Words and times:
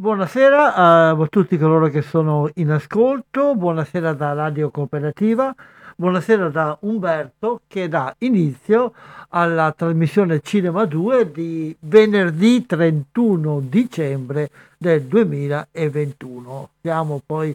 Buonasera 0.00 0.74
a 0.76 1.26
tutti 1.28 1.58
coloro 1.58 1.88
che 1.88 2.02
sono 2.02 2.48
in 2.54 2.70
ascolto, 2.70 3.56
buonasera 3.56 4.12
da 4.12 4.32
Radio 4.32 4.70
Cooperativa. 4.70 5.52
Buonasera 5.96 6.50
da 6.50 6.78
Umberto 6.82 7.62
che 7.66 7.88
dà 7.88 8.14
inizio 8.18 8.92
alla 9.30 9.74
trasmissione 9.76 10.38
Cinema 10.40 10.84
2 10.84 11.32
di 11.32 11.76
venerdì 11.80 12.64
31 12.64 13.60
dicembre 13.68 14.50
del 14.78 15.02
2021. 15.02 16.68
Siamo 16.80 17.20
poi 17.26 17.52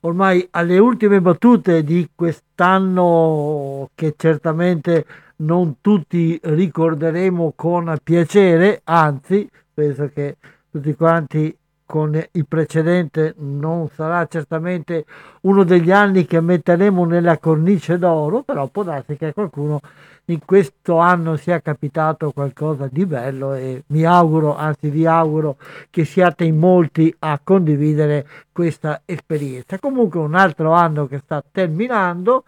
ormai 0.00 0.48
alle 0.50 0.78
ultime 0.78 1.20
battute 1.20 1.84
di 1.84 2.08
quest'anno 2.12 3.88
che 3.94 4.14
certamente 4.16 5.06
non 5.36 5.76
tutti 5.80 6.40
ricorderemo 6.42 7.52
con 7.54 7.96
piacere, 8.02 8.80
anzi 8.82 9.48
penso 9.72 10.10
che 10.12 10.38
tutti 10.72 10.92
quanti 10.96 11.56
con 11.86 12.20
il 12.32 12.46
precedente 12.46 13.34
non 13.38 13.88
sarà 13.88 14.26
certamente 14.26 15.04
uno 15.42 15.64
degli 15.64 15.90
anni 15.90 16.24
che 16.24 16.40
metteremo 16.40 17.04
nella 17.04 17.38
cornice 17.38 17.98
d'oro, 17.98 18.42
però 18.42 18.66
può 18.68 18.82
darsi 18.82 19.16
che 19.16 19.32
qualcuno 19.32 19.80
in 20.26 20.40
questo 20.44 20.96
anno 20.96 21.36
sia 21.36 21.60
capitato 21.60 22.32
qualcosa 22.32 22.88
di 22.90 23.04
bello 23.04 23.52
e 23.52 23.84
mi 23.88 24.04
auguro, 24.04 24.56
anzi 24.56 24.88
vi 24.88 25.04
auguro 25.04 25.56
che 25.90 26.04
siate 26.06 26.44
in 26.44 26.58
molti 26.58 27.14
a 27.18 27.38
condividere 27.42 28.26
questa 28.50 29.02
esperienza. 29.04 29.78
Comunque 29.78 30.20
un 30.20 30.34
altro 30.34 30.72
anno 30.72 31.06
che 31.06 31.18
sta 31.18 31.44
terminando 31.50 32.44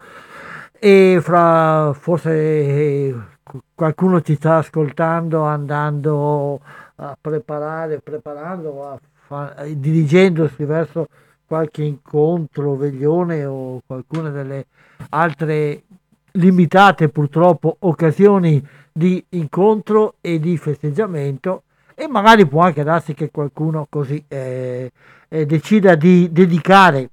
e 0.79 1.19
fra 1.21 1.93
forse 1.93 3.35
qualcuno 3.75 4.21
ci 4.21 4.35
sta 4.35 4.57
ascoltando 4.57 5.43
andando 5.43 6.59
a 6.95 7.15
preparare, 7.19 7.99
preparando 7.99 8.87
a 8.89 8.99
fa, 9.27 9.53
dirigendosi 9.75 10.63
verso 10.63 11.07
qualche 11.45 11.83
incontro, 11.83 12.75
veglione 12.75 13.45
o 13.45 13.81
qualcuna 13.85 14.29
delle 14.29 14.65
altre 15.09 15.83
limitate 16.31 17.09
purtroppo 17.09 17.75
occasioni 17.79 18.65
di 18.91 19.23
incontro 19.29 20.15
e 20.21 20.39
di 20.39 20.57
festeggiamento 20.57 21.63
e 21.93 22.07
magari 22.07 22.47
può 22.47 22.61
anche 22.61 22.83
darsi 22.83 23.13
che 23.13 23.29
qualcuno 23.31 23.85
così 23.89 24.23
eh, 24.27 24.91
eh, 25.27 25.45
decida 25.45 25.95
di 25.95 26.31
dedicare 26.31 27.09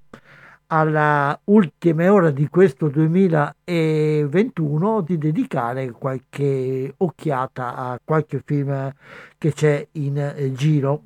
alla 0.67 1.39
ultima 1.45 2.13
ora 2.13 2.31
di 2.31 2.49
questo 2.49 2.89
2021 2.89 5.03
di 5.03 5.19
dedicare 5.19 5.91
qualche 5.91 6.95
occhiata 6.97 7.77
a 7.77 8.01
qualche 8.03 8.43
film 8.45 8.93
che 9.39 9.53
c'è 9.53 9.87
in 9.93 10.19
eh, 10.19 10.53
giro 10.53 11.03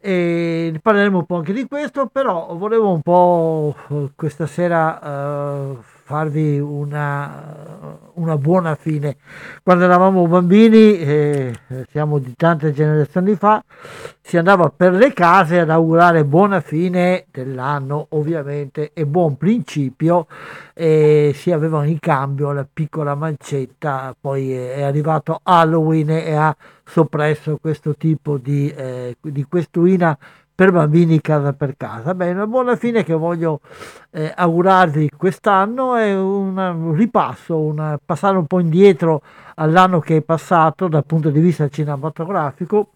e 0.00 0.78
parleremo 0.82 1.18
un 1.18 1.26
po' 1.26 1.36
anche 1.36 1.52
di 1.52 1.66
questo, 1.66 2.06
però 2.06 2.54
volevo 2.56 2.92
un 2.92 3.02
po' 3.02 3.76
questa 4.16 4.46
sera 4.46 4.98
uh, 5.02 5.78
farvi 6.10 6.58
una, 6.58 8.00
una, 8.14 8.36
buona 8.36 8.74
fine. 8.74 9.18
Quando 9.62 9.84
eravamo 9.84 10.26
bambini, 10.26 10.98
eh, 10.98 11.54
siamo 11.88 12.18
di 12.18 12.34
tante 12.34 12.72
generazioni 12.72 13.36
fa, 13.36 13.62
si 14.20 14.36
andava 14.36 14.72
per 14.76 14.92
le 14.94 15.12
case 15.12 15.60
ad 15.60 15.70
augurare 15.70 16.24
buona 16.24 16.60
fine 16.60 17.26
dell'anno, 17.30 18.06
ovviamente, 18.10 18.90
e 18.92 19.06
buon 19.06 19.36
principio, 19.36 20.26
e 20.74 21.30
si 21.32 21.52
avevano 21.52 21.86
in 21.86 22.00
cambio 22.00 22.50
la 22.50 22.66
piccola 22.70 23.14
mancetta, 23.14 24.12
poi 24.20 24.52
è 24.52 24.82
arrivato 24.82 25.38
Halloween 25.44 26.10
e 26.10 26.34
ha 26.34 26.56
soppresso 26.84 27.58
questo 27.60 27.94
tipo 27.94 28.36
di, 28.36 28.68
eh, 28.68 29.16
di 29.20 29.44
questuina 29.44 30.18
per 30.60 30.72
bambini 30.72 31.22
casa 31.22 31.54
per 31.54 31.74
casa. 31.74 32.14
Beh, 32.14 32.32
una 32.32 32.46
buona 32.46 32.76
fine 32.76 33.02
che 33.02 33.14
voglio 33.14 33.60
eh, 34.10 34.30
augurarvi 34.36 35.08
quest'anno 35.16 35.94
è 35.94 36.14
un 36.14 36.92
ripasso, 36.94 37.58
un 37.58 37.96
passare 38.04 38.36
un 38.36 38.44
po' 38.44 38.60
indietro 38.60 39.22
all'anno 39.54 40.00
che 40.00 40.18
è 40.18 40.20
passato 40.20 40.86
dal 40.86 41.06
punto 41.06 41.30
di 41.30 41.40
vista 41.40 41.66
cinematografico 41.70 42.90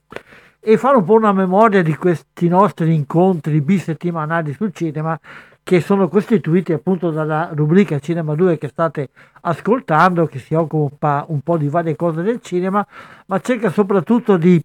e 0.60 0.76
fare 0.76 0.98
un 0.98 1.04
po' 1.04 1.14
una 1.14 1.32
memoria 1.32 1.82
di 1.82 1.96
questi 1.96 2.48
nostri 2.48 2.94
incontri 2.94 3.62
bisettimanali 3.62 4.52
sul 4.52 4.74
cinema 4.74 5.18
che 5.62 5.80
sono 5.80 6.08
costituiti 6.08 6.74
appunto 6.74 7.10
dalla 7.10 7.48
rubrica 7.54 7.98
Cinema 7.98 8.34
2 8.34 8.58
che 8.58 8.68
state 8.68 9.08
ascoltando, 9.40 10.26
che 10.26 10.38
si 10.38 10.52
occupa 10.52 11.24
un 11.28 11.40
po' 11.40 11.56
di 11.56 11.68
varie 11.68 11.96
cose 11.96 12.20
del 12.20 12.42
cinema, 12.42 12.86
ma 13.24 13.40
cerca 13.40 13.70
soprattutto 13.70 14.36
di 14.36 14.62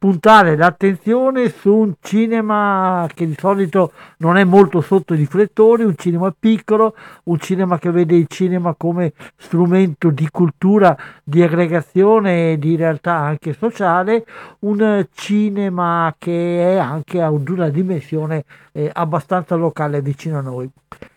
puntare 0.00 0.56
l'attenzione 0.56 1.50
su 1.50 1.74
un 1.74 1.92
cinema 2.00 3.06
che 3.12 3.26
di 3.26 3.36
solito 3.38 3.92
non 4.20 4.38
è 4.38 4.44
molto 4.44 4.80
sotto 4.80 5.12
i 5.12 5.18
riflettori, 5.18 5.84
un 5.84 5.94
cinema 5.94 6.34
piccolo, 6.36 6.94
un 7.24 7.38
cinema 7.38 7.78
che 7.78 7.90
vede 7.90 8.16
il 8.16 8.26
cinema 8.26 8.74
come 8.78 9.12
strumento 9.36 10.08
di 10.08 10.26
cultura, 10.30 10.96
di 11.22 11.42
aggregazione 11.42 12.52
e 12.52 12.58
di 12.58 12.76
realtà 12.76 13.14
anche 13.16 13.52
sociale, 13.52 14.24
un 14.60 15.06
cinema 15.12 16.14
che 16.16 16.72
è 16.72 16.78
anche 16.78 17.20
ad 17.20 17.46
una 17.50 17.68
dimensione 17.68 18.44
eh, 18.72 18.90
abbastanza 18.90 19.54
locale 19.54 20.00
vicino 20.00 20.38
a 20.38 20.40
noi. 20.40 20.70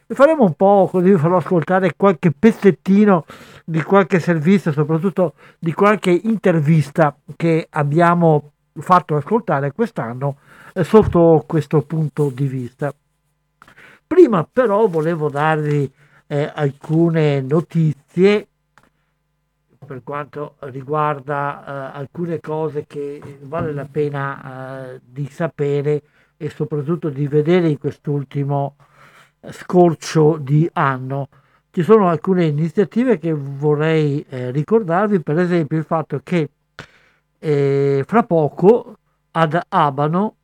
E 0.05 0.13
faremo 0.13 0.43
un 0.43 0.55
po' 0.55 0.89
così, 0.91 1.11
vi 1.11 1.17
farò 1.17 1.37
ascoltare 1.37 1.93
qualche 1.95 2.33
pezzettino 2.37 3.23
di 3.63 3.81
qualche 3.81 4.19
servizio, 4.19 4.73
soprattutto 4.73 5.35
di 5.57 5.71
qualche 5.71 6.11
intervista 6.11 7.15
che 7.37 7.67
abbiamo 7.69 8.51
fatto 8.75 9.15
ascoltare 9.15 9.71
quest'anno 9.71 10.37
eh, 10.73 10.83
sotto 10.83 11.43
questo 11.47 11.81
punto 11.81 12.29
di 12.29 12.47
vista. 12.47 12.93
Prima 14.05 14.47
però 14.51 14.87
volevo 14.87 15.29
darvi 15.29 15.91
eh, 16.27 16.51
alcune 16.53 17.41
notizie 17.41 18.47
per 19.83 20.01
quanto 20.03 20.55
riguarda 20.59 21.63
eh, 21.93 21.97
alcune 21.97 22.39
cose 22.39 22.85
che 22.87 23.21
vale 23.41 23.73
la 23.73 23.87
pena 23.89 24.93
eh, 24.93 25.01
di 25.03 25.27
sapere 25.27 26.01
e 26.37 26.49
soprattutto 26.49 27.09
di 27.09 27.27
vedere 27.27 27.69
in 27.69 27.77
quest'ultimo 27.77 28.75
scorcio 29.49 30.37
di 30.39 30.69
anno. 30.73 31.27
Ci 31.69 31.83
sono 31.83 32.07
alcune 32.07 32.45
iniziative 32.45 33.17
che 33.17 33.33
vorrei 33.33 34.23
eh, 34.29 34.51
ricordarvi, 34.51 35.21
per 35.21 35.39
esempio 35.39 35.77
il 35.77 35.85
fatto 35.85 36.21
che 36.23 36.49
e 37.43 38.05
fra 38.07 38.23
poco 38.23 38.99
ad 39.31 39.59
Abano 39.67 40.37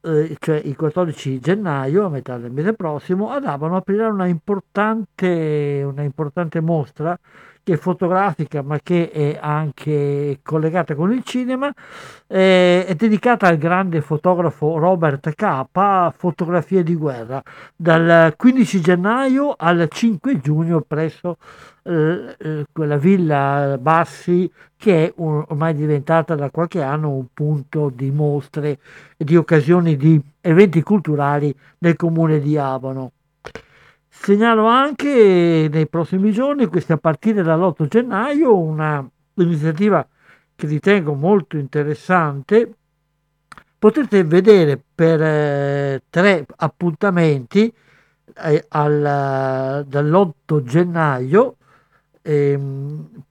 eh, 0.00 0.34
cioè 0.40 0.56
il 0.64 0.74
14 0.74 1.38
gennaio, 1.38 2.06
a 2.06 2.08
metà 2.08 2.38
del 2.38 2.50
mese 2.50 2.72
prossimo, 2.72 3.30
ad 3.30 3.44
Abano 3.44 3.76
aprirà 3.76 4.08
una 4.08 4.26
importante, 4.26 5.82
una 5.84 6.02
importante 6.02 6.60
mostra 6.60 7.18
che 7.62 7.74
è 7.74 7.76
fotografica 7.76 8.62
ma 8.62 8.78
che 8.82 9.10
è 9.10 9.38
anche 9.40 10.40
collegata 10.42 10.94
con 10.94 11.12
il 11.12 11.22
cinema, 11.24 11.72
eh, 12.26 12.84
è 12.86 12.94
dedicata 12.94 13.46
al 13.46 13.58
grande 13.58 14.00
fotografo 14.00 14.78
Robert 14.78 15.34
Capa, 15.34 16.12
fotografie 16.16 16.82
di 16.82 16.94
guerra, 16.94 17.42
dal 17.76 18.34
15 18.36 18.80
gennaio 18.80 19.54
al 19.56 19.86
5 19.88 20.40
giugno 20.40 20.80
presso 20.80 21.36
eh, 21.84 22.36
eh, 22.38 22.64
quella 22.72 22.96
villa 22.96 23.76
Bassi 23.80 24.50
che 24.76 25.06
è 25.06 25.12
un, 25.16 25.44
ormai 25.48 25.74
diventata 25.74 26.34
da 26.34 26.50
qualche 26.50 26.82
anno 26.82 27.10
un 27.10 27.26
punto 27.32 27.90
di 27.94 28.10
mostre 28.10 28.78
e 29.16 29.24
di 29.24 29.36
occasioni 29.36 29.96
di 29.96 30.20
eventi 30.40 30.82
culturali 30.82 31.54
nel 31.78 31.96
comune 31.96 32.40
di 32.40 32.56
Abano. 32.56 33.12
Segnalo 34.14 34.66
anche 34.66 35.68
nei 35.72 35.88
prossimi 35.88 36.32
giorni, 36.32 36.66
questi 36.66 36.92
a 36.92 36.98
partire 36.98 37.42
dall'8 37.42 37.88
gennaio, 37.88 38.56
una 38.56 39.04
iniziativa 39.36 40.06
che 40.54 40.66
ritengo 40.66 41.14
molto 41.14 41.56
interessante. 41.56 42.72
Potete 43.78 44.22
vedere 44.22 44.80
per 44.94 45.20
eh, 45.22 46.02
tre 46.10 46.46
appuntamenti 46.56 47.72
eh, 48.36 48.64
al, 48.68 49.84
dall'8 49.88 50.62
gennaio, 50.62 51.56
eh, 52.20 52.60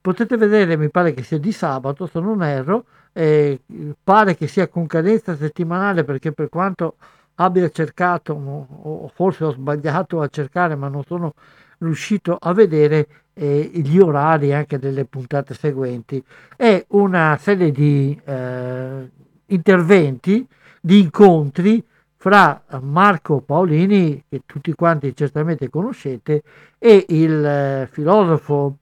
potete 0.01 0.35
vedere, 0.35 0.75
mi 0.77 0.89
pare 0.89 1.13
che 1.13 1.23
sia 1.23 1.37
di 1.37 1.51
sabato, 1.53 2.07
se 2.07 2.19
non 2.19 2.43
erro, 2.43 2.85
eh, 3.13 3.61
pare 4.03 4.35
che 4.35 4.47
sia 4.47 4.67
con 4.67 4.87
cadenza 4.87 5.35
settimanale 5.37 6.03
perché 6.03 6.33
per 6.33 6.49
quanto 6.49 6.95
abbia 7.43 7.69
cercato, 7.69 8.33
o 8.33 9.11
forse 9.13 9.43
ho 9.45 9.51
sbagliato 9.51 10.21
a 10.21 10.27
cercare, 10.27 10.75
ma 10.75 10.87
non 10.87 11.03
sono 11.03 11.33
riuscito 11.79 12.37
a 12.39 12.53
vedere 12.53 13.07
eh, 13.33 13.69
gli 13.73 13.97
orari 13.99 14.53
anche 14.53 14.77
delle 14.77 15.05
puntate 15.05 15.53
seguenti. 15.53 16.23
È 16.55 16.83
una 16.89 17.37
serie 17.39 17.71
di 17.71 18.19
eh, 18.25 19.09
interventi, 19.47 20.45
di 20.79 20.99
incontri 20.99 21.83
fra 22.15 22.61
Marco 22.81 23.41
Paolini, 23.41 24.23
che 24.29 24.43
tutti 24.45 24.73
quanti 24.73 25.15
certamente 25.15 25.69
conoscete, 25.69 26.43
e 26.77 27.05
il 27.09 27.43
eh, 27.45 27.89
filosofo 27.91 28.77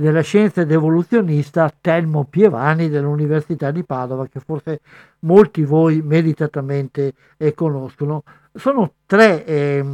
della 0.00 0.22
scienza 0.22 0.62
ed 0.62 0.72
evoluzionista 0.72 1.70
Telmo 1.78 2.24
Pievani 2.24 2.88
dell'Università 2.88 3.70
di 3.70 3.84
Padova, 3.84 4.26
che 4.26 4.40
forse 4.40 4.80
molti 5.20 5.62
voi 5.62 6.00
meritatamente 6.02 7.12
eh, 7.36 7.52
conoscono. 7.54 8.24
Sono 8.54 8.94
tre, 9.06 9.44
eh, 9.44 9.84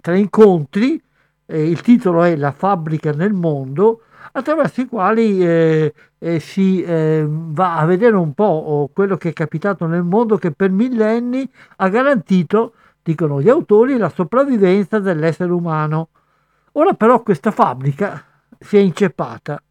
tre 0.00 0.18
incontri, 0.18 1.00
eh, 1.46 1.68
il 1.68 1.80
titolo 1.80 2.24
è 2.24 2.34
La 2.36 2.50
fabbrica 2.50 3.12
nel 3.12 3.32
mondo, 3.32 4.02
attraverso 4.32 4.80
i 4.80 4.86
quali 4.86 5.44
eh, 5.44 5.94
eh, 6.18 6.40
si 6.40 6.82
eh, 6.82 7.24
va 7.26 7.78
a 7.78 7.86
vedere 7.86 8.16
un 8.16 8.34
po' 8.34 8.44
oh, 8.44 8.88
quello 8.88 9.16
che 9.16 9.28
è 9.28 9.32
capitato 9.32 9.86
nel 9.86 10.02
mondo 10.02 10.38
che 10.38 10.50
per 10.50 10.70
millenni 10.70 11.48
ha 11.76 11.88
garantito, 11.88 12.72
dicono 13.00 13.40
gli 13.40 13.48
autori, 13.48 13.96
la 13.96 14.08
sopravvivenza 14.08 14.98
dell'essere 14.98 15.52
umano. 15.52 16.08
Ora 16.72 16.94
però 16.94 17.22
questa 17.22 17.50
fabbrica 17.50 18.24
si 18.62 18.76
è 18.76 18.80
inceppata 18.80 19.62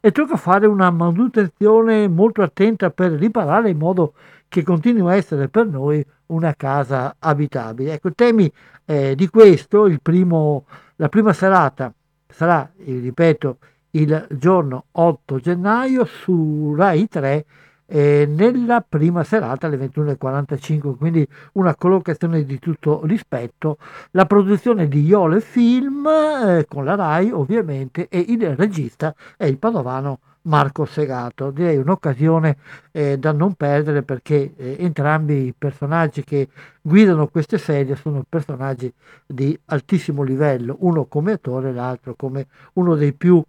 e 0.00 0.12
tocca 0.12 0.36
fare 0.36 0.66
una 0.66 0.90
manutenzione 0.90 2.08
molto 2.08 2.42
attenta 2.42 2.90
per 2.90 3.12
riparare 3.12 3.70
in 3.70 3.78
modo 3.78 4.14
che 4.48 4.62
continui 4.62 5.10
a 5.10 5.16
essere 5.16 5.48
per 5.48 5.66
noi 5.66 6.04
una 6.26 6.54
casa 6.54 7.16
abitabile. 7.18 7.94
Ecco, 7.94 8.12
temi 8.12 8.50
eh, 8.84 9.14
di 9.14 9.28
questo, 9.28 9.90
primo, 10.02 10.66
la 10.96 11.08
prima 11.08 11.32
serata 11.32 11.92
sarà, 12.28 12.70
ripeto, 12.76 13.58
il 13.92 14.26
giorno 14.30 14.86
8 14.92 15.38
gennaio 15.38 16.04
su 16.04 16.74
Rai 16.76 17.08
3 17.08 17.44
eh, 17.86 18.26
nella 18.28 18.84
prima 18.86 19.24
serata 19.24 19.66
alle 19.66 19.76
21.45, 19.76 20.96
quindi 20.96 21.26
una 21.52 21.74
collocazione 21.74 22.44
di 22.44 22.58
tutto 22.58 23.02
rispetto. 23.04 23.78
La 24.12 24.26
produzione 24.26 24.88
di 24.88 25.04
Iole 25.04 25.40
Film 25.40 26.06
eh, 26.06 26.66
con 26.68 26.84
la 26.84 26.94
RAI 26.94 27.30
ovviamente 27.30 28.08
e 28.08 28.24
il 28.28 28.56
regista 28.56 29.14
è 29.36 29.44
il 29.44 29.58
padovano 29.58 30.20
Marco 30.44 30.84
Segato. 30.84 31.50
Direi 31.50 31.76
un'occasione 31.76 32.56
eh, 32.92 33.18
da 33.18 33.32
non 33.32 33.54
perdere 33.54 34.02
perché 34.02 34.52
eh, 34.56 34.76
entrambi 34.78 35.46
i 35.46 35.54
personaggi 35.56 36.24
che 36.24 36.48
guidano 36.80 37.28
queste 37.28 37.58
serie 37.58 37.96
sono 37.96 38.24
personaggi 38.28 38.92
di 39.26 39.58
altissimo 39.66 40.22
livello, 40.22 40.76
uno 40.80 41.04
come 41.06 41.32
attore 41.32 41.70
e 41.70 41.72
l'altro 41.72 42.14
come 42.14 42.46
uno 42.74 42.94
dei 42.94 43.12
più, 43.12 43.42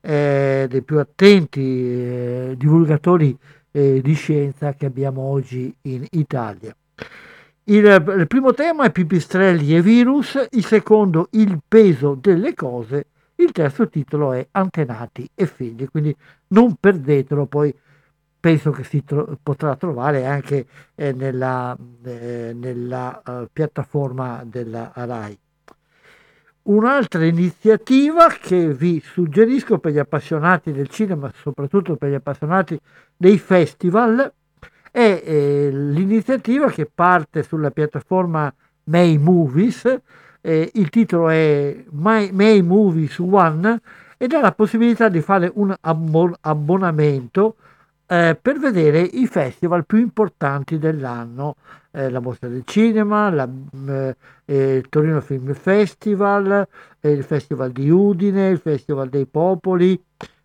eh, 0.00 0.66
dei 0.68 0.82
più 0.82 0.98
attenti 0.98 1.60
eh, 1.60 2.54
divulgatori 2.56 3.36
eh, 3.70 4.00
di 4.02 4.14
scienza 4.14 4.74
che 4.74 4.86
abbiamo 4.86 5.22
oggi 5.22 5.74
in 5.82 6.06
Italia. 6.10 6.74
Il, 7.64 7.84
il, 7.84 8.26
primo 8.26 8.52
tema 8.52 8.84
è 8.84 8.90
pipistrelli 8.90 9.76
e 9.76 9.82
virus, 9.82 10.38
il 10.50 10.64
secondo 10.64 11.28
il 11.32 11.60
peso 11.66 12.16
delle 12.20 12.54
cose, 12.54 13.06
il 13.36 13.52
terzo 13.52 13.88
titolo 13.88 14.32
è 14.32 14.46
antenati 14.52 15.28
e 15.34 15.46
figli, 15.46 15.88
quindi 15.88 16.14
non 16.48 16.74
perdetelo, 16.74 17.46
poi 17.46 17.72
penso 18.40 18.70
che 18.70 18.82
si 18.84 19.04
tro- 19.04 19.38
potrà 19.42 19.76
trovare 19.76 20.24
anche 20.24 20.66
eh, 20.94 21.12
nella, 21.12 21.76
eh, 22.04 22.52
nella 22.54 23.22
uh, 23.24 23.46
piattaforma 23.52 24.42
della 24.44 24.90
RAI. 24.94 25.38
Un'altra 26.62 27.24
iniziativa 27.24 28.28
che 28.28 28.72
vi 28.74 29.00
suggerisco 29.00 29.78
per 29.78 29.92
gli 29.92 29.98
appassionati 29.98 30.72
del 30.72 30.88
cinema, 30.88 31.32
soprattutto 31.34 31.96
per 31.96 32.10
gli 32.10 32.14
appassionati 32.14 32.78
dei 33.16 33.38
festival, 33.38 34.30
è 34.90 35.22
eh, 35.24 35.70
l'iniziativa 35.72 36.70
che 36.70 36.88
parte 36.92 37.42
sulla 37.42 37.70
piattaforma 37.70 38.52
May 38.84 39.16
Movies, 39.16 40.00
eh, 40.42 40.70
il 40.74 40.90
titolo 40.90 41.28
è 41.28 41.84
My, 41.90 42.30
May 42.32 42.60
Movies 42.60 43.18
One 43.18 43.80
ed 44.18 44.32
ha 44.32 44.40
la 44.40 44.52
possibilità 44.52 45.08
di 45.08 45.20
fare 45.22 45.50
un 45.54 45.74
abbon- 45.80 46.36
abbonamento 46.40 47.56
eh, 48.12 48.36
per 48.42 48.58
vedere 48.58 49.02
i 49.02 49.28
festival 49.28 49.86
più 49.86 49.98
importanti 49.98 50.78
dell'anno, 50.78 51.54
eh, 51.92 52.10
la 52.10 52.18
Mostra 52.18 52.48
del 52.48 52.64
Cinema, 52.64 53.30
la, 53.30 53.48
eh, 53.86 54.16
eh 54.46 54.74
il 54.78 54.88
Torino 54.88 55.20
Film 55.20 55.54
Festival, 55.54 56.66
eh, 56.98 57.10
il 57.12 57.22
Festival 57.22 57.70
di 57.70 57.88
Udine, 57.88 58.48
il 58.48 58.58
Festival 58.58 59.08
dei 59.10 59.26
Popoli, 59.26 59.92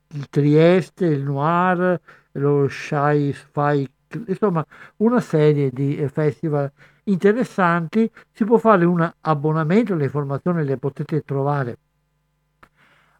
il 0.10 0.29
Trieste, 0.29 1.07
il 1.07 1.24
Noir, 1.24 2.00
lo 2.34 2.67
Shy 2.69 3.34
Spy, 3.34 3.89
insomma 4.27 4.63
una 4.98 5.19
serie 5.19 5.72
di 5.72 5.98
eh, 5.98 6.07
festival 6.07 6.72
interessanti. 7.05 8.07
Si 8.31 8.45
può 8.45 8.60
fare 8.60 8.86
un 8.86 9.12
abbonamento, 9.22 9.95
le 9.95 10.03
informazioni 10.03 10.63
le 10.63 10.77
potete 10.77 11.24
trovare 11.24 11.77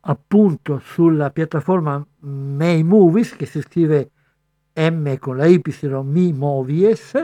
appunto 0.08 0.78
sulla 0.78 1.32
piattaforma 1.32 2.06
May 2.20 2.84
Movies 2.84 3.36
che 3.36 3.48
si 3.48 3.60
scrive 3.62 4.12
M 4.76 5.18
con 5.18 5.38
la 5.38 5.46
Y 5.46 5.62
Mi 6.04 6.34
Movies 6.34 7.22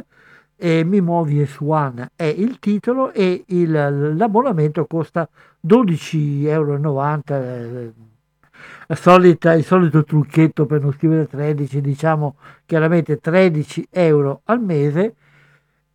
e 0.55 0.83
Mi 0.83 1.01
Movies 1.01 1.57
One 1.59 2.11
è 2.15 2.23
il 2.23 2.59
titolo 2.59 3.11
e 3.11 3.43
il, 3.47 3.71
l'abbonamento 4.15 4.85
costa 4.85 5.27
12,90 5.67 6.47
euro 6.47 7.93
eh, 8.87 8.95
solita, 8.95 9.53
il 9.53 9.63
solito 9.63 10.03
trucchetto 10.03 10.65
per 10.65 10.81
non 10.81 10.93
scrivere 10.93 11.27
13 11.27 11.81
diciamo 11.81 12.35
chiaramente 12.65 13.19
13 13.19 13.87
euro 13.89 14.41
al 14.45 14.61
mese 14.61 15.15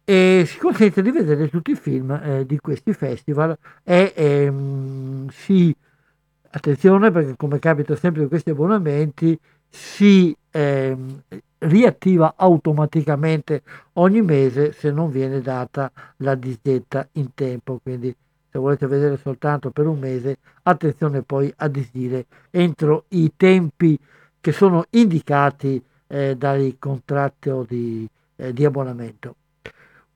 e 0.05 0.45
si 0.47 0.59
consente 0.59 1.03
di 1.03 1.11
vedere 1.11 1.49
tutti 1.49 1.73
i 1.73 1.77
film 1.77 2.13
eh, 2.13 2.47
di 2.47 2.59
questi 2.59 2.93
festival 2.93 3.57
e 3.83 4.13
ehm, 4.15 5.29
si 5.31 5.75
attenzione 6.51 7.11
perché 7.11 7.35
come 7.37 7.59
capita 7.59 7.97
sempre 7.97 8.21
con 8.21 8.29
questi 8.31 8.51
abbonamenti 8.51 9.39
si 9.69 10.35
ehm, 10.57 11.23
riattiva 11.59 12.35
automaticamente 12.37 13.63
ogni 13.95 14.23
mese 14.23 14.73
se 14.73 14.91
non 14.91 15.11
viene 15.11 15.43
data 15.43 15.91
la 16.19 16.35
disdetta 16.35 17.07
in 17.13 17.35
tempo. 17.35 17.79
Quindi 17.83 18.15
se 18.51 18.59
volete 18.59 18.87
vedere 18.87 19.19
soltanto 19.19 19.71
per 19.71 19.87
un 19.87 19.99
mese, 19.99 20.39
attenzione 20.63 21.23
poi 21.23 21.53
a 21.57 21.69
disdire 21.69 22.25
entro 22.51 23.05
i 23.09 23.33
tempi 23.37 23.99
che 24.41 24.53
sono 24.53 24.85
indicati 24.91 25.83
eh, 26.07 26.37
contratti 26.79 27.51
di, 27.69 28.09
eh, 28.37 28.53
di 28.53 28.65
abbonamento. 28.65 29.35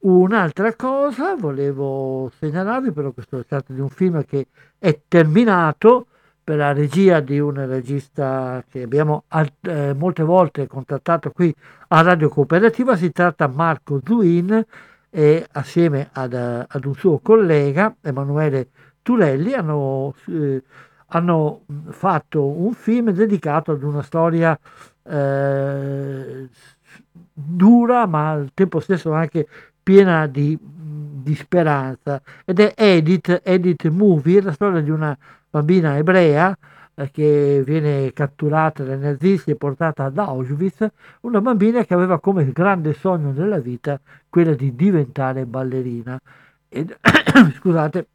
Un'altra 0.00 0.74
cosa 0.74 1.34
volevo 1.34 2.32
segnalarvi, 2.38 2.92
però 2.92 3.10
questo 3.10 3.40
è 3.40 3.42
stato 3.42 3.74
di 3.74 3.80
un 3.80 3.90
film 3.90 4.24
che 4.24 4.46
è 4.78 4.98
terminato, 5.06 6.06
per 6.50 6.58
la 6.58 6.72
regia 6.72 7.20
di 7.20 7.38
un 7.38 7.64
regista 7.64 8.64
che 8.68 8.82
abbiamo 8.82 9.22
eh, 9.60 9.94
molte 9.94 10.24
volte 10.24 10.66
contattato 10.66 11.30
qui 11.30 11.54
a 11.86 12.00
Radio 12.00 12.28
Cooperativa, 12.28 12.96
si 12.96 13.12
tratta 13.12 13.46
Marco 13.46 14.00
Zuin, 14.04 14.66
e 15.10 15.46
assieme 15.52 16.08
ad, 16.10 16.34
ad 16.34 16.84
un 16.84 16.94
suo 16.96 17.20
collega, 17.20 17.94
Emanuele 18.00 18.70
Turelli, 19.00 19.52
hanno, 19.52 20.12
eh, 20.26 20.60
hanno, 21.10 21.60
fatto 21.90 22.44
un 22.44 22.72
film 22.72 23.12
dedicato 23.12 23.70
ad 23.70 23.84
una 23.84 24.02
storia 24.02 24.58
eh, 25.04 26.48
dura 27.32 28.06
ma 28.06 28.30
al 28.30 28.50
tempo 28.54 28.80
stesso 28.80 29.12
anche 29.12 29.46
piena 29.80 30.26
di, 30.26 30.58
di 30.60 31.34
speranza. 31.36 32.20
Ed 32.44 32.58
è 32.58 32.72
Edith, 32.74 33.40
Edith 33.44 33.86
Movie, 33.86 34.42
la 34.42 34.50
storia 34.50 34.80
di 34.80 34.90
una 34.90 35.16
bambina 35.50 35.96
ebrea 35.96 36.56
eh, 36.94 37.10
che 37.10 37.62
viene 37.64 38.12
catturata 38.12 38.84
dai 38.84 38.98
nazisti 38.98 39.50
e 39.50 39.56
portata 39.56 40.04
ad 40.04 40.18
Auschwitz, 40.18 40.86
una 41.22 41.40
bambina 41.40 41.84
che 41.84 41.94
aveva 41.94 42.20
come 42.20 42.50
grande 42.52 42.92
sogno 42.92 43.32
nella 43.32 43.58
vita 43.58 44.00
quella 44.28 44.54
di 44.54 44.74
diventare 44.74 45.46
ballerina. 45.46 46.18
Ed, 46.68 46.96
scusate, 47.56 48.06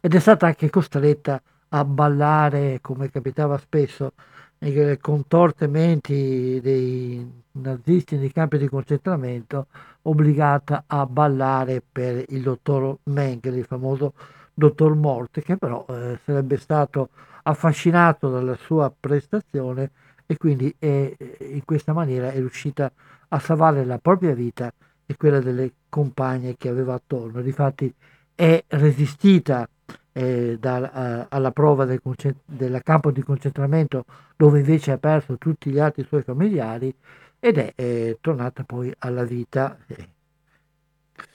ed 0.00 0.14
è 0.14 0.18
stata 0.18 0.46
anche 0.46 0.70
costretta 0.70 1.40
a 1.70 1.84
ballare, 1.84 2.78
come 2.80 3.10
capitava 3.10 3.58
spesso, 3.58 4.12
nei 4.58 4.98
contortementi 4.98 6.58
dei 6.60 7.44
nazisti 7.52 8.16
nei 8.16 8.32
campi 8.32 8.58
di 8.58 8.68
concentramento, 8.68 9.66
obbligata 10.02 10.84
a 10.86 11.06
ballare 11.06 11.82
per 11.90 12.24
il 12.28 12.42
dottor 12.42 12.98
Mengele, 13.04 13.58
il 13.58 13.64
famoso 13.64 14.14
dottor 14.58 14.94
Morte, 14.96 15.40
che 15.40 15.56
però 15.56 15.86
eh, 15.88 16.18
sarebbe 16.24 16.56
stato 16.58 17.10
affascinato 17.44 18.28
dalla 18.28 18.56
sua 18.56 18.92
prestazione 18.98 19.90
e 20.26 20.36
quindi 20.36 20.74
è, 20.78 21.14
in 21.38 21.64
questa 21.64 21.92
maniera 21.92 22.32
è 22.32 22.36
riuscita 22.36 22.90
a 23.28 23.38
salvare 23.38 23.84
la 23.84 23.98
propria 23.98 24.34
vita 24.34 24.72
e 25.06 25.16
quella 25.16 25.40
delle 25.40 25.72
compagne 25.88 26.56
che 26.56 26.68
aveva 26.68 26.94
attorno. 26.94 27.40
Difatti 27.40 27.92
è 28.34 28.62
resistita 28.66 29.68
eh, 30.12 30.56
da, 30.58 30.90
a, 30.92 31.26
alla 31.28 31.52
prova 31.52 31.84
del, 31.84 32.00
del, 32.44 32.80
campo 32.82 33.12
di 33.12 33.22
concentramento 33.22 34.04
dove 34.36 34.58
invece 34.58 34.90
ha 34.90 34.98
perso 34.98 35.38
tutti 35.38 35.70
gli 35.70 35.78
altri 35.78 36.04
suoi 36.04 36.22
familiari 36.22 36.92
ed 37.38 37.58
è 37.58 37.72
eh, 37.76 38.18
tornata 38.20 38.64
poi 38.64 38.92
alla 38.98 39.22
vita, 39.22 39.78
eh, 39.86 40.08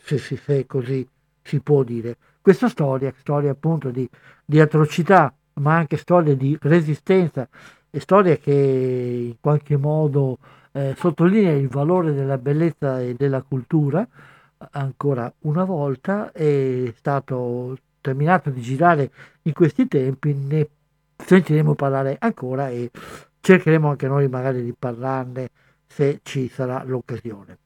se, 0.03 0.18
se, 0.18 0.36
se, 0.36 0.65
così 0.65 1.08
si 1.42 1.62
può 1.62 1.84
dire. 1.84 2.18
Questa 2.43 2.67
storia, 2.67 3.13
storia 3.19 3.51
appunto 3.51 3.89
di, 3.89 4.05
di 4.43 4.59
atrocità 4.59 5.33
ma 5.62 5.77
anche 5.77 5.95
storie 5.95 6.35
di 6.35 6.57
resistenza 6.63 7.47
e 7.89 8.01
storie 8.01 8.38
che 8.38 8.51
in 8.51 9.35
qualche 9.39 9.77
modo 9.77 10.39
eh, 10.73 10.93
sottolinea 10.97 11.53
il 11.53 11.69
valore 11.69 12.12
della 12.12 12.38
bellezza 12.38 13.00
e 13.00 13.13
della 13.13 13.41
cultura. 13.43 14.05
Ancora 14.71 15.31
una 15.43 15.63
volta 15.63 16.33
è 16.33 16.91
stato 16.97 17.77
terminato 18.01 18.50
di 18.50 18.59
girare 18.59 19.09
in 19.43 19.53
questi 19.53 19.88
tempi, 19.88 20.33
ne 20.33 20.67
sentiremo 21.15 21.75
parlare 21.75 22.17
ancora 22.19 22.67
e 22.67 22.91
cercheremo 23.39 23.88
anche 23.88 24.09
noi 24.09 24.27
magari 24.27 24.65
di 24.65 24.75
parlarne 24.77 25.47
se 25.88 26.19
ci 26.23 26.50
sarà 26.50 26.83
l'occasione. 26.83 27.57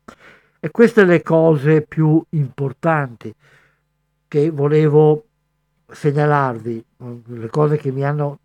E 0.60 0.70
queste 0.70 1.04
le 1.04 1.24
cose 1.24 1.82
più 1.82 2.24
importanti 2.30 3.34
che 4.28 4.50
volevo 4.50 5.24
segnalarvi 5.88 6.86
le 7.26 7.48
cose 7.48 7.78
che 7.78 7.92
mi 7.92 8.04
hanno 8.04 8.40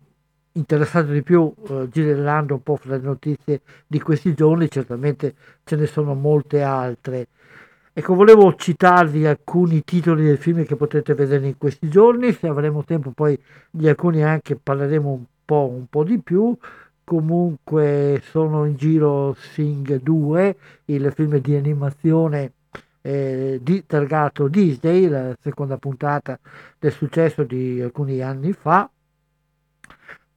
interessato 0.53 1.11
di 1.11 1.23
più, 1.23 1.51
eh, 1.67 1.87
girellando 1.89 2.55
un 2.55 2.63
po' 2.63 2.75
fra 2.75 2.95
le 2.95 3.01
notizie 3.01 3.61
di 3.87 3.99
questi 3.99 4.33
giorni, 4.33 4.69
certamente 4.69 5.35
ce 5.63 5.75
ne 5.75 5.85
sono 5.85 6.13
molte 6.13 6.61
altre. 6.61 7.27
Ecco, 7.91 8.15
volevo 8.15 8.55
citarvi 8.55 9.25
alcuni 9.25 9.83
titoli 9.83 10.25
del 10.25 10.37
film 10.37 10.65
che 10.65 10.75
potete 10.75 11.13
vedere 11.13 11.47
in 11.47 11.57
questi 11.57 11.89
giorni, 11.89 12.33
se 12.33 12.47
avremo 12.47 12.83
tempo 12.83 13.11
poi 13.11 13.37
di 13.69 13.87
alcuni 13.87 14.23
anche 14.23 14.55
parleremo 14.55 15.09
un 15.09 15.23
po', 15.45 15.69
un 15.71 15.85
po 15.87 16.03
di 16.03 16.19
più. 16.19 16.55
Comunque 17.03 18.21
sono 18.23 18.65
in 18.65 18.75
giro 18.77 19.35
Sing 19.37 20.01
2, 20.01 20.55
il 20.85 21.11
film 21.13 21.37
di 21.37 21.55
animazione 21.55 22.51
eh, 23.05 23.59
di, 23.61 23.85
targato 23.85 24.47
Disney, 24.47 25.07
la 25.09 25.35
seconda 25.41 25.77
puntata 25.77 26.39
del 26.79 26.91
successo 26.91 27.43
di 27.43 27.81
alcuni 27.81 28.21
anni 28.21 28.53
fa. 28.53 28.89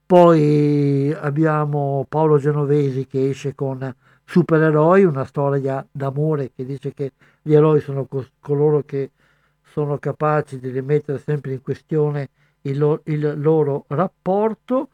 Poi 0.04 1.12
abbiamo 1.18 2.04
Paolo 2.08 2.38
Genovesi 2.38 3.06
che 3.06 3.28
esce 3.30 3.54
con 3.54 3.94
Supereroi, 4.24 5.04
una 5.04 5.24
storia 5.24 5.86
d'amore 5.90 6.50
che 6.54 6.64
dice 6.64 6.92
che 6.92 7.12
gli 7.42 7.54
eroi 7.54 7.80
sono 7.80 8.04
co- 8.06 8.26
coloro 8.40 8.82
che 8.84 9.10
sono 9.62 9.98
capaci 9.98 10.58
di 10.58 10.70
rimettere 10.70 11.18
sempre 11.18 11.52
in 11.52 11.62
questione 11.62 12.28
il, 12.62 12.78
lo- 12.78 13.00
il 13.04 13.34
loro 13.40 13.84
rapporto. 13.88 14.88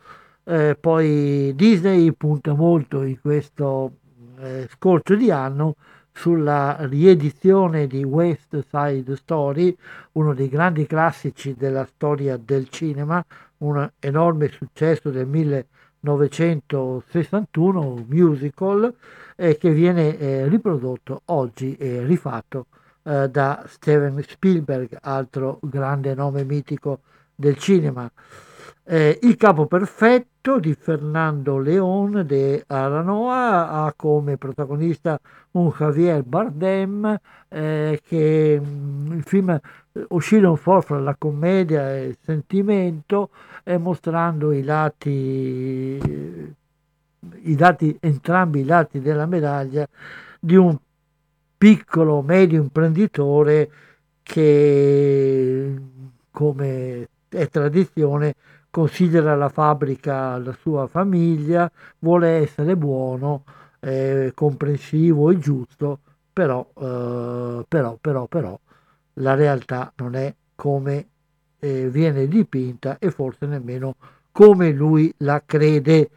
Eh, 0.44 0.76
poi 0.78 1.54
Disney 1.54 2.12
punta 2.12 2.52
molto 2.52 3.02
in 3.02 3.20
questo 3.20 3.92
eh, 4.38 4.68
scorcio 4.70 5.14
di 5.14 5.30
anno 5.30 5.76
sulla 6.12 6.76
riedizione 6.80 7.86
di 7.86 8.04
West 8.04 8.66
Side 8.68 9.16
Story, 9.16 9.74
uno 10.12 10.34
dei 10.34 10.48
grandi 10.48 10.86
classici 10.86 11.54
della 11.56 11.86
storia 11.86 12.36
del 12.36 12.68
cinema, 12.68 13.24
un 13.58 13.90
enorme 13.98 14.48
successo 14.48 15.10
del 15.10 15.26
1961, 15.26 17.80
un 17.80 18.04
musical 18.08 18.94
eh, 19.36 19.56
che 19.56 19.70
viene 19.70 20.18
eh, 20.18 20.48
riprodotto 20.48 21.22
oggi 21.26 21.76
e 21.76 22.04
rifatto 22.04 22.66
eh, 23.04 23.28
da 23.28 23.64
Steven 23.66 24.22
Spielberg, 24.22 24.98
altro 25.00 25.58
grande 25.62 26.14
nome 26.14 26.44
mitico 26.44 27.00
del 27.34 27.56
cinema. 27.56 28.08
Eh, 28.84 29.20
il 29.22 29.36
capo 29.36 29.66
perfetto 29.66 30.58
di 30.58 30.74
Fernando 30.74 31.58
León 31.58 32.24
de 32.26 32.64
Aranoa 32.66 33.70
ha 33.70 33.92
come 33.94 34.36
protagonista 34.36 35.20
un 35.52 35.70
Javier 35.70 36.24
Bardem 36.24 37.16
eh, 37.48 38.00
che 38.04 38.60
mm, 38.60 39.12
il 39.12 39.22
film 39.22 39.56
oscilla 40.08 40.50
un 40.50 40.58
po' 40.60 40.80
fra 40.80 40.98
la 40.98 41.14
commedia 41.16 41.94
e 41.94 42.06
il 42.06 42.18
sentimento 42.20 43.30
eh, 43.62 43.78
mostrando 43.78 44.50
i 44.50 44.64
lati, 44.64 45.08
i 47.42 47.56
lati, 47.56 47.96
entrambi 48.00 48.60
i 48.60 48.64
lati 48.64 49.00
della 49.00 49.26
medaglia 49.26 49.86
di 50.40 50.56
un 50.56 50.76
piccolo 51.56 52.20
medio 52.20 52.60
imprenditore 52.60 53.70
che 54.24 55.76
come 56.32 57.08
è 57.28 57.48
tradizione 57.48 58.34
considera 58.72 59.36
la 59.36 59.50
fabbrica 59.50 60.38
la 60.38 60.56
sua 60.58 60.86
famiglia, 60.86 61.70
vuole 61.98 62.28
essere 62.38 62.74
buono, 62.74 63.44
eh, 63.80 64.32
comprensivo 64.34 65.30
e 65.30 65.38
giusto, 65.38 65.98
però, 66.32 66.66
eh, 66.80 67.64
però, 67.68 67.98
però, 68.00 68.26
però 68.26 68.58
la 69.16 69.34
realtà 69.34 69.92
non 69.96 70.14
è 70.14 70.34
come 70.54 71.06
eh, 71.58 71.90
viene 71.90 72.26
dipinta 72.26 72.96
e 72.98 73.10
forse 73.10 73.44
nemmeno 73.44 73.96
come 74.32 74.70
lui 74.70 75.12
la 75.18 75.42
crede. 75.44 76.08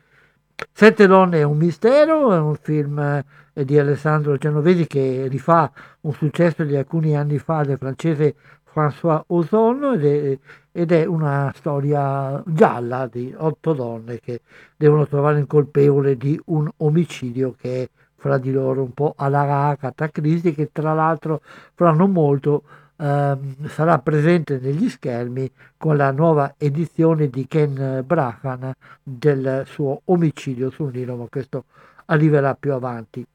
Sette 0.72 1.08
donne 1.08 1.40
è 1.40 1.44
un 1.44 1.58
mistero, 1.58 2.32
è 2.34 2.40
un 2.40 2.56
film 2.56 3.00
eh, 3.00 3.66
di 3.66 3.78
Alessandro 3.78 4.38
Genovesi 4.38 4.88
che 4.88 5.28
rifà 5.28 5.70
un 6.02 6.14
successo 6.14 6.64
di 6.64 6.78
alcuni 6.78 7.18
anni 7.18 7.38
fa 7.38 7.64
del 7.64 7.78
francese 7.78 8.36
François 8.76 9.24
Ozon 9.28 9.94
ed 9.94 10.04
è, 10.06 10.38
ed 10.74 10.92
è 10.92 11.06
una 11.06 11.50
storia 11.56 12.44
gialla 12.46 13.08
di 13.08 13.34
otto 13.38 13.72
donne 13.72 14.20
che 14.20 14.42
devono 14.76 15.08
trovare 15.08 15.40
il 15.40 15.48
colpevole 15.48 16.18
di 16.18 16.38
un 16.48 16.70
omicidio 16.78 17.56
che 17.58 17.84
è 17.84 17.90
fra 18.18 18.38
di 18.38 18.52
loro 18.52 18.84
un 18.84 18.94
po' 18.94 19.14
alla 19.16 19.68
Agatha 19.68 20.10
Christie 20.10 20.54
che 20.54 20.72
tra 20.74 20.94
l'altro 20.94 21.40
fra 21.74 21.94
non 21.94 22.12
molto 22.12 22.64
ehm, 22.98 23.68
sarà 23.68 24.00
presente 24.00 24.60
negli 24.60 24.90
schermi 24.90 25.50
con 25.78 25.96
la 25.96 26.12
nuova 26.12 26.56
edizione 26.58 27.30
di 27.30 27.48
Ken 27.48 28.04
Brahan 28.06 28.74
del 29.02 29.64
suo 29.66 30.02
omicidio 30.06 30.70
sul 30.70 30.92
Nilo 30.92 31.16
ma 31.16 31.28
questo 31.30 31.64
arriverà 32.08 32.56
più 32.56 32.74
avanti. 32.74 33.26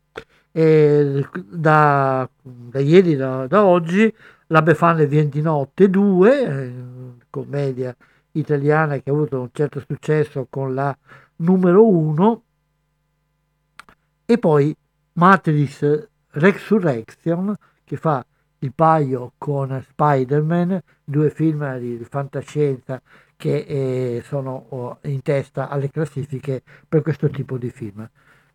E 0.52 1.24
da, 1.32 2.28
da 2.42 2.80
ieri 2.80 3.14
da, 3.14 3.46
da 3.46 3.64
oggi 3.64 4.12
la 4.50 4.62
Befana 4.62 5.04
viene 5.04 5.28
di 5.28 5.40
notte 5.40 5.88
2, 5.88 6.42
eh, 6.42 6.72
commedia 7.30 7.94
italiana 8.32 8.98
che 8.98 9.10
ha 9.10 9.12
avuto 9.12 9.40
un 9.40 9.50
certo 9.52 9.80
successo 9.80 10.46
con 10.50 10.74
la 10.74 10.96
numero 11.36 11.86
1, 11.86 12.42
e 14.26 14.38
poi 14.38 14.76
Matrix 15.14 16.08
Resurrection 16.30 17.54
che 17.84 17.96
fa 17.96 18.24
il 18.58 18.72
paio 18.74 19.32
con 19.38 19.84
Spider-Man, 19.88 20.82
due 21.04 21.30
film 21.30 21.78
di, 21.78 22.04
fantascienza 22.08 23.00
che 23.36 23.56
eh, 23.56 24.22
sono 24.24 24.66
oh, 24.68 24.98
in 25.02 25.22
testa 25.22 25.68
alle 25.68 25.90
classifiche 25.90 26.62
per 26.88 27.02
questo 27.02 27.28
tipo 27.30 27.56
di 27.56 27.70
film. 27.70 28.08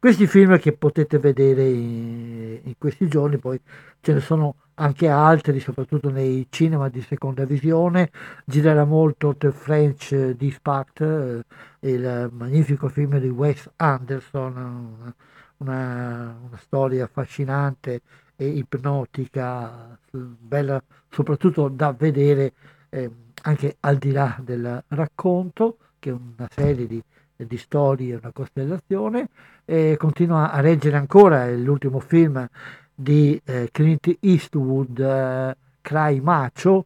Questi 0.06 0.28
film 0.28 0.60
che 0.60 0.72
potete 0.72 1.18
vedere 1.18 1.68
in, 1.68 2.60
in 2.62 2.78
questi 2.78 3.08
giorni, 3.08 3.40
poi 3.40 3.60
ce 4.02 4.14
ne 4.14 4.20
sono 4.20 4.54
anche 4.76 5.08
altri, 5.08 5.60
soprattutto 5.60 6.12
nei 6.12 6.46
cinema 6.52 6.90
di 6.90 7.02
seconda 7.02 7.44
visione. 7.44 8.12
Girerà 8.46 8.86
molto 8.86 9.36
The 9.36 9.50
French 9.50 10.14
Dispatch, 10.34 11.02
eh, 11.02 11.44
il 11.90 12.30
magnifico 12.32 12.88
film 12.88 13.18
di 13.18 13.30
Wes 13.30 13.68
Anderson, 13.78 15.16
una, 15.58 16.38
una 16.40 16.58
storia 16.58 17.06
affascinante 17.06 18.02
e 18.36 18.46
ipnotica, 18.46 19.98
bella 20.12 20.84
soprattutto 21.10 21.68
da 21.68 21.96
vedere 21.98 22.54
eh, 22.90 23.10
anche 23.42 23.78
al 23.80 23.98
di 23.98 24.12
là 24.12 24.38
del 24.40 24.84
racconto, 24.90 25.78
che 25.98 26.12
è 26.12 26.14
una 26.14 26.48
serie 26.52 26.86
di, 26.86 27.04
di 27.36 27.58
storie, 27.58 28.16
una 28.16 28.32
costellazione, 28.32 29.28
e 29.66 29.96
continua 29.98 30.52
a 30.52 30.60
reggere 30.60 30.98
ancora 30.98 31.50
l'ultimo 31.52 32.00
film 32.00 32.48
di 32.94 33.40
eh, 33.46 33.70
Clint 33.72 34.18
Eastwood, 34.20 35.00
eh, 35.00 35.58
Cry 35.82 36.20
Macho, 36.20 36.86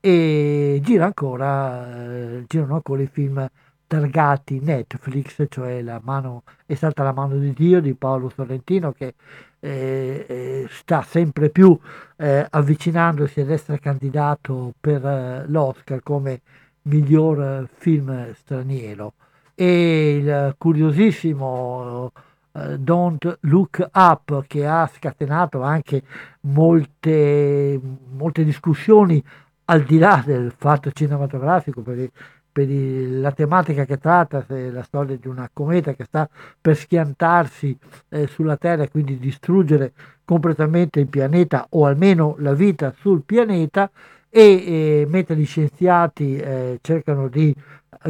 e 0.00 0.80
gira 0.82 1.06
ancora, 1.06 2.04
eh, 2.12 2.44
girano 2.46 2.74
ancora 2.74 3.02
i 3.02 3.08
film 3.10 3.48
targati 3.86 4.60
Netflix, 4.60 5.44
cioè 5.48 5.82
la 5.82 6.00
mano, 6.02 6.42
è 6.66 6.74
stata 6.74 7.02
la 7.02 7.12
mano 7.12 7.36
di 7.38 7.52
Dio 7.52 7.80
di 7.80 7.94
Paolo 7.94 8.28
Sorrentino 8.28 8.92
che 8.92 9.14
eh, 9.60 10.26
eh, 10.28 10.66
sta 10.70 11.02
sempre 11.02 11.48
più 11.48 11.76
eh, 12.16 12.46
avvicinandosi 12.48 13.40
ad 13.40 13.50
essere 13.50 13.80
candidato 13.80 14.74
per 14.78 15.04
eh, 15.04 15.44
l'Oscar 15.48 16.02
come 16.02 16.40
miglior 16.82 17.68
film 17.72 18.32
straniero 18.34 19.14
e 19.60 20.16
il 20.18 20.54
curiosissimo 20.56 22.12
uh, 22.52 22.76
Don't 22.76 23.38
Look 23.40 23.88
Up 23.92 24.44
che 24.46 24.64
ha 24.64 24.86
scatenato 24.86 25.62
anche 25.62 26.04
molte, 26.42 27.80
molte 28.12 28.44
discussioni 28.44 29.20
al 29.64 29.82
di 29.82 29.98
là 29.98 30.22
del 30.24 30.54
fatto 30.56 30.92
cinematografico 30.92 31.82
per 31.82 31.98
il, 31.98 33.20
la 33.20 33.32
tematica 33.32 33.84
che 33.84 33.98
tratta, 33.98 34.44
è 34.46 34.70
la 34.70 34.84
storia 34.84 35.16
di 35.16 35.26
una 35.26 35.50
cometa 35.52 35.92
che 35.92 36.04
sta 36.04 36.28
per 36.60 36.76
schiantarsi 36.76 37.76
eh, 38.10 38.28
sulla 38.28 38.56
Terra 38.56 38.84
e 38.84 38.90
quindi 38.90 39.18
distruggere 39.18 39.92
completamente 40.24 41.00
il 41.00 41.08
pianeta 41.08 41.66
o 41.70 41.84
almeno 41.84 42.36
la 42.38 42.54
vita 42.54 42.94
sul 42.96 43.22
pianeta 43.26 43.90
e 44.30 44.42
eh, 44.42 45.06
mentre 45.08 45.34
gli 45.34 45.46
scienziati 45.46 46.36
eh, 46.36 46.78
cercano 46.80 47.28
di 47.28 47.52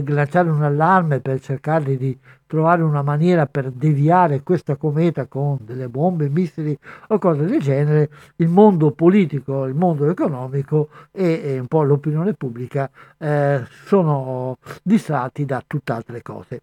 lanciare 0.06 0.50
un 0.50 0.62
allarme 0.62 1.20
per 1.20 1.40
cercare 1.40 1.96
di 1.96 2.18
trovare 2.48 2.82
una 2.82 3.02
maniera 3.02 3.46
per 3.46 3.70
deviare 3.70 4.42
questa 4.42 4.76
cometa 4.76 5.26
con 5.26 5.58
delle 5.60 5.88
bombe, 5.88 6.28
missili 6.28 6.76
o 7.08 7.18
cose 7.18 7.44
del 7.44 7.60
genere, 7.60 8.08
il 8.36 8.48
mondo 8.48 8.90
politico, 8.90 9.66
il 9.66 9.74
mondo 9.74 10.08
economico 10.10 10.88
e, 11.12 11.40
e 11.44 11.58
un 11.58 11.66
po' 11.66 11.82
l'opinione 11.82 12.32
pubblica 12.32 12.90
eh, 13.18 13.62
sono 13.84 14.56
distratti 14.82 15.44
da 15.44 15.62
tutt'altre 15.64 16.22
cose. 16.22 16.62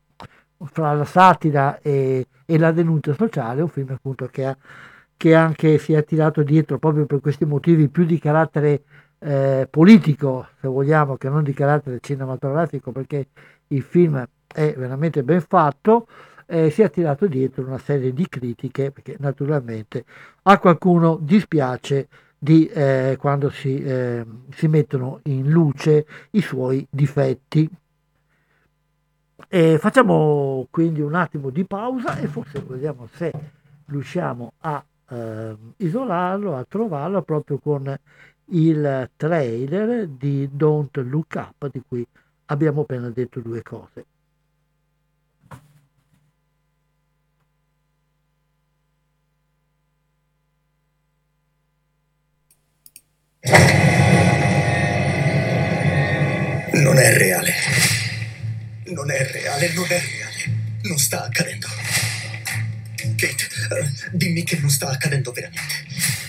Fra 0.58 0.94
la 0.94 1.06
satira 1.06 1.80
e, 1.80 2.26
e 2.46 2.58
la 2.58 2.72
denuncia 2.72 3.14
sociale, 3.14 3.62
un 3.62 3.70
film 3.70 3.92
appunto 3.92 4.28
che, 4.28 4.46
ha, 4.46 4.58
che 5.16 5.36
anche 5.36 5.78
si 5.78 5.94
è 5.94 5.98
attirato 5.98 6.42
dietro 6.42 6.80
proprio 6.80 7.06
per 7.06 7.20
questi 7.20 7.46
motivi 7.46 7.90
più 7.90 8.06
di 8.06 8.18
carattere 8.18 8.82
eh, 9.26 9.68
politico, 9.70 10.50
se 10.62 10.68
vogliamo, 10.68 11.18
che 11.18 11.30
non 11.30 11.44
di 11.44 11.54
carattere 11.54 11.98
cinematografico, 12.00 12.92
perché 12.92 13.30
il 13.70 13.82
film 13.82 14.24
è 14.48 14.74
veramente 14.78 15.24
ben 15.24 15.42
fatto, 15.42 16.08
eh, 16.46 16.70
si 16.70 16.84
è 16.84 16.92
tirato 16.92 17.26
dietro 17.26 17.66
una 17.66 17.80
serie 17.80 18.14
di 18.14 18.28
critiche, 18.30 18.92
perché 18.92 19.16
naturalmente 19.20 20.06
a 20.44 20.60
qualcuno 20.60 21.18
dispiace 21.20 22.08
di 22.38 22.68
eh, 22.68 23.18
quando 23.20 23.50
si, 23.50 23.82
eh, 23.82 24.24
si, 24.52 24.68
mettono 24.68 25.22
in 25.24 25.50
luce 25.50 26.06
i 26.32 26.42
suoi 26.42 26.86
difetti. 26.88 27.68
E 29.48 29.78
facciamo 29.80 30.68
quindi 30.70 31.02
un 31.02 31.16
attimo 31.16 31.50
di 31.50 31.66
pausa 31.66 32.18
e 32.20 32.28
forse 32.28 32.64
vediamo 32.68 33.08
se 33.12 33.32
riusciamo 33.88 34.54
a 34.60 34.84
eh, 35.10 35.56
isolarlo, 35.78 36.56
a 36.56 36.66
trovarlo 36.68 37.22
proprio 37.24 37.58
con 37.58 37.98
il 38.48 39.10
trailer 39.16 40.08
di 40.08 40.50
Don't 40.52 40.96
Look 40.98 41.34
Up 41.36 41.70
di 41.72 41.82
cui 41.88 42.06
abbiamo 42.46 42.82
appena 42.82 43.10
detto 43.10 43.40
due 43.40 43.62
cose. 43.62 44.06
Non 56.74 56.98
è 56.98 57.18
reale. 57.18 57.54
Non 58.86 59.10
è 59.10 59.32
reale, 59.32 59.74
non 59.74 59.86
è 59.86 60.00
reale. 60.00 60.80
Non 60.84 60.98
sta 60.98 61.24
accadendo. 61.26 61.68
Kate, 63.16 63.48
dimmi 64.12 64.44
che 64.44 64.58
non 64.58 64.70
sta 64.70 64.90
accadendo 64.90 65.32
veramente. 65.32 66.25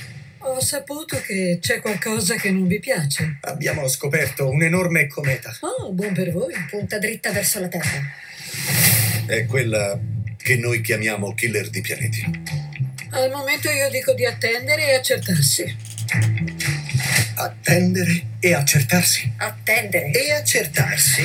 Ho 0.49 0.61
saputo 0.61 1.21
che 1.23 1.59
c'è 1.61 1.81
qualcosa 1.81 2.37
che 2.37 2.53
non 2.53 2.69
vi 2.69 2.79
piace. 2.79 3.39
Abbiamo 3.41 3.89
scoperto 3.89 4.49
un'enorme 4.49 5.09
cometa. 5.09 5.53
Oh, 5.61 5.91
buon 5.91 6.15
per 6.15 6.31
voi. 6.31 6.55
Punta 6.71 7.01
dritta 7.01 7.33
verso 7.33 7.59
la 7.59 7.67
Terra. 7.67 8.01
È 9.27 9.45
quella 9.47 9.99
che 10.37 10.57
noi 10.57 10.83
chiamiamo 10.83 11.35
killer 11.35 11.69
di 11.69 11.81
pianeti. 11.81 12.25
Al 13.11 13.29
momento 13.31 13.69
io 13.71 13.91
dico 13.91 14.15
di 14.15 14.25
attendere 14.25 14.93
e 14.93 14.95
accertarsi. 14.95 15.77
Attendere 17.35 18.27
e 18.39 18.55
accertarsi? 18.55 19.33
Attendere. 19.39 20.13
E 20.13 20.31
accertarsi? 20.31 21.25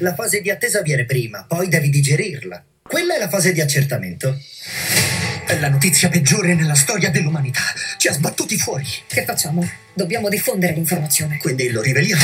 La 0.00 0.12
fase 0.12 0.40
di 0.40 0.50
attesa 0.50 0.82
viene 0.82 1.04
prima, 1.04 1.44
poi 1.46 1.68
devi 1.68 1.88
digerirla. 1.88 2.64
Quella 2.82 3.14
è 3.14 3.18
la 3.20 3.28
fase 3.28 3.52
di 3.52 3.60
accertamento. 3.60 4.36
È 5.46 5.56
la 5.60 5.68
notizia 5.68 6.08
peggiore 6.08 6.54
nella 6.54 6.74
storia 6.74 7.08
dell'umanità. 7.08 7.60
Ci 7.98 8.08
ha 8.08 8.12
sbattuti 8.12 8.58
fuori. 8.58 8.84
Che 9.06 9.22
facciamo? 9.24 9.64
Dobbiamo 9.92 10.28
diffondere 10.28 10.72
l'informazione. 10.72 11.38
Quindi 11.38 11.70
lo 11.70 11.82
riveliamo. 11.82 12.22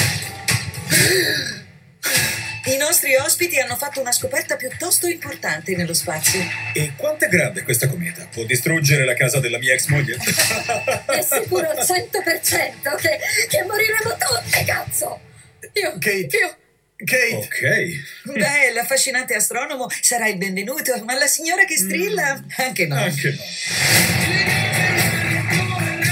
I 2.64 2.76
nostri 2.78 3.14
ospiti 3.14 3.60
hanno 3.60 3.76
fatto 3.76 4.00
una 4.00 4.10
scoperta 4.10 4.56
piuttosto 4.56 5.06
importante 5.06 5.76
nello 5.76 5.94
spazio. 5.94 6.40
E 6.74 6.94
quanto 6.96 7.26
è 7.26 7.28
grande 7.28 7.62
questa 7.62 7.86
cometa? 7.86 8.26
Può 8.28 8.42
distruggere 8.42 9.04
la 9.04 9.14
casa 9.14 9.38
della 9.38 9.58
mia 9.58 9.74
ex 9.74 9.86
moglie? 9.86 10.16
è 11.06 11.22
sicuro 11.22 11.70
al 11.70 11.78
100% 11.78 12.96
che, 12.96 13.20
che 13.48 13.62
moriremo 13.62 14.16
tutti, 14.18 14.64
cazzo! 14.64 15.20
Io, 15.74 15.92
Kate. 15.92 16.36
io, 16.36 16.56
Kate. 17.04 17.34
Ok. 17.34 18.32
Beh, 18.36 18.72
l'affascinante 18.72 19.34
astronomo 19.34 19.88
sarà 20.00 20.28
il 20.28 20.36
benvenuto, 20.36 21.02
ma 21.04 21.14
la 21.18 21.26
signora 21.26 21.64
che 21.64 21.76
strilla, 21.76 22.36
Mm. 22.38 22.48
anche 22.58 22.86
no. 22.86 22.94
Anche 22.96 23.30
no. 23.30 23.42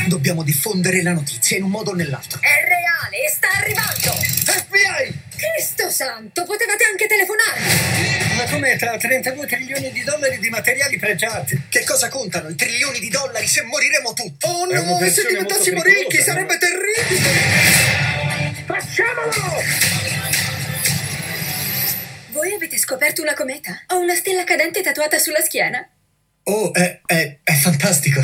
Dobbiamo 0.08 0.42
diffondere 0.42 1.02
la 1.02 1.12
notizia 1.12 1.56
in 1.56 1.62
un 1.64 1.70
modo 1.70 1.90
o 1.92 1.94
nell'altro. 1.94 2.40
È 2.40 2.46
reale 2.66 3.24
e 3.24 3.30
sta 3.30 3.48
arrivando! 3.50 4.12
FBI! 4.44 5.18
Cristo 5.36 5.88
santo, 5.90 6.44
potevate 6.44 6.84
anche 6.84 7.06
telefonare! 7.06 7.60
La 8.36 8.44
cometa 8.50 8.90
ha 8.92 8.96
32 8.96 9.46
trilioni 9.46 9.92
di 9.92 10.02
dollari 10.02 10.38
di 10.38 10.48
materiali 10.50 10.98
pregiati. 10.98 11.62
Che 11.68 11.84
cosa 11.84 12.08
contano 12.08 12.48
i 12.48 12.56
trilioni 12.56 12.98
di 12.98 13.08
dollari 13.08 13.46
se 13.46 13.62
moriremo 13.62 14.12
tutti? 14.12 14.46
Oh 14.46 14.64
no, 14.66 14.98
e 15.00 15.10
se 15.10 15.24
diventassimo 15.28 15.80
ricchi 15.82 16.20
sarebbe 16.22 16.58
terribile! 16.58 17.30
Facciamolo! 18.66 20.19
Voi 22.32 22.52
avete 22.52 22.78
scoperto 22.78 23.22
una 23.22 23.34
cometa? 23.34 23.72
Ho 23.88 23.98
una 23.98 24.14
stella 24.14 24.44
cadente 24.44 24.82
tatuata 24.82 25.18
sulla 25.18 25.40
schiena. 25.40 25.84
Oh, 26.44 26.72
è, 26.72 27.00
è, 27.04 27.38
è 27.42 27.52
fantastico. 27.54 28.20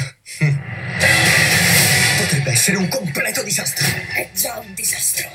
Potrebbe 2.18 2.50
essere 2.50 2.76
un 2.76 2.86
completo 2.88 3.42
disastro. 3.42 3.84
È 4.14 4.30
già 4.32 4.62
un 4.64 4.72
disastro. 4.74 5.28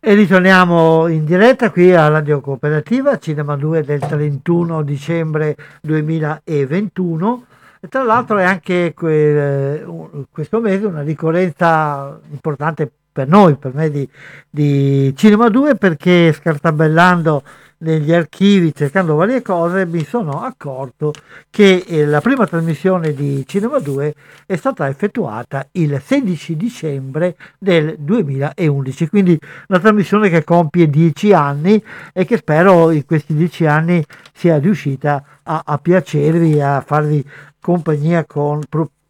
E 0.00 0.14
ritorniamo 0.14 1.06
in 1.08 1.26
diretta 1.26 1.70
qui 1.70 1.94
a 1.94 2.08
Radio 2.08 2.40
Cooperativa, 2.40 3.18
Cinema 3.18 3.56
2 3.56 3.82
del 3.82 4.00
31 4.00 4.82
dicembre 4.82 5.54
2021. 5.82 7.44
E 7.82 7.88
tra 7.88 8.02
l'altro 8.04 8.38
è 8.38 8.44
anche 8.44 8.94
que- 8.94 9.84
questo 10.30 10.60
mese 10.60 10.86
una 10.86 11.02
ricorrenza 11.02 12.18
importante 12.30 12.90
per 13.12 13.28
noi, 13.28 13.56
per 13.56 13.74
me 13.74 13.90
di, 13.90 14.08
di 14.48 15.12
Cinema 15.16 15.48
2, 15.48 15.74
perché 15.74 16.32
scartabellando 16.32 17.42
negli 17.80 18.12
archivi, 18.12 18.74
cercando 18.74 19.14
varie 19.14 19.42
cose, 19.42 19.86
mi 19.86 20.04
sono 20.04 20.42
accorto 20.42 21.12
che 21.48 21.84
eh, 21.86 22.04
la 22.04 22.20
prima 22.20 22.46
trasmissione 22.46 23.14
di 23.14 23.44
Cinema 23.46 23.78
2 23.78 24.14
è 24.46 24.56
stata 24.56 24.88
effettuata 24.88 25.66
il 25.72 26.00
16 26.02 26.56
dicembre 26.56 27.36
del 27.58 27.96
2011, 27.98 29.08
quindi 29.08 29.38
una 29.68 29.78
trasmissione 29.78 30.28
che 30.28 30.44
compie 30.44 30.90
dieci 30.90 31.32
anni 31.32 31.82
e 32.12 32.24
che 32.24 32.36
spero 32.36 32.90
in 32.90 33.04
questi 33.06 33.34
dieci 33.34 33.66
anni 33.66 34.04
sia 34.32 34.58
riuscita 34.58 35.22
a, 35.42 35.62
a 35.64 35.78
piacervi, 35.78 36.60
a 36.60 36.82
farvi 36.82 37.24
compagnia 37.60 38.24
con, 38.26 38.60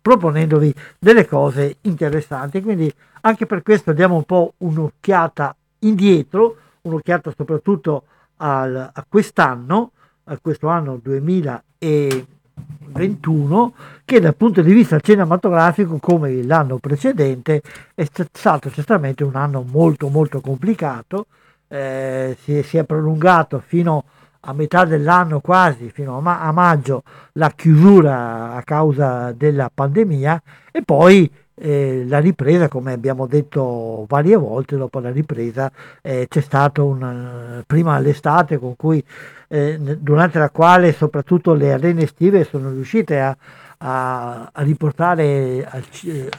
proponendovi 0.00 0.74
delle 0.98 1.26
cose 1.26 1.76
interessanti. 1.82 2.62
Quindi 2.62 2.90
anche 3.22 3.44
per 3.46 3.62
questo 3.62 3.92
diamo 3.92 4.16
un 4.16 4.24
po' 4.24 4.54
un'occhiata 4.58 5.54
indietro, 5.80 6.56
un'occhiata 6.82 7.32
soprattutto 7.36 8.04
al, 8.38 8.90
a 8.92 9.06
quest'anno, 9.08 9.92
a 10.24 10.36
questo 10.40 10.68
anno 10.68 10.98
2021, 11.02 13.74
che 14.04 14.20
dal 14.20 14.34
punto 14.34 14.60
di 14.62 14.72
vista 14.72 14.98
cinematografico, 15.00 15.98
come 15.98 16.42
l'anno 16.42 16.78
precedente, 16.78 17.62
è 17.94 18.08
stato 18.32 18.70
certamente 18.70 19.24
un 19.24 19.36
anno 19.36 19.62
molto 19.62 20.08
molto 20.08 20.40
complicato, 20.40 21.26
eh, 21.68 22.36
si, 22.42 22.62
si, 22.62 22.78
è 22.78 22.84
prolungato 22.84 23.62
fino 23.64 23.98
a 23.98 24.04
metà 24.52 24.84
dell'anno 24.84 25.40
quasi, 25.40 25.90
fino 25.90 26.16
a, 26.16 26.20
ma- 26.20 26.40
a 26.40 26.52
maggio, 26.52 27.02
la 27.32 27.50
chiusura 27.50 28.54
a 28.54 28.62
causa 28.62 29.32
della 29.32 29.70
pandemia 29.72 30.42
e 30.72 30.82
poi 30.82 31.30
eh, 31.54 32.04
la 32.06 32.18
ripresa, 32.18 32.68
come 32.68 32.92
abbiamo 32.92 33.26
detto 33.26 34.06
varie 34.08 34.36
volte, 34.36 34.76
dopo 34.76 34.98
la 34.98 35.10
ripresa 35.10 35.70
eh, 36.00 36.26
c'è 36.28 36.40
stato 36.40 36.86
un, 36.86 37.62
prima 37.66 37.98
l'estate 37.98 38.58
con 38.58 38.76
cui, 38.76 39.04
eh, 39.48 39.78
durante 39.78 40.38
la 40.38 40.50
quale 40.50 40.92
soprattutto 40.92 41.52
le 41.52 41.72
arene 41.72 42.02
estive 42.02 42.44
sono 42.44 42.70
riuscite 42.70 43.20
a, 43.20 43.36
a, 43.82 44.50
a 44.52 44.62
riportare 44.62 45.66
al, 45.68 45.84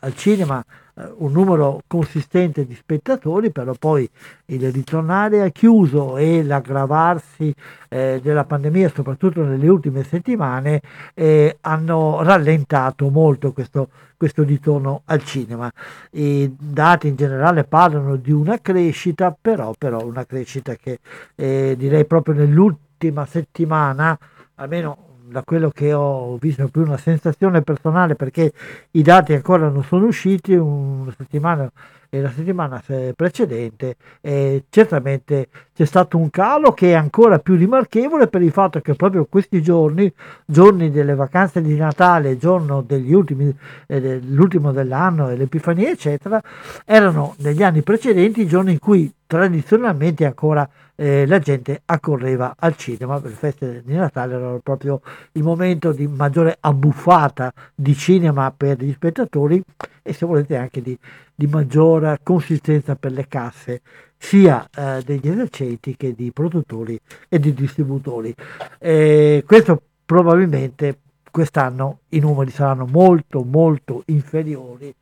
al 0.01 0.15
cinema 0.15 0.63
eh, 0.95 1.09
un 1.17 1.31
numero 1.31 1.81
consistente 1.87 2.65
di 2.65 2.75
spettatori, 2.75 3.51
però 3.51 3.73
poi 3.73 4.09
il 4.45 4.71
ritornare 4.71 5.41
a 5.41 5.49
chiuso 5.49 6.17
e 6.17 6.43
l'aggravarsi 6.43 7.53
eh, 7.89 8.19
della 8.21 8.43
pandemia, 8.43 8.91
soprattutto 8.93 9.43
nelle 9.43 9.67
ultime 9.67 10.03
settimane, 10.03 10.81
eh, 11.13 11.57
hanno 11.61 12.21
rallentato 12.21 13.09
molto 13.09 13.53
questo, 13.53 13.89
questo 14.17 14.43
ritorno 14.43 15.01
al 15.05 15.23
cinema. 15.23 15.71
I 16.11 16.53
dati 16.59 17.07
in 17.07 17.15
generale 17.15 17.63
parlano 17.63 18.17
di 18.17 18.31
una 18.31 18.59
crescita, 18.59 19.35
però, 19.39 19.73
però 19.77 20.03
una 20.03 20.25
crescita 20.25 20.75
che 20.75 20.99
eh, 21.35 21.75
direi 21.77 22.05
proprio 22.05 22.35
nell'ultima 22.35 23.25
settimana, 23.25 24.17
almeno 24.55 25.09
da 25.31 25.43
quello 25.43 25.69
che 25.69 25.93
ho 25.93 26.35
visto 26.37 26.67
più 26.67 26.81
una 26.81 26.97
sensazione 26.97 27.61
personale 27.61 28.15
perché 28.15 28.51
i 28.91 29.01
dati 29.01 29.33
ancora 29.33 29.69
non 29.69 29.83
sono 29.83 30.07
usciti 30.07 30.53
una 30.53 31.13
settimana 31.17 31.71
la 32.19 32.29
settimana 32.29 32.83
precedente 33.15 33.95
eh, 34.19 34.65
certamente 34.69 35.47
c'è 35.73 35.85
stato 35.85 36.17
un 36.17 36.29
calo 36.29 36.73
che 36.73 36.91
è 36.91 36.93
ancora 36.93 37.39
più 37.39 37.55
rimarchevole 37.55 38.27
per 38.27 38.41
il 38.41 38.51
fatto 38.51 38.81
che 38.81 38.95
proprio 38.95 39.25
questi 39.25 39.61
giorni, 39.61 40.11
giorni 40.45 40.91
delle 40.91 41.15
vacanze 41.15 41.61
di 41.61 41.75
Natale, 41.75 42.37
giorno 42.37 42.81
degli 42.81 43.13
ultimi, 43.13 43.55
eh, 43.87 44.01
dell'ultimo 44.01 44.73
dell'anno 44.73 45.29
e 45.29 45.37
l'Epifania 45.37 45.89
eccetera, 45.89 46.41
erano 46.85 47.35
negli 47.37 47.63
anni 47.63 47.81
precedenti 47.81 48.41
i 48.41 48.47
giorni 48.47 48.73
in 48.73 48.79
cui 48.79 49.11
tradizionalmente 49.25 50.25
ancora 50.25 50.69
eh, 50.95 51.25
la 51.25 51.39
gente 51.39 51.81
accorreva 51.85 52.55
al 52.59 52.75
cinema 52.75 53.19
per 53.21 53.31
le 53.31 53.37
feste 53.37 53.81
di 53.85 53.95
Natale 53.95 54.35
era 54.35 54.59
proprio 54.61 55.01
il 55.31 55.43
momento 55.43 55.93
di 55.93 56.05
maggiore 56.05 56.57
abbuffata 56.59 57.53
di 57.73 57.95
cinema 57.95 58.53
per 58.55 58.83
gli 58.83 58.91
spettatori 58.91 59.63
e 60.03 60.13
se 60.13 60.25
volete 60.25 60.57
anche 60.57 60.81
di, 60.81 60.97
di 61.33 61.47
maggiore 61.47 62.19
consistenza 62.23 62.95
per 62.95 63.11
le 63.11 63.27
casse 63.27 63.81
sia 64.17 64.67
eh, 64.75 65.01
degli 65.03 65.27
esercenti 65.27 65.95
che 65.97 66.13
di 66.13 66.31
produttori 66.31 66.99
e 67.27 67.39
di 67.39 67.53
distributori. 67.53 68.33
Eh, 68.77 69.43
questo 69.45 69.81
probabilmente 70.05 70.99
quest'anno 71.31 71.99
i 72.09 72.19
numeri 72.19 72.51
saranno 72.51 72.85
molto 72.85 73.43
molto 73.43 74.03
inferiori. 74.07 74.93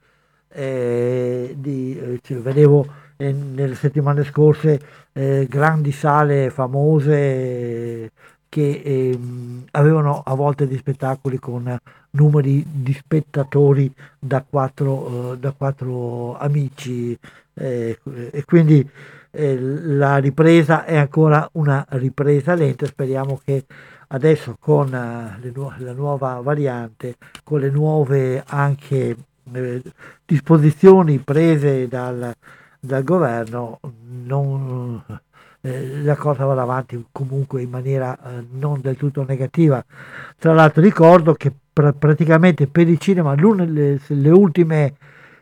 Eh, 0.52 1.56
di, 1.58 2.00
eh, 2.00 2.20
cioè, 2.24 2.38
vedevo 2.38 2.88
eh, 3.18 3.32
nelle 3.32 3.76
settimane 3.76 4.24
scorse 4.24 4.80
eh, 5.14 5.46
grandi 5.50 5.92
sale 5.92 6.50
famose 6.50 8.12
che 8.50 8.82
eh, 8.84 9.20
avevano 9.72 10.24
a 10.26 10.34
volte 10.34 10.68
dei 10.68 10.78
spettacoli 10.78 11.38
con 11.38 11.78
numeri 12.12 12.66
di 12.68 12.94
spettatori 12.94 13.92
da 14.18 14.44
quattro, 14.48 15.34
eh, 15.34 15.38
da 15.38 15.52
quattro 15.52 16.38
amici 16.38 17.18
eh, 17.54 18.00
e 18.32 18.44
quindi 18.46 18.88
eh, 19.32 19.60
la 19.60 20.18
ripresa 20.18 20.86
è 20.86 20.98
ancora 20.98 21.48
una 21.54 21.86
ripresa 21.90 22.56
lenta 22.56 22.86
speriamo 22.86 23.40
che 23.44 23.66
adesso 24.08 24.58
con 24.60 24.90
la 24.90 25.94
nuova 25.94 26.40
variante 26.42 27.16
con 27.44 27.60
le 27.60 27.70
nuove 27.70 28.44
anche 28.48 29.16
disposizioni 30.26 31.20
prese 31.20 31.88
dal, 31.88 32.34
dal 32.80 33.04
governo 33.04 33.80
non, 34.24 35.04
la 35.62 36.16
cosa 36.16 36.46
va 36.46 36.60
avanti 36.60 37.06
comunque 37.12 37.62
in 37.62 37.70
maniera 37.70 38.18
non 38.52 38.80
del 38.82 38.96
tutto 38.96 39.26
negativa. 39.28 39.84
Tra 40.38 40.54
l'altro 40.54 40.82
ricordo 40.82 41.34
che 41.34 41.52
pr- 41.80 41.94
praticamente 41.98 42.68
per 42.68 42.90
il 42.90 42.98
cinema 42.98 43.34
le, 43.36 44.00
le 44.06 44.30
ultime, 44.30 44.96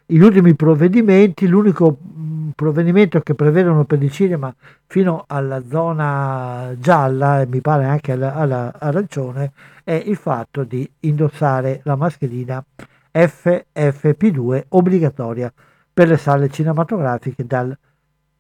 gli 0.06 0.20
ultimi 0.20 0.54
provvedimenti, 0.54 1.48
l'unico 1.48 1.98
mh, 2.00 2.50
provvedimento 2.56 3.20
che 3.22 3.34
prevedono 3.34 3.86
per 3.86 4.02
il 4.04 4.12
cinema 4.12 4.54
fino 4.86 5.24
alla 5.28 5.62
zona 5.68 6.74
gialla 6.78 7.42
e 7.42 7.48
mi 7.48 7.62
pare 7.62 7.86
anche 7.86 8.12
alla, 8.12 8.36
alla 8.36 8.74
arancione 8.78 9.52
è 9.84 9.94
il 9.94 10.16
fatto 10.16 10.64
di 10.64 10.88
indossare 11.02 11.82
la 11.84 11.96
mascherina 11.96 12.64
FFP2 13.12 14.64
obbligatoria 14.70 15.52
per 15.92 16.08
le 16.08 16.18
sale 16.18 16.50
cinematografiche 16.50 17.46
dal 17.46 17.76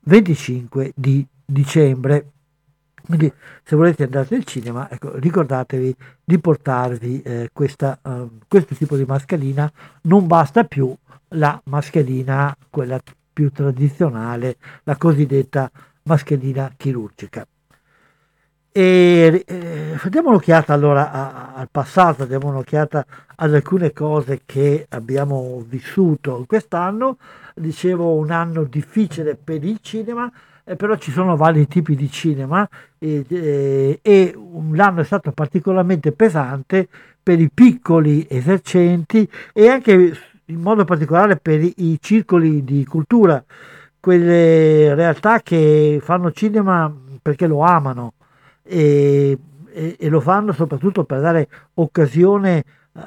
25 0.02 0.92
di 0.96 1.26
dicembre. 1.44 2.32
Quindi 3.08 3.32
se 3.63 3.76
volete 3.78 4.04
andare 4.04 4.36
al 4.36 4.43
cinema, 4.43 4.89
ecco, 4.91 5.17
ricordatevi 5.17 5.96
di 6.26 6.39
portarvi 6.39 7.22
eh, 7.22 7.50
questa, 7.54 7.98
uh, 8.04 8.38
questo 8.50 8.76
tipo 8.76 8.98
di 8.98 9.06
mascherina. 9.06 9.72
Non 10.02 10.28
basta 10.28 10.65
più 10.65 10.93
la 11.30 11.60
mascherina, 11.65 12.54
quella 12.70 13.00
più 13.32 13.50
tradizionale, 13.50 14.58
la 14.84 14.98
cosiddetta 14.98 15.72
mascherina 16.04 16.74
chirurgica. 16.76 17.48
E 18.72 19.43
eh, 19.48 20.00
diamo 20.10 20.30
un'occhiata 20.30 20.74
allora 20.74 21.10
a, 21.10 21.32
a, 21.32 21.54
al 21.56 21.70
passato, 21.72 22.26
diamo 22.26 22.50
un'occhiata 22.50 23.06
ad 23.38 23.54
alcune 23.54 23.93
cose 23.93 24.41
che 24.46 24.86
abbiamo 24.89 25.63
vissuto 25.65 26.43
quest'anno. 26.46 27.17
Dicevo 27.56 28.15
un 28.15 28.32
anno 28.32 28.65
difficile 28.65 29.36
per 29.36 29.63
il 29.63 29.80
cinema, 29.82 30.30
eh, 30.68 30.76
però 30.76 30.98
ci 30.98 31.12
sono 31.12 31.38
vari 31.38 31.66
tipi 31.68 31.96
di 31.96 32.12
cinema 32.12 32.68
e, 32.98 33.26
e, 33.30 34.00
e 34.02 34.40
l'anno 34.72 35.00
è 35.00 35.06
stato 35.06 35.32
particolarmente 35.32 36.12
pesante 36.12 36.90
per 37.24 37.40
i 37.40 37.50
piccoli 37.50 38.28
esercenti 38.30 39.28
e 39.54 39.70
anche 39.70 40.18
in 40.46 40.60
modo 40.60 40.84
particolare 40.84 41.38
per 41.38 41.62
i, 41.62 41.74
i 41.78 41.98
circoli 42.02 42.64
di 42.64 42.86
cultura, 42.86 43.42
quelle 44.00 44.94
realtà 44.94 45.42
che 45.42 46.00
fanno 46.02 46.32
cinema 46.32 46.94
perché 47.22 47.48
lo 47.48 47.62
amano 47.62 48.14
e, 48.64 49.38
e, 49.72 50.10
lo 50.10 50.20
fanno 50.20 50.52
soprattutto 50.52 51.04
per 51.04 51.22
dare 51.22 51.48
occasione 51.76 52.64
uh, 52.94 53.02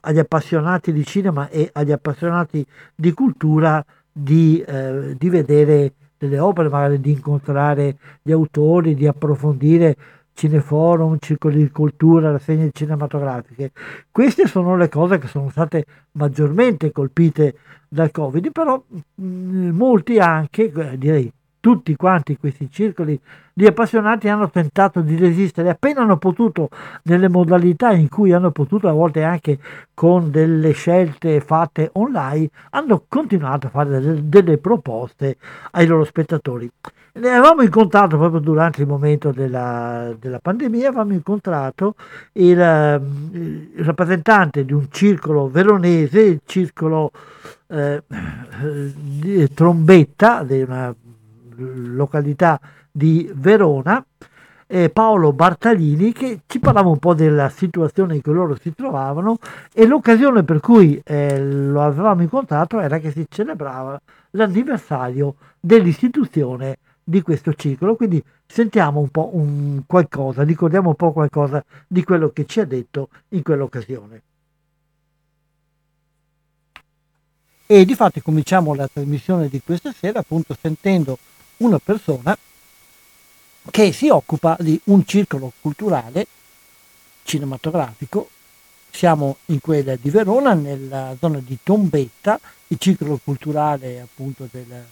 agli 0.00 0.18
appassionati 0.18 0.92
di 0.92 1.04
cinema 1.04 1.48
e 1.48 1.70
agli 1.72 1.92
appassionati 1.92 2.64
di 2.94 3.12
cultura 3.12 3.82
di, 4.10 4.62
uh, 4.66 5.14
di 5.16 5.28
vedere 5.30 5.92
delle 6.28 6.38
opere, 6.38 6.68
magari 6.68 7.00
di 7.00 7.10
incontrare 7.10 7.96
gli 8.22 8.32
autori, 8.32 8.94
di 8.94 9.06
approfondire 9.06 9.96
cineforum, 10.34 11.18
circoli 11.18 11.58
di 11.58 11.70
cultura, 11.70 12.30
rassegne 12.30 12.70
cinematografiche. 12.72 13.72
Queste 14.10 14.46
sono 14.46 14.76
le 14.76 14.88
cose 14.88 15.18
che 15.18 15.26
sono 15.26 15.50
state 15.50 15.84
maggiormente 16.12 16.92
colpite 16.92 17.56
dal 17.88 18.10
Covid, 18.10 18.52
però 18.52 18.82
mh, 19.14 19.68
molti 19.70 20.18
anche, 20.18 20.72
direi 20.96 21.30
tutti 21.62 21.94
quanti 21.94 22.36
questi 22.36 22.68
circoli 22.68 23.18
di 23.52 23.66
appassionati 23.66 24.28
hanno 24.28 24.50
tentato 24.50 25.00
di 25.00 25.14
resistere 25.14 25.70
appena 25.70 26.00
hanno 26.00 26.16
potuto 26.16 26.70
nelle 27.04 27.28
modalità 27.28 27.92
in 27.92 28.08
cui 28.08 28.32
hanno 28.32 28.50
potuto 28.50 28.88
a 28.88 28.92
volte 28.92 29.22
anche 29.22 29.60
con 29.94 30.32
delle 30.32 30.72
scelte 30.72 31.38
fatte 31.40 31.90
online 31.92 32.50
hanno 32.70 33.04
continuato 33.08 33.68
a 33.68 33.70
fare 33.70 33.90
delle, 33.90 34.28
delle 34.28 34.58
proposte 34.58 35.36
ai 35.70 35.86
loro 35.86 36.02
spettatori. 36.02 36.68
Ne 37.14 37.28
avevamo 37.28 37.62
incontrato 37.62 38.16
proprio 38.16 38.40
durante 38.40 38.80
il 38.80 38.88
momento 38.88 39.30
della, 39.30 40.12
della 40.18 40.40
pandemia 40.40 40.88
avevamo 40.88 41.12
incontrato 41.12 41.94
il, 42.32 42.58
il, 42.58 43.84
rappresentante 43.84 44.64
di 44.64 44.72
un 44.72 44.86
circolo 44.90 45.48
veronese 45.48 46.20
il 46.22 46.40
circolo 46.44 47.12
eh, 47.68 48.02
Trombetta 49.54 50.42
di 50.42 50.62
una 50.62 50.94
località 51.94 52.60
di 52.90 53.30
Verona, 53.34 54.04
eh, 54.66 54.88
Paolo 54.88 55.32
Bartalini, 55.32 56.12
che 56.12 56.40
ci 56.46 56.58
parlava 56.58 56.88
un 56.88 56.98
po' 56.98 57.14
della 57.14 57.50
situazione 57.50 58.14
in 58.14 58.22
cui 58.22 58.32
loro 58.32 58.56
si 58.58 58.74
trovavano 58.74 59.38
e 59.72 59.86
l'occasione 59.86 60.44
per 60.44 60.60
cui 60.60 61.00
eh, 61.04 61.38
lo 61.38 61.82
avevamo 61.82 62.22
incontrato 62.22 62.80
era 62.80 62.98
che 62.98 63.10
si 63.10 63.26
celebrava 63.28 64.00
l'anniversario 64.30 65.34
dell'istituzione 65.60 66.78
di 67.04 67.20
questo 67.20 67.52
ciclo, 67.54 67.96
quindi 67.96 68.22
sentiamo 68.46 69.00
un 69.00 69.08
po' 69.08 69.30
un 69.34 69.82
qualcosa, 69.86 70.42
ricordiamo 70.42 70.90
un 70.90 70.94
po' 70.94 71.12
qualcosa 71.12 71.62
di 71.86 72.02
quello 72.04 72.30
che 72.30 72.46
ci 72.46 72.60
ha 72.60 72.64
detto 72.64 73.08
in 73.30 73.42
quell'occasione. 73.42 74.22
E 77.66 77.84
di 77.84 77.94
fatto 77.94 78.20
cominciamo 78.20 78.74
la 78.74 78.86
trasmissione 78.86 79.48
di 79.48 79.60
questa 79.64 79.92
sera 79.92 80.20
appunto 80.20 80.54
sentendo 80.58 81.18
una 81.62 81.78
persona 81.78 82.36
che 83.70 83.92
si 83.92 84.08
occupa 84.08 84.56
di 84.58 84.78
un 84.84 85.06
circolo 85.06 85.52
culturale 85.60 86.26
cinematografico. 87.22 88.28
Siamo 88.90 89.38
in 89.46 89.60
quella 89.60 89.96
di 89.96 90.10
Verona, 90.10 90.52
nella 90.52 91.16
zona 91.18 91.38
di 91.38 91.56
Tombetta, 91.62 92.38
il 92.68 92.78
circolo 92.78 93.18
culturale 93.22 94.00
appunto 94.00 94.48
del, 94.50 94.84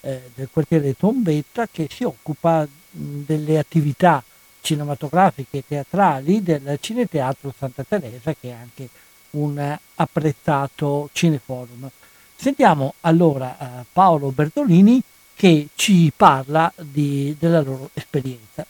eh, 0.00 0.30
del 0.34 0.48
quartiere 0.50 0.94
Tombetta 0.96 1.66
che 1.70 1.88
si 1.90 2.04
occupa 2.04 2.66
delle 2.90 3.58
attività 3.58 4.22
cinematografiche 4.60 5.58
e 5.58 5.64
teatrali 5.66 6.42
del 6.42 6.76
Cineteatro 6.80 7.54
Santa 7.56 7.84
Teresa 7.84 8.34
che 8.34 8.48
è 8.48 8.52
anche 8.52 8.88
un 9.30 9.78
apprezzato 9.94 11.08
cineforum. 11.12 11.88
Sentiamo 12.34 12.94
allora 13.00 13.56
eh, 13.58 13.84
Paolo 13.92 14.30
Bertolini 14.30 15.02
che 15.36 15.68
ci 15.74 16.10
parla 16.16 16.72
di, 16.76 17.36
della 17.38 17.60
loro 17.60 17.90
esperienza. 17.92 18.64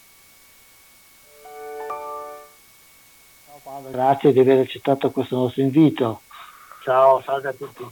Ciao 3.47 3.61
Paolo, 3.63 3.91
grazie 3.91 4.33
di 4.33 4.41
aver 4.41 4.59
accettato 4.59 5.11
questo 5.11 5.37
nostro 5.37 5.63
invito. 5.63 6.23
Ciao, 6.83 7.23
salve 7.25 7.49
a 7.49 7.53
tutti. 7.53 7.85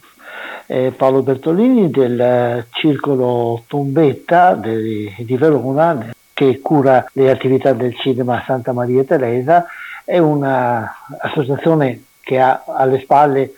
Eh, 0.67 0.93
Paolo 0.97 1.23
Bertolini 1.23 1.91
del 1.91 2.67
Circolo 2.71 3.63
Tombetta 3.67 4.55
di, 4.55 5.15
di 5.19 5.37
Verona 5.37 6.13
che 6.35 6.61
cura 6.61 7.09
le 7.13 7.31
attività 7.31 7.73
del 7.73 7.95
cinema 7.97 8.43
Santa 8.45 8.73
Maria 8.73 9.05
Teresa, 9.05 9.67
è 10.05 10.19
un'associazione 10.19 12.03
che 12.21 12.41
ha 12.41 12.65
alle 12.67 13.01
spalle 13.01 13.53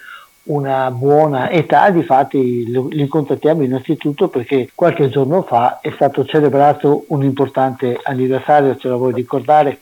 una 0.46 0.90
buona 0.90 1.50
età, 1.50 1.90
difatti 1.90 2.64
li 2.66 3.08
contattiamo 3.08 3.62
innanzitutto 3.62 4.28
perché 4.28 4.70
qualche 4.74 5.08
giorno 5.08 5.42
fa 5.42 5.80
è 5.80 5.90
stato 5.94 6.24
celebrato 6.24 7.04
un 7.08 7.24
importante 7.24 7.98
anniversario, 8.02 8.76
ce 8.76 8.88
la 8.88 8.96
vuoi 8.96 9.12
ricordare? 9.12 9.80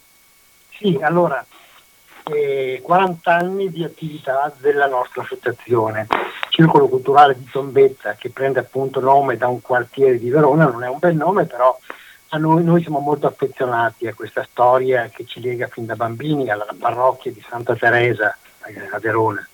Sì, 0.71 0.99
allora, 1.03 1.45
eh, 2.33 2.81
40 2.83 3.35
anni 3.35 3.71
di 3.71 3.85
attività 3.85 4.53
della 4.59 4.87
nostra 4.87 5.23
associazione, 5.23 6.07
Circolo 6.49 6.89
Culturale 6.89 7.37
di 7.37 7.49
Tombetta, 7.51 8.15
che 8.15 8.31
prende 8.31 8.61
appunto 8.61 9.01
nome 9.01 9.37
da 9.37 9.49
un 9.49 9.61
quartiere 9.61 10.19
di 10.19 10.31
Verona, 10.31 10.65
non 10.67 10.83
è 10.83 10.89
un 10.89 10.99
bel 10.99 11.15
nome, 11.15 11.45
però 11.45 11.79
a 12.29 12.39
noi, 12.39 12.65
noi 12.65 12.81
siamo 12.81 13.01
molto 13.01 13.27
affezionati 13.27 14.07
a 14.07 14.15
questa 14.15 14.47
storia 14.51 15.11
che 15.13 15.27
ci 15.27 15.41
lega 15.41 15.67
fin 15.67 15.85
da 15.85 15.95
bambini 15.95 16.49
alla 16.49 16.67
parrocchia 16.79 17.31
di 17.31 17.45
Santa 17.47 17.77
Teresa 17.77 18.37
eh, 18.67 18.89
a 18.91 18.99
Verona 18.99 19.47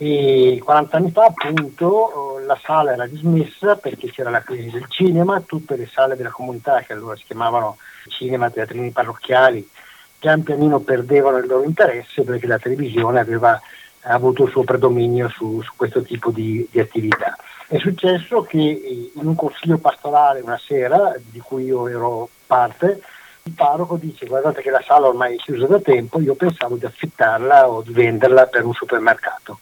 e 0.00 0.60
40 0.62 0.96
anni 0.96 1.10
fa 1.10 1.24
appunto 1.24 2.40
la 2.46 2.56
sala 2.62 2.92
era 2.92 3.06
dismessa 3.08 3.74
perché 3.74 4.10
c'era 4.10 4.30
la 4.30 4.42
crisi 4.42 4.70
del 4.70 4.86
cinema, 4.88 5.40
tutte 5.40 5.74
le 5.74 5.88
sale 5.92 6.14
della 6.14 6.30
comunità 6.30 6.80
che 6.82 6.92
allora 6.92 7.16
si 7.16 7.24
chiamavano 7.26 7.76
cinema, 8.06 8.48
teatrini 8.48 8.92
parrocchiali, 8.92 9.68
pian 10.16 10.44
pianino 10.44 10.78
perdevano 10.78 11.38
il 11.38 11.48
loro 11.48 11.64
interesse 11.64 12.22
perché 12.22 12.46
la 12.46 12.60
televisione 12.60 13.18
aveva 13.18 13.60
avuto 14.02 14.44
il 14.44 14.50
suo 14.50 14.62
predominio 14.62 15.28
su, 15.28 15.60
su 15.62 15.72
questo 15.74 16.02
tipo 16.02 16.30
di, 16.30 16.66
di, 16.70 16.78
attività. 16.78 17.36
È 17.66 17.78
successo 17.78 18.42
che 18.42 19.10
in 19.14 19.26
un 19.26 19.34
consiglio 19.34 19.78
pastorale 19.78 20.40
una 20.40 20.58
sera, 20.58 21.12
di 21.18 21.40
cui 21.40 21.64
io 21.64 21.88
ero 21.88 22.28
parte, 22.46 23.02
il 23.42 23.52
parroco 23.52 23.96
dice 23.96 24.26
guardate 24.26 24.62
che 24.62 24.70
la 24.70 24.82
sala 24.86 25.08
ormai 25.08 25.34
è 25.34 25.38
chiusa 25.38 25.66
da 25.66 25.80
tempo, 25.80 26.20
io 26.20 26.34
pensavo 26.34 26.76
di 26.76 26.86
affittarla 26.86 27.68
o 27.68 27.82
di 27.82 27.92
venderla 27.92 28.46
per 28.46 28.64
un 28.64 28.72
supermercato 28.72 29.58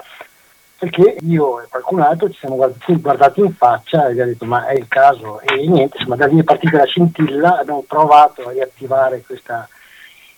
perché 0.78 1.16
io 1.22 1.62
e 1.62 1.66
qualcun 1.68 2.00
altro 2.00 2.28
ci 2.30 2.38
siamo 2.38 2.56
guardati, 2.56 3.00
guardati 3.00 3.40
in 3.40 3.54
faccia 3.54 4.08
e 4.08 4.20
ha 4.20 4.24
detto 4.26 4.44
ma 4.44 4.66
è 4.66 4.74
il 4.74 4.88
caso 4.88 5.40
e 5.40 5.66
niente, 5.66 5.96
insomma 5.96 6.16
da 6.16 6.26
lì 6.26 6.38
è 6.38 6.44
partita 6.44 6.78
la 6.78 6.84
scintilla, 6.84 7.58
abbiamo 7.58 7.84
provato 7.86 8.42
a 8.42 8.52
riattivare 8.52 9.22
questa, 9.22 9.66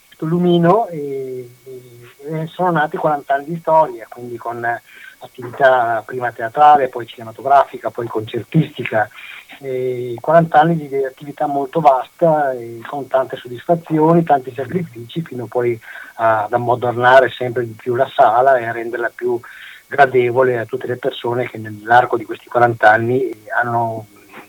questo 0.07 0.27
lumino 0.27 0.87
e, 0.89 1.51
e, 1.65 2.47
sono 2.47 2.71
nati 2.71 2.97
40 2.97 3.35
anni 3.35 3.45
di 3.47 3.59
storia, 3.61 4.07
quindi 4.09 4.37
con 4.37 4.65
attività 5.21 6.03
prima 6.07 6.31
teatrale, 6.31 6.89
poi 6.89 7.07
cinematografica, 7.07 7.91
poi 7.91 8.07
concertistica, 8.07 9.09
40 10.21 10.61
anni 10.61 10.87
di 10.87 11.05
attività 11.05 11.47
molto 11.47 11.81
vasta 11.81 12.53
con 12.87 13.09
tante 13.09 13.37
soddisfazioni, 13.37 14.23
tanti 14.23 14.53
sacrifici, 14.55 15.23
fino 15.23 15.47
poi 15.47 15.79
ad 16.15 16.53
ammodernare 16.53 17.29
sempre 17.31 17.65
di 17.65 17.73
più 17.73 17.97
la 17.97 18.09
sala 18.15 18.57
e 18.59 18.67
a 18.67 18.73
renderla 18.73 19.11
più 19.13 19.41
gradevole 19.89 20.59
a 20.59 20.67
tutte 20.67 20.87
le 20.87 20.97
persone 20.97 21.49
che 21.49 21.59
nell'arco 21.59 22.17
di 22.17 22.25
questi 22.25 22.49
40 22.49 22.91
anni 22.91 23.31
hanno 23.61 24.07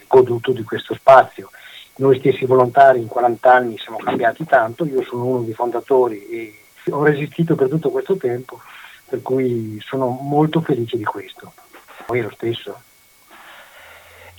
goduto 0.08 0.52
di 0.52 0.64
questo 0.64 0.94
spazio. 0.94 1.50
Noi 1.96 2.20
stessi 2.20 2.46
volontari 2.46 3.00
in 3.00 3.08
40 3.08 3.54
anni 3.54 3.78
siamo 3.78 3.98
cambiati 3.98 4.46
tanto, 4.46 4.86
io 4.86 5.02
sono 5.04 5.26
uno 5.26 5.42
dei 5.42 5.54
fondatori 5.54 6.28
e 6.28 6.60
ho 6.92 7.04
resistito 7.04 7.56
per 7.56 7.70
tutto 7.70 7.90
questo 7.90 8.16
tempo, 8.16 8.60
per 9.08 9.22
cui 9.22 9.80
sono 9.82 10.08
molto 10.22 10.62
felice 10.62 10.98
di 10.98 11.04
questo. 11.04 11.54
Poi 12.06 12.22
lo 12.22 12.32
stesso. 12.32 12.82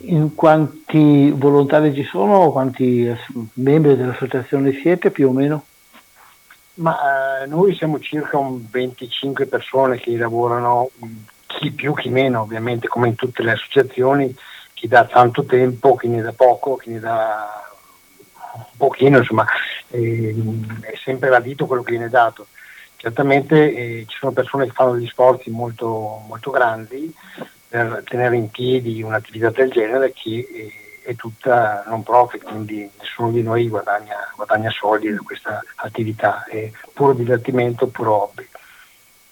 In 0.02 0.34
quanti 0.34 1.30
volontari 1.30 1.94
ci 1.94 2.04
sono, 2.04 2.50
quanti 2.50 3.14
membri 3.54 3.96
dell'associazione 3.96 4.72
siete 4.72 5.10
più 5.10 5.28
o 5.28 5.32
meno? 5.32 5.64
Ma 6.80 7.42
eh, 7.42 7.46
noi 7.46 7.74
siamo 7.74 8.00
circa 8.00 8.38
un 8.38 8.64
25 8.70 9.46
persone 9.46 9.98
che 9.98 10.16
lavorano, 10.16 10.90
chi 11.46 11.70
più 11.72 11.92
chi 11.94 12.08
meno 12.08 12.40
ovviamente, 12.40 12.88
come 12.88 13.08
in 13.08 13.16
tutte 13.16 13.42
le 13.42 13.52
associazioni, 13.52 14.34
chi 14.72 14.88
dà 14.88 15.04
tanto 15.04 15.44
tempo, 15.44 15.94
chi 15.96 16.08
ne 16.08 16.22
dà 16.22 16.32
poco, 16.32 16.76
chi 16.76 16.90
ne 16.90 17.00
dà 17.00 17.70
un 18.54 18.64
pochino, 18.78 19.18
insomma, 19.18 19.46
eh, 19.88 20.34
è 20.80 20.96
sempre 21.04 21.28
radito 21.28 21.66
quello 21.66 21.82
che 21.82 21.92
viene 21.92 22.08
dato. 22.08 22.46
Certamente 22.96 23.74
eh, 23.74 24.04
ci 24.08 24.16
sono 24.18 24.32
persone 24.32 24.64
che 24.64 24.72
fanno 24.72 24.94
degli 24.94 25.06
sforzi 25.06 25.50
molto, 25.50 26.22
molto 26.26 26.50
grandi 26.50 27.14
per 27.68 28.02
tenere 28.06 28.36
in 28.36 28.50
piedi 28.50 29.02
un'attività 29.02 29.50
del 29.50 29.70
genere 29.70 30.12
che 30.12 30.30
eh, 30.30 30.89
è 31.10 31.16
tutta 31.16 31.82
non 31.86 32.04
profit, 32.04 32.42
quindi 32.44 32.88
nessuno 32.98 33.30
di 33.30 33.42
noi 33.42 33.68
guadagna, 33.68 34.16
guadagna 34.36 34.70
soldi 34.70 35.12
da 35.12 35.20
questa 35.24 35.60
attività, 35.76 36.44
è 36.44 36.70
puro 36.92 37.12
divertimento, 37.12 37.88
puro 37.88 38.22
hobby. 38.22 38.46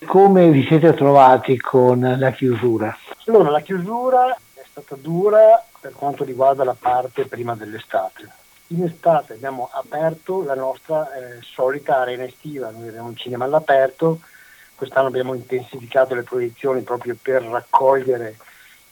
Come 0.06 0.50
vi 0.50 0.64
siete 0.66 0.92
trovati 0.94 1.56
con 1.58 2.16
la 2.18 2.30
chiusura? 2.32 2.96
Allora, 3.26 3.50
la 3.50 3.60
chiusura 3.60 4.36
è 4.54 4.62
stata 4.68 4.96
dura 4.96 5.64
per 5.80 5.92
quanto 5.92 6.24
riguarda 6.24 6.64
la 6.64 6.76
parte 6.78 7.26
prima 7.26 7.54
dell'estate. 7.54 8.28
In 8.68 8.84
estate 8.84 9.34
abbiamo 9.34 9.70
aperto 9.72 10.42
la 10.42 10.54
nostra 10.54 11.12
eh, 11.14 11.38
solita 11.40 11.98
arena 12.00 12.24
estiva, 12.24 12.70
noi 12.70 12.88
abbiamo 12.88 13.08
un 13.08 13.16
cinema 13.16 13.44
all'aperto, 13.44 14.20
quest'anno 14.74 15.08
abbiamo 15.08 15.34
intensificato 15.34 16.14
le 16.14 16.22
proiezioni 16.22 16.82
proprio 16.82 17.16
per 17.20 17.42
raccogliere 17.42 18.36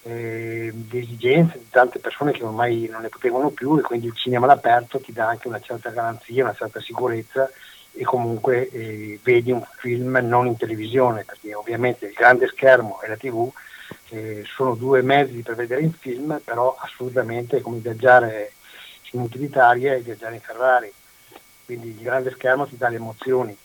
eh, 0.07 0.71
di 0.73 0.99
esigenze 0.99 1.59
di 1.59 1.69
tante 1.71 1.99
persone 1.99 2.33
che 2.33 2.45
ormai 2.45 2.89
non 2.91 3.03
ne 3.03 3.09
potevano 3.09 3.51
più 3.51 3.79
e 3.79 3.83
quindi 3.83 4.07
il 4.07 4.17
cinema 4.17 4.47
all'aperto 4.47 5.01
ti 5.01 5.13
dà 5.13 5.29
anche 5.29 5.49
una 5.49 5.61
certa 5.61 5.91
garanzia, 5.91 6.45
una 6.45 6.55
certa 6.55 6.81
sicurezza 6.81 7.51
e 7.93 8.05
comunque 8.05 8.69
eh, 8.69 9.19
vedi 9.23 9.51
un 9.51 9.65
film 9.79 10.19
non 10.23 10.47
in 10.47 10.57
televisione 10.57 11.25
perché 11.25 11.55
ovviamente 11.55 12.07
il 12.07 12.13
grande 12.13 12.47
schermo 12.47 13.01
e 13.03 13.09
la 13.09 13.17
tv 13.17 13.51
eh, 14.11 14.45
sono 14.47 14.75
due 14.75 15.03
mezzi 15.03 15.43
per 15.43 15.55
vedere 15.55 15.81
il 15.83 15.95
film 15.99 16.41
però 16.45 16.77
assolutamente 16.79 17.59
è 17.59 17.61
come 17.61 17.79
viaggiare 17.79 18.53
macchine 19.17 19.23
utilitarie 19.23 19.97
e 19.97 20.01
viaggiare 20.01 20.35
in 20.35 20.41
Ferrari. 20.41 20.93
Quindi 21.65 21.89
il 21.89 22.03
grande 22.03 22.31
schermo 22.33 22.67
ti 22.67 22.77
dà 22.77 22.89
le 22.89 22.97
emozioni. 22.97 23.57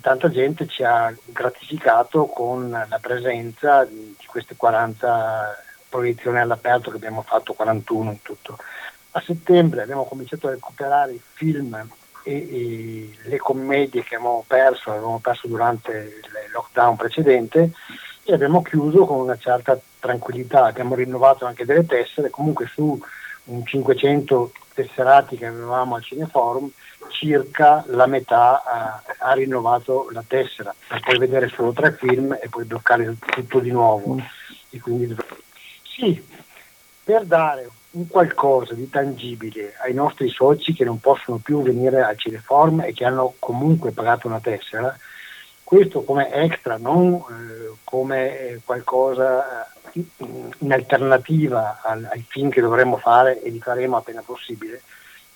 Tanta 0.00 0.30
gente 0.30 0.66
ci 0.68 0.84
ha 0.84 1.12
gratificato 1.24 2.26
con 2.26 2.70
la 2.70 2.98
presenza 3.00 3.84
di, 3.84 4.14
di 4.18 4.26
queste 4.26 4.54
40 4.56 5.64
proiezioni 5.88 6.38
all'aperto 6.38 6.90
che 6.90 6.96
abbiamo 6.96 7.22
fatto, 7.22 7.54
41 7.54 8.10
in 8.10 8.22
tutto. 8.22 8.58
A 9.12 9.20
settembre 9.20 9.82
abbiamo 9.82 10.04
cominciato 10.04 10.46
a 10.46 10.50
recuperare 10.50 11.12
i 11.12 11.20
film 11.34 11.74
e, 12.24 12.32
e 12.32 13.10
le 13.28 13.38
commedie 13.38 14.02
che 14.02 14.16
avevamo 14.16 14.44
perso, 14.46 14.90
avevamo 14.90 15.18
perso 15.18 15.46
durante 15.46 16.20
il 16.22 16.52
lockdown 16.52 16.96
precedente 16.96 17.72
e 18.24 18.32
abbiamo 18.32 18.62
chiuso 18.62 19.04
con 19.04 19.20
una 19.20 19.36
certa 19.36 19.78
tranquillità, 20.00 20.64
abbiamo 20.64 20.94
rinnovato 20.94 21.46
anche 21.46 21.64
delle 21.64 21.86
tessere, 21.86 22.30
comunque 22.30 22.66
su 22.66 22.98
un 23.44 23.64
500 23.64 24.52
tesserati 24.72 25.36
che 25.36 25.46
avevamo 25.46 25.94
al 25.94 26.02
Cineforum, 26.02 26.70
circa 27.10 27.84
la 27.88 28.06
metà 28.06 28.62
ha, 28.62 29.02
ha 29.18 29.32
rinnovato 29.32 30.08
la 30.12 30.24
tessera, 30.26 30.74
per 30.88 31.00
poi 31.00 31.18
vedere 31.18 31.48
solo 31.48 31.72
tre 31.72 31.92
film 31.92 32.36
e 32.40 32.48
poi 32.48 32.64
bloccare 32.64 33.16
tutto 33.18 33.58
di 33.58 33.70
nuovo. 33.70 34.18
E 34.70 34.80
quindi, 34.80 35.14
sì, 35.82 36.22
per 37.02 37.24
dare 37.24 37.68
un 37.92 38.08
qualcosa 38.08 38.74
di 38.74 38.90
tangibile 38.90 39.74
ai 39.82 39.94
nostri 39.94 40.28
soci 40.28 40.72
che 40.72 40.84
non 40.84 40.98
possono 40.98 41.38
più 41.38 41.62
venire 41.62 42.02
al 42.02 42.18
Cineform 42.18 42.80
e 42.80 42.92
che 42.92 43.04
hanno 43.04 43.34
comunque 43.38 43.92
pagato 43.92 44.26
una 44.26 44.40
tessera, 44.40 44.96
questo 45.62 46.02
come 46.02 46.30
extra, 46.32 46.76
non 46.76 47.14
eh, 47.14 47.74
come 47.84 48.38
eh, 48.38 48.60
qualcosa 48.64 49.66
eh, 49.92 50.04
in 50.58 50.72
alternativa 50.72 51.80
al, 51.82 52.06
ai 52.10 52.24
film 52.26 52.50
che 52.50 52.60
dovremmo 52.60 52.96
fare 52.96 53.40
e 53.42 53.50
li 53.50 53.60
faremo 53.60 53.96
appena 53.96 54.22
possibile, 54.22 54.82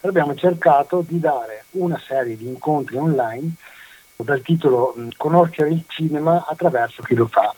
abbiamo 0.00 0.34
cercato 0.34 1.04
di 1.06 1.18
dare 1.18 1.64
una 1.72 2.00
serie 2.06 2.36
di 2.36 2.46
incontri 2.46 2.96
online 2.96 3.52
dal 4.16 4.42
titolo 4.42 4.94
Conoscere 5.16 5.70
il 5.70 5.84
cinema 5.86 6.44
attraverso 6.48 7.02
chi 7.02 7.14
lo 7.14 7.26
fa 7.26 7.54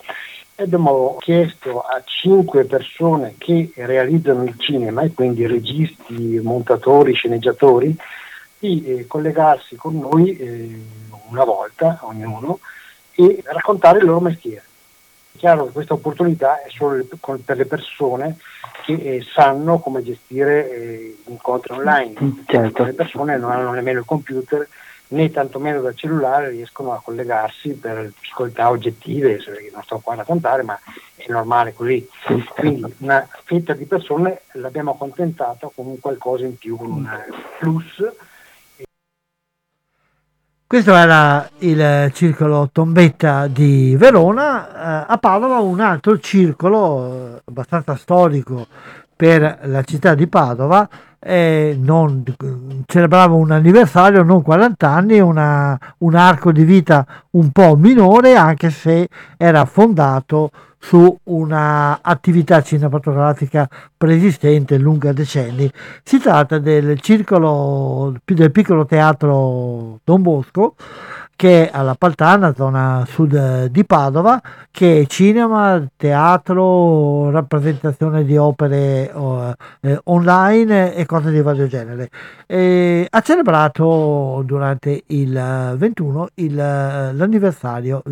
abbiamo 0.63 1.17
chiesto 1.21 1.81
a 1.81 2.03
cinque 2.05 2.65
persone 2.65 3.35
che 3.39 3.73
realizzano 3.75 4.45
il 4.45 4.55
cinema, 4.59 5.03
e 5.03 5.13
quindi 5.13 5.47
registi, 5.47 6.39
montatori, 6.43 7.15
sceneggiatori, 7.15 7.97
di 8.59 8.85
eh, 8.85 9.07
collegarsi 9.07 9.77
con 9.77 9.99
noi 9.99 10.37
eh, 10.37 10.83
una 11.31 11.45
volta 11.45 12.01
ognuno 12.03 12.59
e 13.15 13.43
raccontare 13.45 13.99
il 13.99 14.05
loro 14.05 14.21
mestiere. 14.21 14.65
Chiaro 15.41 15.65
che 15.65 15.73
questa 15.73 15.95
opportunità 15.95 16.63
è 16.63 16.69
solo 16.69 17.03
per 17.43 17.57
le 17.57 17.65
persone 17.65 18.37
che 18.85 18.93
eh, 18.93 19.25
sanno 19.27 19.79
come 19.79 20.03
gestire 20.03 20.71
eh, 20.71 21.17
incontri 21.29 21.73
online. 21.73 22.43
Certo. 22.45 22.85
Le 22.85 22.93
persone 22.93 23.39
non 23.39 23.51
hanno 23.51 23.71
nemmeno 23.71 24.01
il 24.01 24.05
computer 24.05 24.69
né 25.09 25.31
tantomeno 25.31 25.81
dal 25.81 25.97
cellulare 25.97 26.51
riescono 26.51 26.93
a 26.93 27.01
collegarsi 27.03 27.71
per 27.71 28.13
difficoltà 28.21 28.69
oggettive, 28.69 29.41
non 29.73 29.83
sto 29.83 29.99
qua 30.01 30.13
a 30.13 30.17
raccontare, 30.17 30.63
ma 30.63 30.79
è 31.15 31.25
normale 31.29 31.73
così. 31.73 32.07
Quindi 32.55 32.95
una 32.99 33.27
fetta 33.45 33.73
di 33.73 33.87
persone 33.87 34.43
l'abbiamo 34.53 34.91
accontentata 34.91 35.71
con 35.75 35.87
un 35.87 35.99
qualcosa 36.01 36.45
in 36.45 36.59
più, 36.59 36.77
con 36.77 36.91
un 36.91 37.09
plus. 37.59 38.05
Questo 40.71 40.95
era 40.95 41.51
il 41.59 42.13
circolo 42.15 42.69
Tombetta 42.71 43.49
di 43.49 43.97
Verona, 43.99 45.05
a 45.05 45.19
Padova 45.19 45.59
un 45.59 45.81
altro 45.81 46.21
circolo 46.21 47.39
eh, 47.39 47.43
abbastanza 47.47 47.97
storico 47.97 48.69
per 49.17 49.63
la 49.65 49.83
città 49.83 50.15
di 50.15 50.29
Padova 50.29 50.89
eh, 51.19 51.77
non, 51.77 52.23
celebrava 52.87 53.35
un 53.35 53.51
anniversario, 53.51 54.23
non 54.23 54.43
40 54.43 54.89
anni, 54.89 55.19
una, 55.19 55.77
un 55.99 56.15
arco 56.15 56.53
di 56.53 56.63
vita 56.63 57.05
un 57.31 57.51
po' 57.51 57.75
minore, 57.75 58.37
anche 58.37 58.71
se 58.71 59.09
era 59.37 59.65
fondato 59.65 60.53
su 60.81 61.17
un'attività 61.25 62.63
cinematografica 62.63 63.69
preesistente 63.97 64.79
lunga 64.79 65.13
decenni. 65.13 65.71
Si 66.03 66.19
tratta 66.19 66.59
del 66.59 66.99
circolo 67.01 68.15
del 68.25 68.51
piccolo 68.51 68.87
teatro 68.87 70.01
Don 70.03 70.23
Bosco 70.23 70.75
che 71.41 71.71
è 71.71 71.71
alla 71.73 71.95
Paltana, 71.95 72.53
zona 72.55 73.03
sud 73.09 73.65
di 73.69 73.87
Padova, 73.87 74.39
che 74.71 75.01
è 75.01 75.07
cinema, 75.07 75.83
teatro, 75.97 77.31
rappresentazione 77.31 78.27
di 78.27 78.37
opere 78.37 79.11
eh, 79.81 80.01
online 80.05 80.95
e 80.95 81.07
cose 81.07 81.31
di 81.31 81.41
vario 81.41 81.67
genere. 81.67 82.11
E 82.47 83.07
ha 83.09 83.21
celebrato 83.23 84.43
durante 84.45 85.03
il 85.07 85.75
21 85.79 86.29
il, 86.35 86.55
l'anniversario 86.55 88.03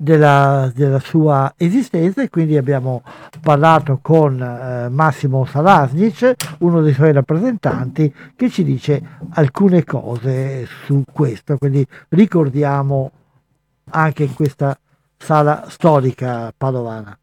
della, 0.00 0.70
della, 0.72 1.00
sua 1.00 1.52
esistenza 1.56 2.22
e 2.22 2.28
quindi 2.28 2.56
abbiamo 2.56 3.02
parlato 3.40 3.98
con 4.00 4.40
eh, 4.40 4.88
Massimo 4.88 5.44
Salasnic, 5.44 6.36
uno 6.60 6.80
dei 6.82 6.94
suoi 6.94 7.12
rappresentanti, 7.12 8.14
che 8.36 8.48
ci 8.48 8.62
dice 8.62 9.02
alcune 9.30 9.82
cose 9.82 10.66
su 10.84 11.02
questo. 11.12 11.58
Quindi 11.58 11.84
ricordiamo 12.10 13.10
anche 13.90 14.22
in 14.22 14.34
questa 14.34 14.78
sala 15.16 15.64
storica 15.68 16.54
padovana. 16.56 17.18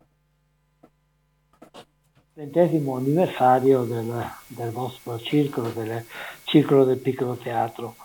Ventesimo 2.33 2.97
anniversario 2.97 3.83
del, 3.83 4.11
del 4.47 4.71
vostro 4.71 5.17
circolo, 5.19 5.69
del 5.69 6.03
circolo 6.43 6.83
del 6.83 6.97
piccolo 6.97 7.35
teatro. 7.35 7.95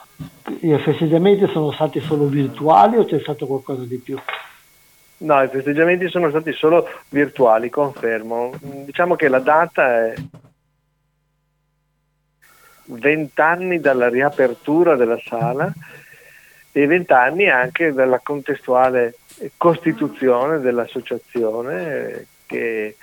I 0.61 0.79
festeggiamenti 0.79 1.49
sono 1.49 1.73
stati 1.73 1.99
solo 1.99 2.27
virtuali 2.27 2.97
o 2.99 3.05
c'è 3.05 3.19
stato 3.19 3.47
qualcosa 3.47 3.83
di 3.83 3.97
più? 3.97 4.17
No, 5.21 5.43
i 5.43 5.49
festeggiamenti 5.49 6.09
sono 6.09 6.31
stati 6.31 6.53
solo 6.53 6.89
virtuali, 7.11 7.69
confermo. 7.69 8.55
Diciamo 8.61 9.17
che 9.17 9.29
la 9.29 9.39
data 9.39 10.07
è 10.07 10.15
20 12.85 13.41
anni 13.41 13.81
dalla 13.81 14.09
riapertura 14.09 14.97
della 14.97 15.21
sala 15.23 15.71
e 16.73 16.87
20 16.87 17.13
anni 17.13 17.49
anche 17.51 17.93
dalla 17.93 18.21
contestuale 18.21 19.17
costituzione 19.59 20.59
dell'associazione, 20.59 22.27
che, 22.47 22.97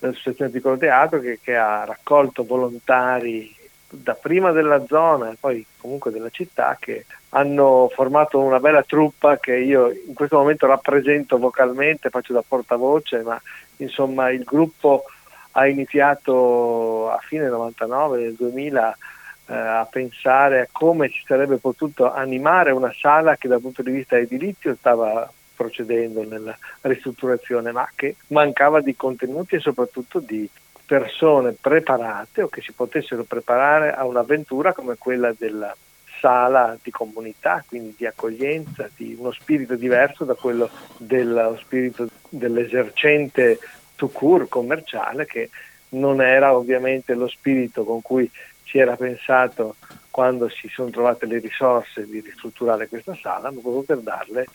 l'associazione 0.00 0.50
Piccolo 0.50 0.76
Teatro, 0.76 1.20
che, 1.20 1.38
che 1.42 1.56
ha 1.56 1.84
raccolto 1.84 2.44
volontari 2.44 3.54
da 3.94 4.14
prima 4.14 4.50
della 4.52 4.84
zona 4.86 5.30
e 5.30 5.36
poi 5.38 5.64
comunque 5.78 6.10
della 6.10 6.30
città 6.30 6.76
che 6.78 7.06
hanno 7.30 7.90
formato 7.92 8.38
una 8.38 8.60
bella 8.60 8.82
truppa 8.82 9.38
che 9.38 9.56
io 9.56 9.90
in 9.90 10.14
questo 10.14 10.36
momento 10.38 10.66
rappresento 10.66 11.38
vocalmente, 11.38 12.10
faccio 12.10 12.32
da 12.32 12.44
portavoce, 12.46 13.22
ma 13.22 13.40
insomma 13.78 14.30
il 14.30 14.44
gruppo 14.44 15.04
ha 15.52 15.66
iniziato 15.66 17.10
a 17.10 17.18
fine 17.18 17.48
99, 17.48 18.20
nel 18.20 18.34
2000 18.34 18.98
eh, 19.46 19.54
a 19.54 19.86
pensare 19.90 20.60
a 20.60 20.68
come 20.70 21.08
si 21.08 21.22
sarebbe 21.26 21.56
potuto 21.56 22.12
animare 22.12 22.70
una 22.72 22.92
sala 22.98 23.36
che 23.36 23.48
dal 23.48 23.60
punto 23.60 23.82
di 23.82 23.90
vista 23.90 24.16
edilizio 24.16 24.74
stava 24.76 25.30
procedendo 25.54 26.24
nella 26.24 26.56
ristrutturazione, 26.82 27.70
ma 27.72 27.88
che 27.94 28.16
mancava 28.28 28.80
di 28.80 28.96
contenuti 28.96 29.56
e 29.56 29.60
soprattutto 29.60 30.18
di 30.18 30.48
persone 30.86 31.56
preparate 31.58 32.42
o 32.42 32.48
che 32.48 32.60
si 32.60 32.72
potessero 32.72 33.24
preparare 33.24 33.92
a 33.92 34.04
un'avventura 34.04 34.72
come 34.72 34.96
quella 34.96 35.32
della 35.36 35.74
sala 36.20 36.76
di 36.82 36.90
comunità, 36.90 37.62
quindi 37.66 37.94
di 37.96 38.06
accoglienza, 38.06 38.88
di 38.96 39.14
uno 39.18 39.32
spirito 39.32 39.74
diverso 39.74 40.24
da 40.24 40.34
quello 40.34 40.70
dello 40.96 41.56
spirito 41.60 42.08
dell'esercente 42.28 43.58
to 43.96 44.08
cure 44.08 44.48
commerciale 44.48 45.26
che 45.26 45.50
non 45.90 46.20
era 46.20 46.54
ovviamente 46.54 47.14
lo 47.14 47.28
spirito 47.28 47.84
con 47.84 48.02
cui 48.02 48.30
si 48.64 48.78
era 48.78 48.96
pensato 48.96 49.76
quando 50.10 50.48
si 50.48 50.68
sono 50.68 50.90
trovate 50.90 51.26
le 51.26 51.38
risorse 51.38 52.06
di 52.06 52.20
ristrutturare 52.20 52.88
questa 52.88 53.16
sala, 53.20 53.50
ma 53.50 53.60
proprio 53.60 53.82
per 53.82 53.98
darle 53.98 54.46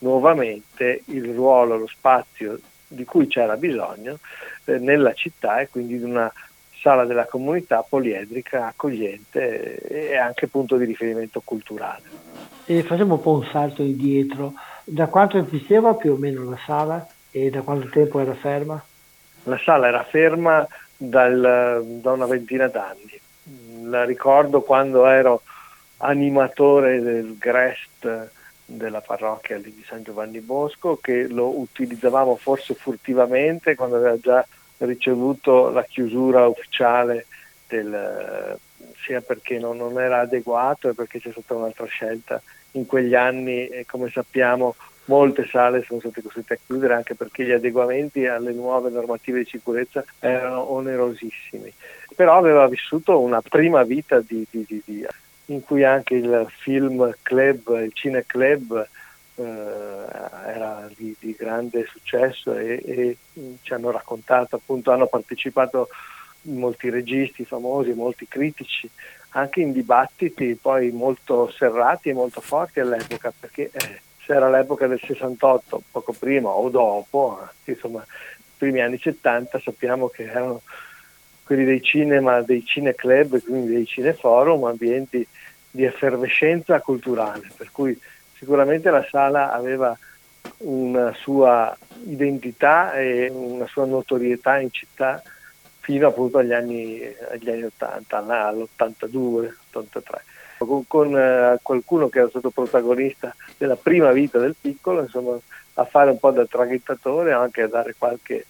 nuovamente 0.00 1.02
il 1.06 1.32
ruolo, 1.32 1.78
lo 1.78 1.86
spazio 1.86 2.58
di 2.88 3.04
cui 3.04 3.26
c'era 3.26 3.56
bisogno 3.56 4.18
eh, 4.64 4.78
nella 4.78 5.12
città 5.14 5.60
e 5.60 5.68
quindi 5.68 5.98
di 5.98 6.04
una 6.04 6.32
sala 6.80 7.04
della 7.04 7.26
comunità 7.26 7.82
poliedrica, 7.82 8.68
accogliente 8.68 9.78
e 9.78 10.16
anche 10.16 10.46
punto 10.46 10.76
di 10.76 10.84
riferimento 10.84 11.42
culturale. 11.44 12.02
E 12.64 12.82
facciamo 12.82 13.14
un 13.14 13.20
po' 13.20 13.32
un 13.32 13.48
salto 13.50 13.82
indietro. 13.82 14.54
Da 14.84 15.06
quanto 15.06 15.38
esisteva 15.38 15.94
più 15.94 16.12
o 16.12 16.16
meno 16.16 16.48
la 16.48 16.58
sala 16.64 17.04
e 17.30 17.50
da 17.50 17.62
quanto 17.62 17.88
tempo 17.88 18.20
era 18.20 18.34
ferma? 18.34 18.80
La 19.44 19.58
sala 19.58 19.88
era 19.88 20.04
ferma 20.04 20.66
dal, 20.96 21.84
da 22.00 22.12
una 22.12 22.26
ventina 22.26 22.68
d'anni. 22.68 23.20
La 23.88 24.04
ricordo 24.04 24.62
quando 24.62 25.06
ero 25.06 25.42
animatore 25.98 27.00
del 27.00 27.36
GREST 27.38 28.30
della 28.66 29.00
parrocchia 29.00 29.58
di 29.58 29.84
San 29.86 30.02
Giovanni 30.02 30.40
Bosco 30.40 30.96
che 30.96 31.28
lo 31.28 31.58
utilizzavamo 31.60 32.36
forse 32.36 32.74
furtivamente 32.74 33.76
quando 33.76 33.96
aveva 33.96 34.18
già 34.18 34.46
ricevuto 34.78 35.70
la 35.70 35.84
chiusura 35.84 36.46
ufficiale 36.46 37.26
del, 37.68 38.58
sia 39.04 39.20
perché 39.20 39.58
non, 39.58 39.76
non 39.76 39.98
era 40.00 40.20
adeguato 40.20 40.88
e 40.88 40.94
perché 40.94 41.20
c'è 41.20 41.30
stata 41.30 41.54
un'altra 41.54 41.86
scelta 41.86 42.42
in 42.72 42.86
quegli 42.86 43.14
anni 43.14 43.68
come 43.86 44.10
sappiamo 44.10 44.74
molte 45.06 45.46
sale 45.46 45.82
sono 45.82 46.00
state 46.00 46.22
costrette 46.22 46.54
a 46.54 46.58
chiudere 46.64 46.94
anche 46.94 47.14
perché 47.14 47.44
gli 47.44 47.52
adeguamenti 47.52 48.26
alle 48.26 48.52
nuove 48.52 48.90
normative 48.90 49.40
di 49.40 49.48
sicurezza 49.48 50.04
erano 50.18 50.72
onerosissimi. 50.72 51.72
Però 52.14 52.36
aveva 52.36 52.66
vissuto 52.68 53.20
una 53.20 53.40
prima 53.42 53.82
vita 53.82 54.20
di, 54.20 54.46
di, 54.50 54.64
di, 54.84 55.06
in 55.46 55.62
cui 55.62 55.84
anche 55.84 56.14
il 56.14 56.46
film 56.58 57.14
club, 57.22 57.80
il 57.82 57.92
cine 57.92 58.24
club 58.26 58.86
eh, 59.36 59.42
era 59.42 60.88
di, 60.96 61.16
grande 61.38 61.86
successo 61.86 62.54
e, 62.54 62.82
e, 62.84 63.16
ci 63.62 63.72
hanno 63.72 63.90
raccontato, 63.90 64.56
appunto 64.56 64.90
hanno 64.90 65.06
partecipato 65.06 65.88
molti 66.42 66.90
registi 66.90 67.44
famosi, 67.44 67.92
molti 67.92 68.26
critici, 68.28 68.88
anche 69.30 69.60
in 69.60 69.72
dibattiti 69.72 70.58
poi 70.60 70.90
molto 70.90 71.50
serrati 71.50 72.08
e 72.08 72.14
molto 72.14 72.40
forti 72.40 72.80
all'epoca 72.80 73.32
perché 73.38 73.70
eh, 73.72 74.00
se 74.24 74.34
era 74.34 74.50
l'epoca 74.50 74.86
del 74.86 75.00
68, 75.00 75.82
poco 75.90 76.12
prima 76.12 76.48
o 76.48 76.68
dopo, 76.68 77.46
insomma, 77.64 78.02
i 78.02 78.42
primi 78.56 78.80
anni 78.80 78.98
70 78.98 79.60
sappiamo 79.60 80.08
che 80.08 80.24
erano 80.24 80.62
quelli 81.46 81.64
dei 81.64 81.80
cinema, 81.80 82.42
dei 82.42 82.64
cineclub, 82.64 83.40
quindi 83.42 83.72
dei 83.72 83.86
cineforum, 83.86 84.64
ambienti 84.64 85.26
di 85.70 85.84
effervescenza 85.84 86.80
culturale, 86.80 87.48
per 87.56 87.70
cui 87.70 87.98
sicuramente 88.36 88.90
la 88.90 89.06
sala 89.08 89.52
aveva 89.52 89.96
una 90.58 91.12
sua 91.14 91.76
identità 92.04 92.94
e 92.94 93.30
una 93.32 93.66
sua 93.66 93.84
notorietà 93.84 94.58
in 94.58 94.72
città 94.72 95.22
fino 95.80 96.08
appunto 96.08 96.38
agli 96.38 96.52
anni, 96.52 97.00
agli 97.30 97.48
anni 97.48 97.62
80, 97.62 98.16
all'82, 98.26 99.52
83 99.70 100.22
con, 100.64 100.84
con 100.86 101.16
eh, 101.16 101.58
qualcuno 101.62 102.08
che 102.08 102.20
era 102.20 102.28
stato 102.28 102.50
protagonista 102.50 103.34
della 103.56 103.76
prima 103.76 104.12
vita 104.12 104.38
del 104.38 104.56
piccolo, 104.58 105.02
insomma, 105.02 105.38
a 105.74 105.84
fare 105.84 106.10
un 106.10 106.18
po' 106.18 106.30
da 106.30 106.46
traghettatore, 106.46 107.32
anche 107.32 107.62
a 107.62 107.68
dare 107.68 107.94
qualche, 107.98 108.46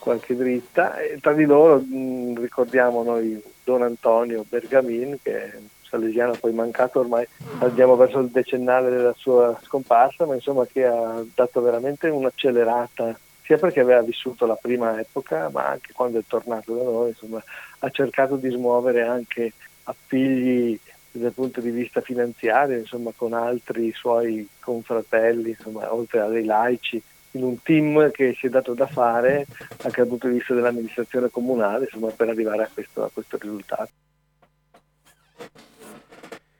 qualche 0.00 0.34
dritta. 0.34 0.98
E 0.98 1.20
tra 1.20 1.32
di 1.32 1.44
loro 1.44 1.78
mh, 1.78 2.40
ricordiamo 2.40 3.04
noi 3.04 3.40
Don 3.62 3.82
Antonio 3.82 4.44
Bergamin, 4.48 5.18
che 5.22 5.44
è 5.44 5.58
salesiano 5.90 6.34
poi 6.38 6.52
mancato 6.52 7.00
ormai, 7.00 7.26
andiamo 7.58 7.96
verso 7.96 8.20
il 8.20 8.28
decennale 8.28 8.90
della 8.90 9.14
sua 9.16 9.58
scomparsa, 9.62 10.24
ma 10.24 10.34
insomma 10.34 10.64
che 10.64 10.86
ha 10.86 11.22
dato 11.34 11.60
veramente 11.60 12.08
un'accelerata 12.08 13.18
sia 13.42 13.58
perché 13.58 13.80
aveva 13.80 14.00
vissuto 14.02 14.46
la 14.46 14.54
prima 14.54 15.00
epoca, 15.00 15.50
ma 15.52 15.66
anche 15.66 15.92
quando 15.92 16.20
è 16.20 16.22
tornato 16.24 16.72
da 16.72 16.84
noi, 16.84 17.08
insomma, 17.08 17.42
ha 17.80 17.90
cercato 17.90 18.36
di 18.36 18.48
smuovere 18.48 19.02
anche 19.02 19.52
appigli 19.82 20.78
dal 21.10 21.32
punto 21.32 21.60
di 21.60 21.70
vista 21.70 22.00
finanziario, 22.00 22.78
insomma, 22.78 23.10
con 23.14 23.32
altri 23.32 23.92
suoi 23.92 24.48
confratelli, 24.60 25.50
insomma, 25.50 25.92
oltre 25.92 26.20
a 26.20 26.28
dei 26.28 26.44
laici, 26.44 27.02
in 27.32 27.42
un 27.42 27.62
team 27.62 28.10
che 28.10 28.34
si 28.38 28.46
è 28.46 28.48
dato 28.48 28.74
da 28.74 28.86
fare 28.86 29.46
anche 29.82 30.00
dal 30.00 30.08
punto 30.08 30.28
di 30.28 30.34
vista 30.34 30.54
dell'amministrazione 30.54 31.28
comunale, 31.30 31.84
insomma, 31.84 32.10
per 32.10 32.28
arrivare 32.28 32.64
a 32.64 32.70
questo, 32.72 33.04
a 33.04 33.10
questo 33.12 33.38
risultato. 33.40 33.90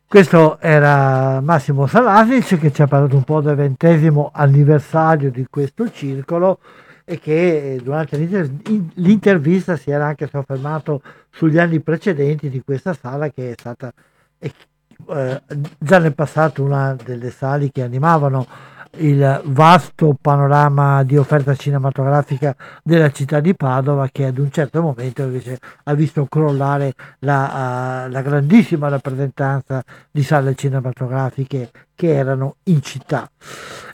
Questo 0.07 0.59
era 0.59 1.41
Massimo 1.41 1.87
Salasic 1.87 2.59
che 2.59 2.73
ci 2.73 2.83
ha 2.83 2.89
parlato 2.89 3.15
un 3.15 3.23
po' 3.23 3.41
del 3.41 3.55
ventesimo 3.55 4.31
anniversario 4.35 5.31
di 5.31 5.47
questo 5.49 5.89
circolo 5.91 6.59
e 7.05 7.21
che 7.21 7.79
durante 7.83 8.17
l'intervista 8.17 9.77
si 9.77 9.93
era 9.93 10.07
anche 10.07 10.27
soffermato 10.27 11.01
sugli 11.31 11.59
anni 11.59 11.79
precedenti 11.81 12.49
di 12.49 12.61
questa 12.61 12.93
sala 12.93 13.31
che 13.31 13.51
è 13.51 13.55
stata 13.57 13.93
eh, 14.39 15.43
già 15.79 15.99
nel 15.99 16.15
passato 16.15 16.63
una 16.63 16.95
delle 16.95 17.31
sali 17.31 17.71
che 17.71 17.83
animavano 17.83 18.47
il 18.99 19.41
vasto 19.45 20.17
panorama 20.21 21.03
di 21.05 21.17
offerta 21.17 21.55
cinematografica 21.55 22.55
della 22.83 23.11
città 23.11 23.41
di 23.41 23.55
Padova 23.55 24.09
che 24.11 24.27
ad 24.27 24.39
un 24.39 24.51
certo 24.51 24.83
momento 24.83 25.23
invece 25.23 25.59
ha 25.85 25.95
visto 25.95 26.27
crollare 26.27 26.95
la, 27.21 28.07
uh, 28.07 28.11
la 28.11 28.23
grandissima 28.23 28.89
rappresentanza 28.89 29.83
di 30.11 30.23
sale 30.23 30.55
cinematografiche 30.55 31.71
che 31.95 32.15
erano 32.15 32.57
in 32.65 32.83
città. 32.83 33.31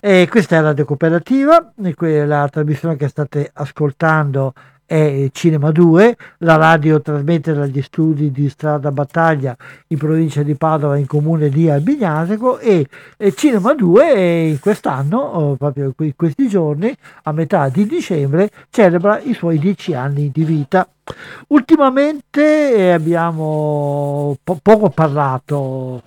E 0.01 0.29
questa 0.31 0.57
è 0.57 0.61
la 0.61 0.75
Cooperativa, 0.85 1.73
la 1.75 2.49
trasmissione 2.49 2.97
che 2.97 3.09
state 3.09 3.51
ascoltando 3.53 4.53
è 4.87 5.29
Cinema 5.33 5.73
2, 5.73 6.17
la 6.39 6.57
radio 6.57 7.01
trasmette 7.03 7.53
dagli 7.53 7.83
studi 7.83 8.31
di 8.31 8.49
Strada 8.49 8.93
Battaglia 8.93 9.57
in 9.89 9.99
provincia 9.99 10.43
di 10.43 10.55
Padova 10.55 10.97
in 10.97 11.07
comune 11.07 11.49
di 11.49 11.69
Albignasego 11.69 12.59
e, 12.59 12.87
e 13.17 13.35
Cinema 13.35 13.75
2 13.75 14.59
quest'anno, 14.61 15.19
oh, 15.19 15.57
proprio 15.57 15.93
in 15.99 16.15
questi 16.15 16.49
giorni, 16.49 16.95
a 17.25 17.33
metà 17.33 17.69
di 17.69 17.87
dicembre, 17.87 18.51
celebra 18.71 19.21
i 19.21 19.35
suoi 19.35 19.59
dieci 19.59 19.93
anni 19.93 20.31
di 20.31 20.45
vita. 20.45 20.89
Ultimamente 21.49 22.75
eh, 22.75 22.91
abbiamo 22.91 24.37
po- 24.43 24.59
poco 24.61 24.91
parlato 24.91 26.03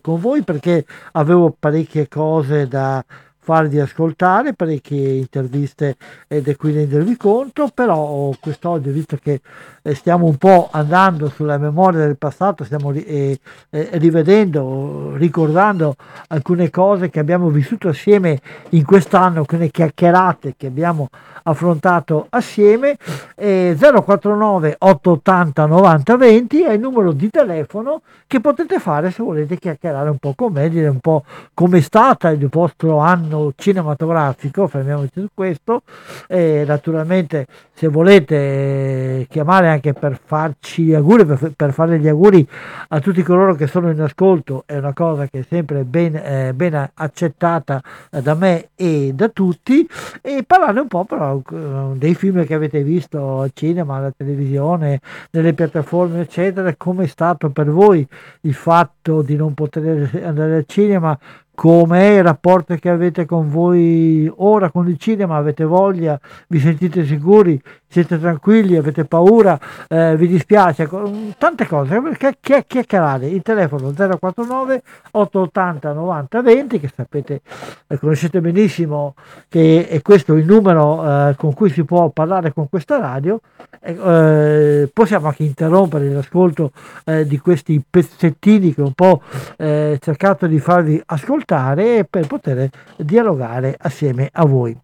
con 0.00 0.20
voi 0.20 0.42
perché 0.42 0.84
avevo 1.12 1.54
parecchie 1.56 2.08
cose 2.08 2.66
da 2.66 3.04
farvi 3.42 3.80
ascoltare 3.80 4.52
parecchie 4.52 5.14
interviste 5.14 5.96
ed 6.28 6.46
è 6.46 6.56
qui 6.56 6.72
rendervi 6.72 7.16
conto, 7.16 7.70
però 7.72 8.30
quest'oggi, 8.38 8.90
visto 8.90 9.16
che 9.20 9.40
eh, 9.82 9.94
stiamo 9.94 10.26
un 10.26 10.36
po' 10.36 10.68
andando 10.70 11.28
sulla 11.30 11.56
memoria 11.56 12.00
del 12.00 12.18
passato, 12.18 12.64
stiamo 12.64 12.92
eh, 12.92 13.38
eh, 13.70 13.88
rivedendo, 13.94 15.16
ricordando 15.16 15.96
alcune 16.28 16.70
cose 16.70 17.08
che 17.08 17.18
abbiamo 17.18 17.48
vissuto 17.48 17.88
assieme 17.88 18.40
in 18.70 18.84
quest'anno, 18.84 19.40
alcune 19.40 19.70
chiacchierate 19.70 20.54
che 20.56 20.66
abbiamo 20.66 21.08
affrontato 21.44 22.26
assieme. 22.28 22.96
049 23.36 24.76
880 24.78 25.66
90 25.66 26.16
20 26.16 26.62
è 26.62 26.72
il 26.72 26.80
numero 26.80 27.12
di 27.12 27.30
telefono 27.30 28.02
che 28.26 28.40
potete 28.40 28.78
fare 28.78 29.10
se 29.10 29.22
volete 29.22 29.56
chiacchierare 29.56 30.10
un 30.10 30.18
po' 30.18 30.34
con 30.36 30.52
me, 30.52 30.68
dire 30.68 30.88
un 30.88 31.00
po' 31.00 31.24
come 31.54 31.78
è 31.78 31.80
stata 31.80 32.28
il 32.28 32.46
vostro 32.48 32.98
anno 32.98 33.29
cinematografico, 33.56 34.66
fermiamoci 34.66 35.20
su 35.20 35.28
questo, 35.34 35.82
e 36.26 36.64
naturalmente 36.66 37.46
se 37.72 37.88
volete 37.88 39.26
chiamare 39.30 39.68
anche 39.68 39.94
per 39.94 40.20
farci 40.22 40.84
gli 40.84 40.94
auguri, 40.94 41.24
per, 41.24 41.52
per, 41.56 41.72
fare 41.72 41.98
gli 41.98 42.08
auguri 42.08 42.46
a 42.88 43.00
tutti 43.00 43.22
coloro 43.22 43.54
che 43.54 43.66
sono 43.66 43.90
in 43.90 44.00
ascolto, 44.00 44.64
è 44.66 44.76
una 44.76 44.92
cosa 44.92 45.26
che 45.28 45.38
è 45.38 45.44
sempre 45.48 45.84
ben, 45.84 46.14
eh, 46.16 46.52
ben 46.54 46.90
accettata 46.92 47.82
eh, 48.10 48.20
da 48.20 48.34
me 48.34 48.68
e 48.74 49.12
da 49.14 49.28
tutti, 49.28 49.88
e 50.20 50.44
parlare 50.46 50.80
un 50.80 50.88
po' 50.88 51.04
però 51.04 51.40
eh, 51.50 51.96
dei 51.96 52.14
film 52.14 52.44
che 52.44 52.54
avete 52.54 52.82
visto 52.82 53.40
al 53.40 53.50
cinema, 53.54 53.96
alla 53.96 54.12
televisione, 54.14 55.00
nelle 55.30 55.54
piattaforme, 55.54 56.20
eccetera, 56.20 56.74
come 56.76 57.04
è 57.04 57.08
stato 57.08 57.50
per 57.50 57.70
voi 57.70 58.06
il 58.42 58.54
fatto 58.54 59.22
di 59.22 59.36
non 59.36 59.54
poter 59.54 60.10
andare 60.22 60.56
al 60.56 60.64
cinema, 60.66 61.18
com'è 61.60 62.16
il 62.16 62.22
rapporto 62.22 62.74
che 62.76 62.88
avete 62.88 63.26
con 63.26 63.50
voi 63.50 64.32
ora 64.36 64.70
con 64.70 64.88
il 64.88 64.96
cinema, 64.96 65.36
avete 65.36 65.64
voglia, 65.64 66.18
vi 66.48 66.58
sentite 66.58 67.04
sicuri, 67.04 67.60
siete 67.86 68.18
tranquilli, 68.18 68.76
avete 68.76 69.04
paura, 69.04 69.60
eh, 69.86 70.16
vi 70.16 70.26
dispiace, 70.26 70.88
tante 71.36 71.66
cose, 71.66 72.00
perché 72.00 72.38
chiacchierare, 72.40 73.26
il 73.26 73.42
telefono 73.42 73.92
049 73.92 74.82
880 75.10 75.92
90 75.92 76.40
20 76.40 76.80
che 76.80 76.90
sapete, 76.96 77.42
eh, 77.86 77.98
conoscete 77.98 78.40
benissimo 78.40 79.14
che 79.46 79.86
è 79.86 80.00
questo 80.00 80.36
il 80.36 80.46
numero 80.46 81.28
eh, 81.28 81.34
con 81.36 81.52
cui 81.52 81.68
si 81.68 81.84
può 81.84 82.08
parlare 82.08 82.54
con 82.54 82.70
questa 82.70 82.98
radio, 82.98 83.38
eh, 83.82 84.88
possiamo 84.90 85.26
anche 85.26 85.42
interrompere 85.42 86.08
l'ascolto 86.08 86.72
eh, 87.04 87.26
di 87.26 87.38
questi 87.38 87.82
pezzettini 87.86 88.72
che 88.72 88.80
ho 88.80 88.86
un 88.86 88.92
po' 88.94 89.20
eh, 89.58 89.98
cercato 90.00 90.46
di 90.46 90.58
farvi 90.58 91.02
ascoltare 91.04 91.48
ascoltare 91.50 92.06
per 92.08 92.26
poter 92.26 92.70
dialogare 92.96 93.74
assieme 93.78 94.28
a 94.32 94.44
voi. 94.44 94.76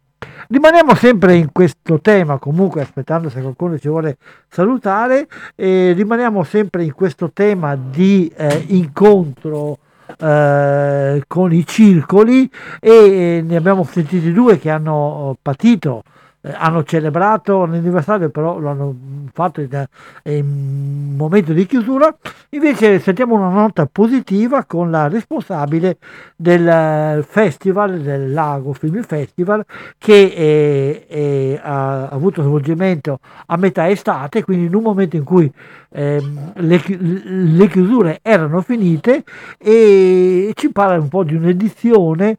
Rimaniamo 0.48 0.94
sempre 0.94 1.36
in 1.36 1.50
questo 1.52 2.00
tema, 2.00 2.38
comunque 2.38 2.80
aspettando 2.80 3.28
se 3.28 3.40
qualcuno 3.40 3.78
ci 3.78 3.88
vuole 3.88 4.16
salutare, 4.48 5.28
eh, 5.54 5.92
rimaniamo 5.94 6.42
sempre 6.42 6.84
in 6.84 6.92
questo 6.92 7.30
tema 7.32 7.76
di 7.76 8.30
eh, 8.36 8.64
incontro 8.68 9.78
eh, 10.18 11.22
con 11.26 11.52
i 11.52 11.66
circoli 11.66 12.50
e 12.80 12.90
eh, 12.90 13.42
ne 13.44 13.56
abbiamo 13.56 13.84
sentiti 13.84 14.32
due 14.32 14.58
che 14.58 14.70
hanno 14.70 15.36
patito 15.40 16.02
eh, 16.04 16.15
hanno 16.54 16.84
celebrato 16.84 17.64
l'anniversario, 17.64 18.30
però 18.30 18.58
lo 18.58 18.68
hanno 18.68 18.94
fatto 19.32 19.60
in, 19.60 19.86
in 20.24 21.14
momento 21.16 21.52
di 21.52 21.66
chiusura, 21.66 22.14
invece 22.50 22.98
sentiamo 23.00 23.34
una 23.34 23.48
nota 23.48 23.86
positiva 23.90 24.64
con 24.64 24.90
la 24.90 25.08
responsabile 25.08 25.98
del 26.36 27.24
festival, 27.28 28.00
del 28.00 28.32
Lago 28.32 28.72
Film 28.72 29.02
Festival, 29.02 29.64
che 29.98 30.32
è, 30.32 31.06
è, 31.06 31.60
ha 31.62 32.08
avuto 32.08 32.42
svolgimento 32.42 33.20
a 33.46 33.56
metà 33.56 33.88
estate, 33.88 34.44
quindi 34.44 34.66
in 34.66 34.74
un 34.74 34.82
momento 34.82 35.16
in 35.16 35.24
cui 35.24 35.50
eh, 35.90 36.22
le, 36.54 36.82
le 36.86 37.68
chiusure 37.68 38.18
erano 38.22 38.60
finite 38.60 39.24
e 39.58 40.52
ci 40.54 40.70
parla 40.70 41.00
un 41.00 41.08
po' 41.08 41.24
di 41.24 41.34
un'edizione 41.34 42.36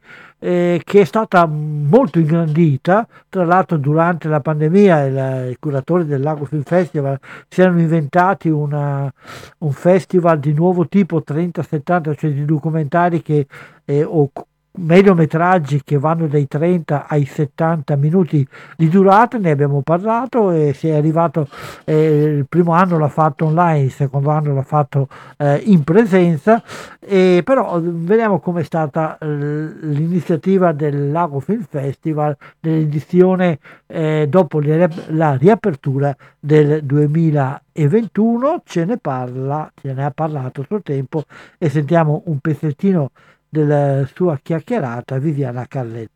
eh, 0.48 0.82
che 0.86 1.02
è 1.02 1.04
stata 1.04 1.46
molto 1.46 2.20
ingrandita, 2.20 3.06
tra 3.28 3.44
l'altro 3.44 3.76
durante 3.76 4.30
la 4.30 4.40
pandemia 4.40 5.04
il, 5.04 5.52
i 5.52 5.58
curatori 5.60 6.06
del 6.06 6.22
Lago 6.22 6.46
Film 6.46 6.64
Festival 6.64 7.20
si 7.50 7.60
erano 7.60 7.82
inventati 7.82 8.48
una, 8.48 9.12
un 9.58 9.72
festival 9.74 10.40
di 10.40 10.54
nuovo 10.54 10.88
tipo 10.88 11.22
30-70, 11.22 12.16
cioè 12.16 12.32
di 12.32 12.46
documentari 12.46 13.22
che, 13.22 13.46
eh, 13.84 14.06
o 14.06 14.32
mediometraggi 14.78 15.82
che 15.84 15.98
vanno 15.98 16.28
dai 16.28 16.48
30 16.48 17.08
ai 17.08 17.26
70 17.26 17.96
minuti 17.96 18.48
di 18.76 18.90
durata, 18.90 19.38
ne 19.38 19.52
abbiamo 19.52 19.82
parlato 19.82 20.52
e 20.52 20.74
si 20.74 20.88
è 20.88 20.96
arrivato, 20.96 21.48
eh, 21.86 22.24
il 22.24 22.46
primo 22.48 22.74
anno 22.74 22.98
l'ha 22.98 23.08
fatto 23.08 23.46
online, 23.46 23.86
il 23.86 23.92
secondo 23.92 24.30
anno 24.30 24.54
l'ha 24.54 24.64
fatto 24.64 25.08
eh, 25.38 25.62
in 25.66 25.84
presenza, 25.84 26.64
e 27.00 27.42
però 27.44 27.80
vediamo 27.82 28.40
com'è 28.40 28.64
stata 28.64 29.18
eh, 29.18 29.26
l'iniziativa 29.26 30.72
del 30.72 31.12
Lago 31.12 31.40
Film 31.40 31.66
Festival 31.68 32.36
dell'edizione 32.60 33.60
eh, 33.88 34.28
dopo 34.30 34.60
la 34.60 35.36
riapertura 35.36 36.16
del 36.40 36.84
2021, 36.84 38.62
ce 38.66 38.86
ne 38.86 38.98
parla, 38.98 39.72
ce 39.76 39.94
ne 39.94 40.06
ha 40.06 40.12
parlato 40.12 40.62
a 40.62 40.66
suo 40.66 40.82
tempo 40.82 41.24
e 41.58 41.70
sentiamo 41.70 42.24
un 42.26 42.40
pezzettino 42.40 43.12
della 43.58 44.08
sua 44.14 44.38
chiacchierata 44.42 45.18
Viviana 45.18 45.66
Carletti. 45.68 46.16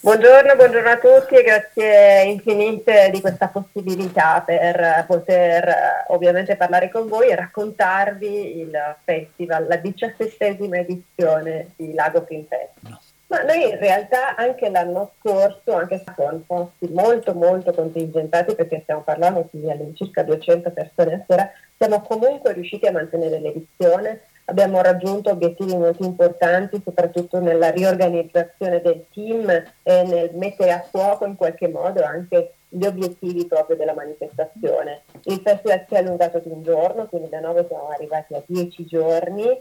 Buongiorno, 0.00 0.54
buongiorno, 0.54 0.88
a 0.88 0.96
tutti 0.96 1.34
e 1.34 1.42
grazie 1.42 2.22
infinite 2.22 3.10
di 3.12 3.20
questa 3.20 3.48
possibilità 3.48 4.42
per 4.46 5.04
poter 5.06 6.06
ovviamente 6.08 6.56
parlare 6.56 6.88
con 6.88 7.08
voi 7.08 7.28
e 7.28 7.34
raccontarvi 7.34 8.60
il 8.60 8.96
festival, 9.04 9.66
la 9.66 9.76
diciassettesima 9.76 10.78
edizione 10.78 11.72
di 11.76 11.92
Lago 11.94 12.24
Film 12.26 12.46
Festival. 12.46 12.98
Ma 13.26 13.42
noi 13.42 13.68
in 13.68 13.78
realtà 13.78 14.36
anche 14.36 14.70
l'anno 14.70 15.12
scorso, 15.18 15.74
anche 15.74 16.02
con 16.16 16.44
posti 16.46 16.88
molto 16.90 17.34
molto 17.34 17.72
contingentati, 17.72 18.54
perché 18.54 18.80
stiamo 18.84 19.02
parlando 19.02 19.48
di 19.50 19.70
all'incirca 19.70 20.22
200 20.22 20.70
persone 20.70 21.14
a 21.14 21.24
sera, 21.26 21.50
siamo 21.76 22.00
comunque 22.00 22.52
riusciti 22.54 22.86
a 22.86 22.92
mantenere 22.92 23.40
l'edizione 23.40 24.22
abbiamo 24.48 24.80
raggiunto 24.80 25.30
obiettivi 25.30 25.76
molto 25.76 26.04
importanti, 26.04 26.80
soprattutto 26.82 27.38
nella 27.40 27.70
riorganizzazione 27.70 28.80
del 28.80 29.04
team 29.12 29.48
e 29.48 30.02
nel 30.04 30.30
mettere 30.34 30.72
a 30.72 30.80
fuoco 30.80 31.26
in 31.26 31.36
qualche 31.36 31.68
modo 31.68 32.02
anche 32.02 32.54
gli 32.68 32.84
obiettivi 32.84 33.46
proprio 33.46 33.76
della 33.76 33.94
manifestazione. 33.94 35.02
Il 35.24 35.40
festival 35.42 35.84
si 35.86 35.94
è 35.94 35.98
allungato 35.98 36.38
di 36.38 36.48
un 36.48 36.62
giorno, 36.62 37.06
quindi 37.06 37.28
da 37.28 37.40
9 37.40 37.66
siamo 37.68 37.88
arrivati 37.88 38.34
a 38.34 38.42
10 38.44 38.84
giorni 38.86 39.60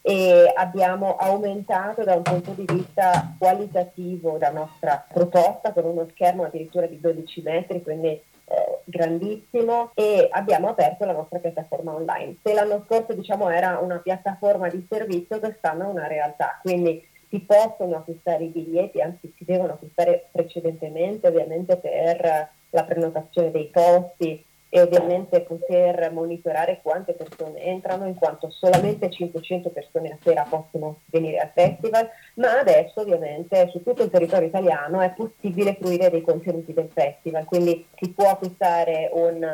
e 0.00 0.52
abbiamo 0.56 1.16
aumentato 1.16 2.02
da 2.04 2.14
un 2.14 2.22
punto 2.22 2.52
di 2.52 2.64
vista 2.66 3.34
qualitativo 3.38 4.38
la 4.38 4.50
nostra 4.50 5.04
proposta 5.12 5.72
con 5.72 5.84
uno 5.84 6.06
schermo 6.10 6.44
addirittura 6.44 6.86
di 6.86 7.00
12 7.00 7.42
metri, 7.42 7.82
quindi 7.82 8.20
eh, 8.44 8.80
grandissimo 8.84 9.92
e 9.94 10.28
abbiamo 10.30 10.68
aperto 10.68 11.04
la 11.04 11.12
nostra 11.12 11.38
piattaforma 11.38 11.94
online. 11.94 12.36
Se 12.42 12.52
l'anno 12.52 12.84
scorso 12.86 13.12
diciamo 13.14 13.48
era 13.50 13.78
una 13.78 13.98
piattaforma 13.98 14.68
di 14.68 14.86
servizio, 14.88 15.38
quest'anno 15.38 15.84
è 15.84 15.90
una 15.90 16.06
realtà, 16.06 16.58
quindi 16.62 17.06
si 17.28 17.40
possono 17.40 17.96
acquistare 17.96 18.44
i 18.44 18.48
biglietti, 18.48 19.00
anzi 19.00 19.32
si 19.36 19.44
devono 19.44 19.72
acquistare 19.72 20.28
precedentemente 20.30 21.28
ovviamente 21.28 21.76
per 21.76 22.50
la 22.70 22.84
prenotazione 22.84 23.50
dei 23.50 23.70
posti 23.72 24.44
e 24.74 24.80
ovviamente 24.80 25.42
poter 25.42 26.10
monitorare 26.12 26.80
quante 26.82 27.12
persone 27.12 27.62
entrano, 27.62 28.06
in 28.06 28.14
quanto 28.14 28.48
solamente 28.48 29.10
500 29.10 29.68
persone 29.68 30.08
a 30.08 30.18
sera 30.22 30.46
possono 30.48 31.00
venire 31.10 31.36
al 31.40 31.50
festival, 31.52 32.08
ma 32.36 32.58
adesso 32.58 33.02
ovviamente 33.02 33.68
su 33.68 33.82
tutto 33.82 34.02
il 34.02 34.08
territorio 34.08 34.48
italiano 34.48 35.02
è 35.02 35.12
possibile 35.12 35.76
fruire 35.78 36.08
dei 36.08 36.22
contenuti 36.22 36.72
del 36.72 36.88
festival, 36.90 37.44
quindi 37.44 37.86
si 38.00 38.12
può 38.12 38.30
acquistare 38.30 39.10
un, 39.12 39.46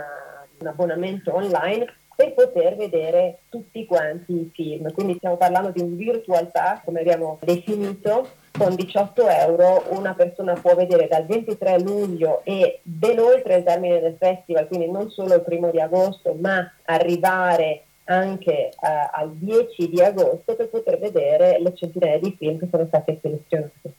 un 0.60 0.66
abbonamento 0.68 1.34
online 1.34 1.92
per 2.14 2.34
poter 2.34 2.76
vedere 2.76 3.40
tutti 3.48 3.86
quanti 3.86 4.32
i 4.32 4.50
film. 4.54 4.92
Quindi 4.92 5.14
stiamo 5.16 5.36
parlando 5.36 5.70
di 5.72 5.80
un 5.80 5.96
virtual 5.96 6.48
pass, 6.52 6.82
come 6.84 7.00
abbiamo 7.00 7.40
definito, 7.42 8.28
con 8.58 8.74
18 8.74 9.28
euro 9.28 9.84
una 9.90 10.14
persona 10.14 10.54
può 10.54 10.74
vedere 10.74 11.06
dal 11.08 11.24
23 11.24 11.80
luglio 11.80 12.42
e 12.44 12.80
ben 12.82 13.20
oltre 13.20 13.58
il 13.58 13.62
termine 13.62 14.00
del 14.00 14.16
festival, 14.18 14.66
quindi 14.66 14.90
non 14.90 15.10
solo 15.10 15.34
il 15.34 15.42
primo 15.42 15.70
di 15.70 15.80
agosto, 15.80 16.34
ma 16.34 16.68
arrivare 16.86 17.84
anche 18.04 18.52
eh, 18.52 18.72
al 19.12 19.30
10 19.34 19.88
di 19.88 20.02
agosto 20.02 20.56
per 20.56 20.68
poter 20.68 20.98
vedere 20.98 21.60
le 21.60 21.72
centinaia 21.74 22.18
di 22.18 22.34
film 22.36 22.58
che 22.58 22.68
sono 22.70 22.86
stati 22.86 23.18
selezionati. 23.22 23.94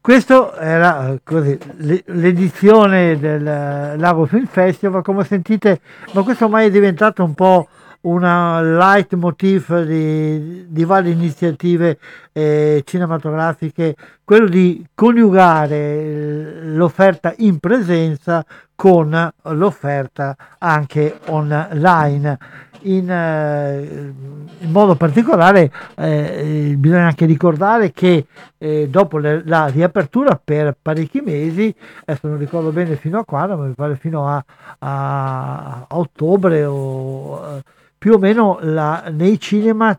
Questo 0.00 0.54
era 0.54 1.12
eh, 1.12 1.20
così, 1.24 1.58
l'edizione 2.06 3.18
del 3.18 3.46
eh, 3.46 3.96
Lago 3.96 4.26
Film 4.26 4.46
Festival, 4.46 5.02
come 5.02 5.24
sentite, 5.24 5.80
ma 6.12 6.22
questo 6.22 6.44
ormai 6.44 6.66
è 6.66 6.70
diventato 6.70 7.24
un 7.24 7.34
po' 7.34 7.68
una 8.04 8.60
leitmotiv 8.60 9.82
di, 9.84 10.66
di 10.68 10.84
varie 10.84 11.12
iniziative 11.12 11.98
eh, 12.32 12.82
cinematografiche, 12.84 13.94
quello 14.24 14.46
di 14.46 14.84
coniugare 14.94 15.76
eh, 15.76 16.60
l'offerta 16.74 17.34
in 17.38 17.58
presenza 17.58 18.44
con 18.74 19.32
l'offerta 19.42 20.36
anche 20.58 21.18
online. 21.26 22.38
In, 22.86 23.10
eh, 23.10 24.12
in 24.58 24.70
modo 24.70 24.94
particolare 24.94 25.72
eh, 25.96 26.74
bisogna 26.76 27.06
anche 27.06 27.24
ricordare 27.24 27.92
che 27.92 28.26
eh, 28.58 28.88
dopo 28.90 29.16
le, 29.16 29.40
la 29.46 29.68
riapertura 29.68 30.38
per 30.42 30.76
parecchi 30.82 31.22
mesi, 31.22 31.74
adesso 32.04 32.28
non 32.28 32.36
ricordo 32.36 32.72
bene 32.72 32.96
fino 32.96 33.18
a 33.18 33.24
quando, 33.24 33.56
ma 33.56 33.64
mi 33.64 33.72
pare 33.72 33.96
fino 33.96 34.28
a, 34.28 34.44
a 34.80 35.86
ottobre 35.88 36.66
o 36.66 37.62
più 38.04 38.16
o 38.16 38.18
meno 38.18 38.58
la, 38.60 39.04
nei 39.10 39.40
cinema 39.40 39.98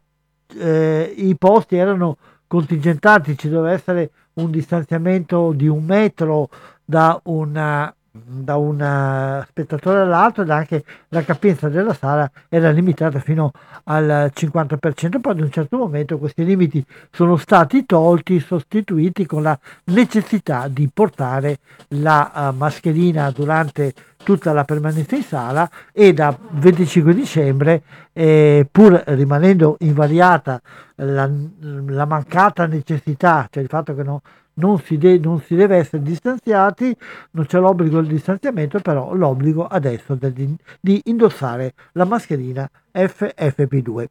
eh, 0.60 1.12
i 1.18 1.36
posti 1.36 1.76
erano 1.76 2.18
contingentati, 2.46 3.36
ci 3.36 3.50
doveva 3.50 3.74
essere 3.74 4.12
un 4.34 4.52
distanziamento 4.52 5.52
di 5.54 5.68
un 5.68 5.84
metro 5.84 6.50
da 6.86 7.20
una 7.24 7.92
da 8.24 8.56
un 8.56 8.82
eh, 8.82 9.46
spettatore 9.50 10.00
all'altro 10.00 10.44
ed 10.44 10.50
anche 10.50 10.84
la 11.10 11.24
capienza 11.24 11.68
della 11.68 11.94
sala 11.94 12.30
era 12.48 12.72
limitata 12.72 13.20
fino 13.20 13.52
al 13.86 14.32
50%, 14.34 15.20
poi 15.20 15.34
ad 15.34 15.42
un 15.42 15.52
certo 15.52 15.78
momento 15.78 16.18
questi 16.18 16.46
limiti 16.46 16.84
sono 17.12 17.36
stati 17.36 17.86
tolti, 17.86 18.40
sostituiti 18.40 19.26
con 19.26 19.44
la 19.44 19.58
necessità 19.86 20.68
di 20.68 20.90
portare 20.92 21.60
la 21.90 22.32
uh, 22.34 22.56
mascherina 22.56 23.30
durante 23.32 23.94
tutta 24.24 24.54
la 24.54 24.64
permanenza 24.64 25.16
in 25.16 25.24
sala 25.24 25.70
e 25.92 26.14
da 26.14 26.36
25 26.52 27.14
dicembre, 27.14 27.84
eh, 28.12 28.68
pur 28.72 29.04
rimanendo 29.08 29.76
invariata 29.82 30.60
la, 30.96 31.30
la 31.60 32.06
mancata 32.06 32.66
necessità, 32.66 33.48
cioè 33.52 33.62
il 33.62 33.70
fatto 33.70 33.94
che 33.94 34.02
no, 34.02 34.22
non 34.56 34.80
si, 34.80 34.98
de- 34.98 35.20
non 35.20 35.42
si, 35.42 35.56
deve 35.56 35.78
essere 35.78 36.02
distanziati, 36.02 36.96
non 37.32 37.46
c'è 37.46 37.60
l'obbligo 37.60 38.00
del 38.00 38.08
distanziamento, 38.08 38.80
però 38.80 39.14
l'obbligo 39.14 39.66
adesso 39.66 40.16
di, 40.16 40.56
di 40.80 41.02
indossare 41.06 41.74
la 41.94 42.06
mascherina 42.06 42.70
FFP2. 42.94 44.06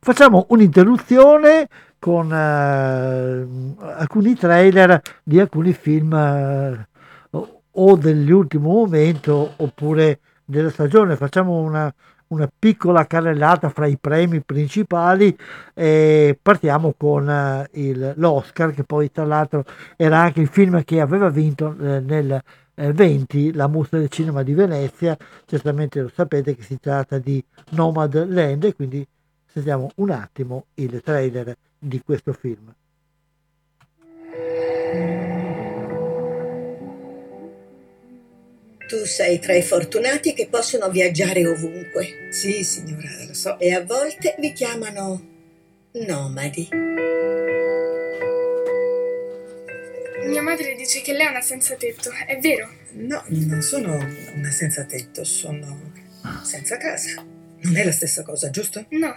Facciamo 0.00 0.46
un'interruzione 0.50 1.68
con 1.98 2.32
eh, 2.32 3.46
alcuni 3.96 4.34
trailer 4.34 5.00
di 5.22 5.40
alcuni 5.40 5.72
film 5.72 6.12
eh, 6.12 6.86
o 7.30 7.96
dell'ultimo 7.96 8.70
momento 8.70 9.54
oppure 9.56 10.20
della 10.44 10.70
stagione. 10.70 11.16
Facciamo 11.16 11.58
una, 11.58 11.92
una 12.28 12.50
piccola 12.58 13.06
carrellata 13.06 13.68
fra 13.70 13.86
i 13.86 13.96
premi 13.98 14.40
principali 14.40 15.36
e 15.74 16.38
partiamo 16.40 16.94
con 16.96 17.28
eh, 17.28 17.68
il, 17.72 18.14
l'Oscar 18.16 18.72
che 18.72 18.84
poi 18.84 19.10
tra 19.10 19.24
l'altro 19.24 19.64
era 19.96 20.18
anche 20.18 20.40
il 20.40 20.48
film 20.48 20.82
che 20.84 21.00
aveva 21.00 21.28
vinto 21.28 21.74
eh, 21.80 22.00
nel 22.00 22.42
eh, 22.74 22.92
20 22.92 23.52
la 23.54 23.66
mostra 23.66 23.98
del 23.98 24.08
cinema 24.10 24.42
di 24.42 24.54
Venezia. 24.54 25.16
Certamente 25.46 26.00
lo 26.00 26.10
sapete 26.12 26.54
che 26.54 26.62
si 26.62 26.78
tratta 26.78 27.18
di 27.18 27.42
Nomad 27.70 28.28
Land 28.28 28.64
e 28.64 28.74
quindi 28.74 29.06
sentiamo 29.46 29.90
un 29.96 30.10
attimo 30.10 30.66
il 30.74 31.00
trailer 31.02 31.56
di 31.78 32.00
questo 32.02 32.32
film 32.32 32.72
Tu 38.88 39.04
sei 39.04 39.38
tra 39.38 39.52
i 39.52 39.60
fortunati 39.60 40.32
che 40.32 40.48
possono 40.48 40.88
viaggiare 40.88 41.46
ovunque. 41.46 42.28
Sì, 42.30 42.64
signora, 42.64 43.10
lo 43.26 43.34
so. 43.34 43.58
E 43.58 43.74
a 43.74 43.84
volte 43.84 44.34
vi 44.38 44.54
chiamano 44.54 45.22
nomadi. 45.92 46.68
Mia 50.24 50.40
madre 50.40 50.74
dice 50.74 51.02
che 51.02 51.12
lei 51.12 51.26
è 51.26 51.28
una 51.28 51.42
senza 51.42 51.74
tetto, 51.74 52.10
è 52.26 52.38
vero? 52.38 52.70
No, 52.92 53.22
non 53.26 53.60
sono 53.60 53.94
una 54.34 54.50
senza 54.50 54.84
tetto, 54.84 55.22
sono 55.22 55.92
senza 56.42 56.78
casa. 56.78 57.22
Non 57.60 57.76
è 57.76 57.84
la 57.84 57.92
stessa 57.92 58.22
cosa, 58.22 58.48
giusto? 58.48 58.86
No. 58.88 59.14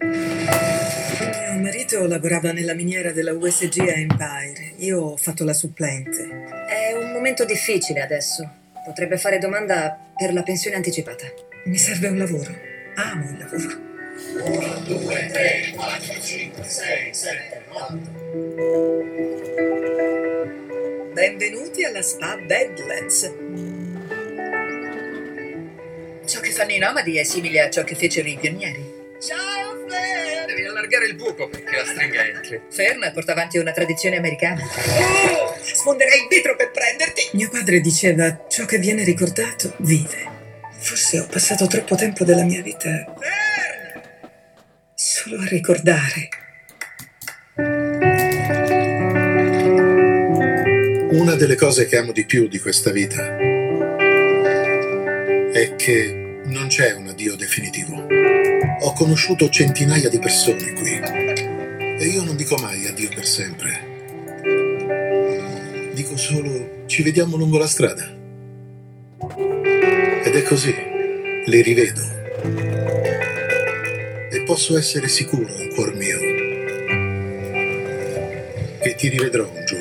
Mio 0.00 1.60
marito 1.60 2.04
lavorava 2.08 2.50
nella 2.50 2.74
miniera 2.74 3.12
della 3.12 3.32
USG 3.32 3.78
a 3.78 3.92
Empire. 3.92 4.74
Io 4.78 5.00
ho 5.00 5.16
fatto 5.16 5.44
la 5.44 5.54
supplente. 5.54 6.26
È 6.66 6.92
un 6.94 7.12
momento 7.12 7.44
difficile 7.44 8.00
adesso. 8.00 8.57
Potrebbe 8.88 9.18
fare 9.18 9.36
domanda 9.36 9.98
per 10.16 10.32
la 10.32 10.42
pensione 10.42 10.76
anticipata. 10.76 11.26
Mi 11.64 11.76
serve 11.76 12.08
un 12.08 12.16
lavoro. 12.16 12.58
Amo 12.94 13.28
il 13.28 13.36
lavoro. 13.36 13.68
1, 14.46 14.80
2, 14.86 15.26
3, 15.30 15.72
4, 15.76 16.20
5, 16.22 16.64
6, 16.64 17.12
7, 17.12 17.64
8. 17.68 17.96
Benvenuti 21.12 21.84
alla 21.84 22.00
spa 22.00 22.38
Badlands. 22.38 23.30
Ciò 26.24 26.40
che 26.40 26.50
fanno 26.50 26.72
i 26.72 26.78
nomadi 26.78 27.18
è 27.18 27.24
simile 27.24 27.60
a 27.60 27.68
ciò 27.68 27.84
che 27.84 27.94
fecero 27.94 28.26
i 28.26 28.38
pionieri. 28.40 28.97
Ciao 29.20 29.84
Flair! 29.84 30.46
Devi 30.46 30.64
allargare 30.64 31.06
il 31.06 31.16
buco 31.16 31.48
perché 31.48 31.76
la 31.76 31.84
stringa 31.84 32.24
entri. 32.24 32.60
Fern 32.70 33.10
porta 33.12 33.32
avanti 33.32 33.58
una 33.58 33.72
tradizione 33.72 34.16
americana. 34.16 34.62
Oh, 34.62 35.56
sfonderai 35.60 36.20
il 36.20 36.26
vetro 36.28 36.54
per 36.54 36.70
prenderti! 36.70 37.30
Mio 37.32 37.48
padre 37.50 37.80
diceva 37.80 38.46
ciò 38.48 38.64
che 38.64 38.78
viene 38.78 39.02
ricordato 39.02 39.74
vive. 39.78 40.36
Forse 40.78 41.18
ho 41.18 41.26
passato 41.26 41.66
troppo 41.66 41.96
tempo 41.96 42.22
della 42.22 42.44
mia 42.44 42.62
vita 42.62 42.88
Fern! 43.18 44.02
solo 44.94 45.40
a 45.42 45.46
ricordare. 45.46 46.28
Una 51.10 51.34
delle 51.34 51.56
cose 51.56 51.86
che 51.86 51.96
amo 51.96 52.12
di 52.12 52.24
più 52.24 52.46
di 52.46 52.60
questa 52.60 52.92
vita 52.92 53.36
è 55.50 55.74
che 55.76 56.40
non 56.44 56.68
c'è 56.68 56.92
un 56.92 57.08
addio 57.08 57.34
definitivo. 57.34 58.37
Ho 58.80 58.92
conosciuto 58.92 59.48
centinaia 59.48 60.08
di 60.08 60.18
persone 60.20 60.72
qui 60.74 61.00
e 61.98 62.06
io 62.06 62.22
non 62.22 62.36
dico 62.36 62.56
mai 62.56 62.86
addio 62.86 63.08
per 63.08 63.26
sempre. 63.26 63.86
Dico 65.94 66.16
solo 66.16 66.84
ci 66.86 67.02
vediamo 67.02 67.36
lungo 67.36 67.58
la 67.58 67.66
strada. 67.66 68.08
Ed 70.24 70.34
è 70.34 70.42
così, 70.44 70.74
li 71.46 71.60
rivedo. 71.60 72.02
E 74.30 74.42
posso 74.46 74.78
essere 74.78 75.08
sicuro 75.08 75.52
in 75.60 75.74
cuor 75.74 75.94
mio 75.94 76.18
che 78.80 78.94
ti 78.94 79.08
rivedrò 79.08 79.44
un 79.44 79.64
giorno. 79.66 79.77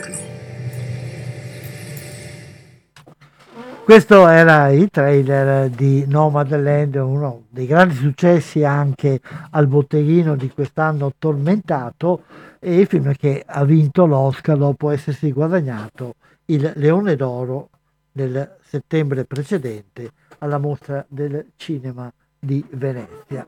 Questo 3.87 4.27
era 4.27 4.67
il 4.67 4.89
trailer 4.89 5.69
di 5.69 6.03
Nomadland, 6.05 6.95
uno 6.95 7.43
dei 7.47 7.65
grandi 7.65 7.95
successi 7.95 8.65
anche 8.65 9.21
al 9.51 9.67
botteghino 9.67 10.35
di 10.35 10.49
quest'anno 10.49 11.13
tormentato 11.17 12.23
e 12.59 12.79
il 12.81 12.85
film 12.85 13.13
che 13.13 13.45
ha 13.47 13.63
vinto 13.63 14.05
l'Oscar 14.05 14.57
dopo 14.57 14.89
essersi 14.89 15.31
guadagnato 15.31 16.15
il 16.47 16.69
Leone 16.75 17.15
d'Oro 17.15 17.69
nel 18.11 18.57
settembre 18.61 19.23
precedente 19.23 20.11
alla 20.39 20.57
mostra 20.57 21.05
del 21.07 21.51
cinema 21.55 22.11
di 22.37 22.61
Venezia. 22.71 23.47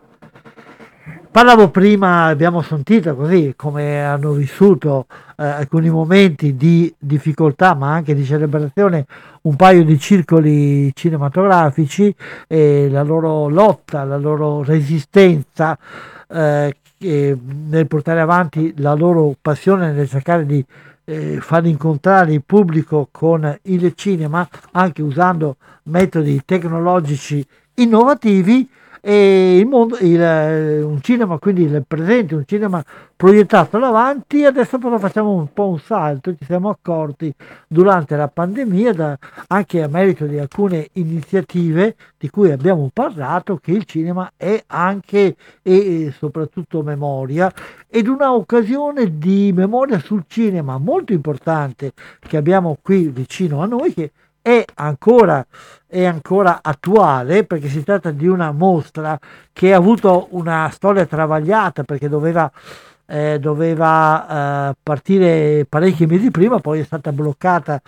Parlavo 1.31 1.69
prima, 1.69 2.25
abbiamo 2.25 2.63
sentito 2.63 3.15
così 3.15 3.53
come 3.55 4.03
hanno 4.03 4.31
vissuto 4.31 5.05
eh, 5.37 5.45
alcuni 5.45 5.87
momenti 5.91 6.55
di 6.55 6.91
difficoltà 6.97 7.75
ma 7.75 7.93
anche 7.93 8.15
di 8.15 8.25
celebrazione 8.25 9.05
un 9.43 9.55
paio 9.55 9.83
di 9.83 9.99
circoli 9.99 10.91
cinematografici 10.95 12.13
e 12.47 12.89
la 12.89 13.03
loro 13.03 13.47
lotta, 13.47 14.03
la 14.05 14.17
loro 14.17 14.63
resistenza 14.63 15.77
eh, 16.27 16.75
nel 16.97 17.87
portare 17.87 18.21
avanti 18.21 18.73
la 18.77 18.95
loro 18.95 19.35
passione 19.39 19.91
nel 19.91 20.09
cercare 20.09 20.47
di 20.47 20.65
eh, 21.05 21.37
far 21.41 21.63
incontrare 21.67 22.33
il 22.33 22.41
pubblico 22.43 23.07
con 23.11 23.55
il 23.65 23.93
cinema 23.95 24.49
anche 24.71 25.03
usando 25.03 25.57
metodi 25.83 26.41
tecnologici 26.43 27.45
innovativi 27.75 28.67
e 29.01 29.57
il 29.57 29.65
mondo, 29.65 29.97
il, 29.99 30.19
un 30.83 31.01
cinema 31.01 31.37
quindi 31.37 31.63
il 31.63 31.83
presente, 31.87 32.35
un 32.35 32.43
cinema 32.45 32.83
proiettato 33.15 33.77
davanti, 33.79 34.45
adesso 34.45 34.77
però 34.77 34.97
facciamo 34.97 35.33
un 35.33 35.51
po' 35.51 35.67
un 35.67 35.79
salto, 35.79 36.35
ci 36.35 36.45
siamo 36.45 36.69
accorti 36.69 37.33
durante 37.67 38.15
la 38.15 38.27
pandemia, 38.27 38.93
da, 38.93 39.17
anche 39.47 39.81
a 39.81 39.87
merito 39.87 40.25
di 40.25 40.39
alcune 40.39 40.89
iniziative 40.93 41.95
di 42.17 42.29
cui 42.29 42.51
abbiamo 42.51 42.89
parlato, 42.93 43.57
che 43.57 43.71
il 43.71 43.83
cinema 43.85 44.31
è 44.37 44.63
anche 44.67 45.35
e 45.61 46.13
soprattutto 46.17 46.81
memoria. 46.81 47.51
Ed 47.87 48.07
una 48.07 48.33
occasione 48.33 49.17
di 49.17 49.51
memoria 49.53 49.99
sul 49.99 50.23
cinema 50.27 50.77
molto 50.77 51.13
importante 51.13 51.93
che 52.19 52.37
abbiamo 52.37 52.77
qui 52.81 53.07
vicino 53.07 53.61
a 53.61 53.65
noi, 53.65 53.93
che 53.93 54.11
è 54.49 54.65
ancora, 54.75 55.45
è 55.85 56.03
ancora 56.05 56.61
attuale 56.63 57.45
perché 57.45 57.69
si 57.69 57.83
tratta 57.83 58.09
di 58.09 58.27
una 58.27 58.51
mostra 58.51 59.19
che 59.53 59.73
ha 59.73 59.77
avuto 59.77 60.27
una 60.31 60.67
storia 60.71 61.05
travagliata 61.05 61.83
perché 61.83 62.09
doveva, 62.09 62.51
eh, 63.09 63.39
doveva 63.39 64.69
eh, 64.69 64.75
partire 64.81 65.65
parecchi 65.67 66.05
mesi 66.05 66.29
prima, 66.29 66.59
poi 66.59 66.79
è 66.79 66.83
stata 66.83 67.11
bloccata 67.11 67.81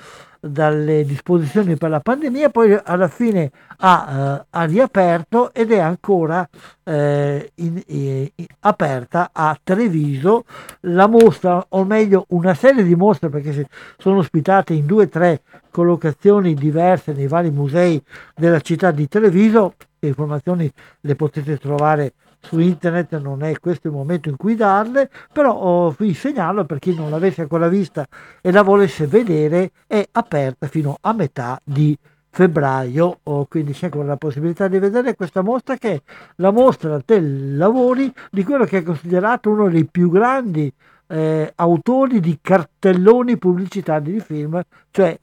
dalle 0.43 1.05
disposizioni 1.05 1.77
per 1.77 1.91
la 1.91 1.99
pandemia, 1.99 2.49
poi 2.49 2.75
alla 2.83 3.07
fine 3.07 3.51
ha, 3.77 4.39
eh, 4.41 4.45
ha 4.49 4.63
riaperto 4.63 5.53
ed 5.53 5.71
è 5.71 5.77
ancora 5.77 6.47
eh, 6.83 7.51
in, 7.55 7.79
in, 7.85 8.27
aperta 8.61 9.29
a 9.31 9.57
Treviso. 9.61 10.45
La 10.81 11.07
mostra, 11.07 11.63
o 11.69 11.83
meglio 11.83 12.25
una 12.29 12.55
serie 12.55 12.83
di 12.83 12.95
mostre 12.95 13.29
perché 13.29 13.67
sono 13.97 14.17
ospitate 14.17 14.73
in 14.73 14.87
due 14.87 15.03
o 15.03 15.09
tre 15.09 15.41
collocazioni 15.69 16.55
diverse 16.55 17.13
nei 17.13 17.27
vari 17.27 17.51
musei 17.51 18.01
della 18.35 18.59
città 18.59 18.89
di 18.89 19.07
Treviso, 19.07 19.75
le 19.99 20.07
informazioni 20.07 20.71
le 21.01 21.15
potete 21.15 21.57
trovare 21.57 22.13
su 22.41 22.59
internet 22.59 23.17
non 23.19 23.43
è 23.43 23.57
questo 23.59 23.87
il 23.87 23.93
momento 23.93 24.29
in 24.29 24.35
cui 24.35 24.55
darle, 24.55 25.09
però 25.31 25.93
vi 25.97 26.13
segnalo 26.13 26.65
per 26.65 26.79
chi 26.79 26.93
non 26.93 27.09
l'avesse 27.09 27.41
ancora 27.41 27.67
vista 27.67 28.05
e 28.41 28.51
la 28.51 28.63
volesse 28.63 29.07
vedere, 29.07 29.71
è 29.87 30.05
aperta 30.11 30.67
fino 30.67 30.97
a 30.99 31.13
metà 31.13 31.59
di 31.63 31.97
febbraio, 32.29 33.19
oh, 33.23 33.45
quindi 33.45 33.73
c'è 33.73 33.85
ancora 33.85 34.07
la 34.07 34.17
possibilità 34.17 34.67
di 34.67 34.79
vedere 34.79 35.15
questa 35.15 35.41
mostra 35.41 35.75
che 35.75 35.91
è 35.93 36.01
la 36.37 36.51
mostra 36.51 36.99
dei 37.05 37.55
lavori 37.55 38.11
di 38.31 38.43
quello 38.43 38.65
che 38.65 38.79
è 38.79 38.83
considerato 38.83 39.49
uno 39.49 39.69
dei 39.69 39.85
più 39.85 40.09
grandi 40.09 40.71
eh, 41.07 41.51
autori 41.55 42.21
di 42.21 42.39
cartelloni 42.41 43.37
pubblicitari 43.37 44.13
di 44.13 44.19
film, 44.21 44.61
cioè 44.91 45.17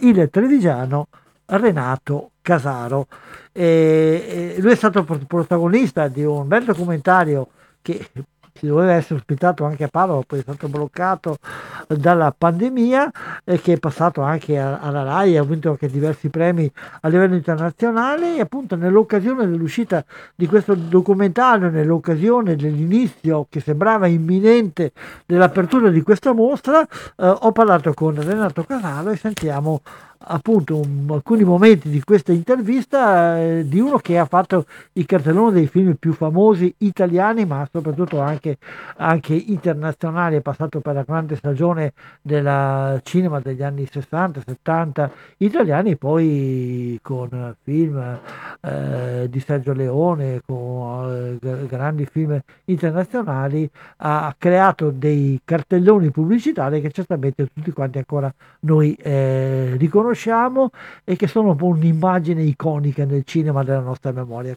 il 0.00 0.28
trevigiano 0.30 1.08
Renato 1.44 2.31
Casaro. 2.42 3.06
E, 3.52 4.54
e 4.56 4.60
lui 4.60 4.72
è 4.72 4.76
stato 4.76 5.04
protagonista 5.04 6.08
di 6.08 6.24
un 6.24 6.46
bel 6.46 6.64
documentario 6.64 7.48
che 7.80 8.06
si 8.54 8.66
doveva 8.66 8.92
essere 8.92 9.16
ospitato 9.16 9.64
anche 9.64 9.84
a 9.84 9.88
Padova, 9.88 10.22
poi 10.26 10.38
è 10.38 10.42
stato 10.42 10.68
bloccato 10.68 11.38
dalla 11.88 12.34
pandemia 12.36 13.10
e 13.44 13.60
che 13.60 13.72
è 13.72 13.78
passato 13.78 14.20
anche 14.20 14.58
alla 14.58 15.02
RAI, 15.02 15.36
ha 15.36 15.42
vinto 15.42 15.70
anche 15.70 15.88
diversi 15.88 16.28
premi 16.28 16.70
a 17.00 17.08
livello 17.08 17.34
internazionale 17.34 18.36
e 18.36 18.40
appunto 18.40 18.76
nell'occasione 18.76 19.48
dell'uscita 19.48 20.04
di 20.34 20.46
questo 20.46 20.74
documentario, 20.74 21.70
nell'occasione 21.70 22.54
dell'inizio 22.54 23.46
che 23.48 23.60
sembrava 23.60 24.06
imminente 24.06 24.92
dell'apertura 25.26 25.88
di 25.88 26.02
questa 26.02 26.32
mostra, 26.32 26.82
eh, 26.82 26.86
ho 27.16 27.52
parlato 27.52 27.92
con 27.94 28.14
Renato 28.14 28.64
Casalo 28.64 29.10
e 29.10 29.16
sentiamo 29.16 29.80
appunto 30.24 30.76
un, 30.76 31.06
alcuni 31.10 31.44
momenti 31.44 31.88
di 31.88 32.02
questa 32.02 32.32
intervista 32.32 33.38
eh, 33.40 33.66
di 33.66 33.80
uno 33.80 33.98
che 33.98 34.18
ha 34.18 34.24
fatto 34.24 34.66
il 34.92 35.06
cartellone 35.06 35.52
dei 35.52 35.66
film 35.66 35.94
più 35.94 36.12
famosi 36.12 36.72
italiani 36.78 37.44
ma 37.44 37.68
soprattutto 37.70 38.20
anche, 38.20 38.58
anche 38.96 39.34
internazionali, 39.34 40.36
è 40.36 40.40
passato 40.40 40.80
per 40.80 40.94
la 40.94 41.02
grande 41.02 41.36
stagione 41.36 41.92
del 42.20 43.00
cinema 43.02 43.40
degli 43.40 43.62
anni 43.62 43.88
60-70 43.90 45.10
italiani, 45.38 45.96
poi 45.96 46.98
con 47.02 47.56
film 47.62 48.18
eh, 48.60 49.26
di 49.28 49.40
Sergio 49.40 49.72
Leone, 49.72 50.40
con 50.46 51.38
eh, 51.42 51.66
grandi 51.66 52.06
film 52.06 52.40
internazionali, 52.66 53.68
ha 53.98 54.34
creato 54.38 54.90
dei 54.90 55.40
cartelloni 55.44 56.10
pubblicitari 56.10 56.80
che 56.80 56.90
certamente 56.90 57.48
tutti 57.52 57.72
quanti 57.72 57.98
ancora 57.98 58.32
noi 58.60 58.94
eh, 58.94 59.74
riconosciamo 59.76 60.10
conosciamo 60.12 60.70
e 61.04 61.16
che 61.16 61.26
sono 61.26 61.56
un'immagine 61.58 62.42
iconica 62.42 63.04
nel 63.04 63.24
cinema 63.24 63.64
della 63.64 63.80
nostra 63.80 64.12
memoria. 64.12 64.54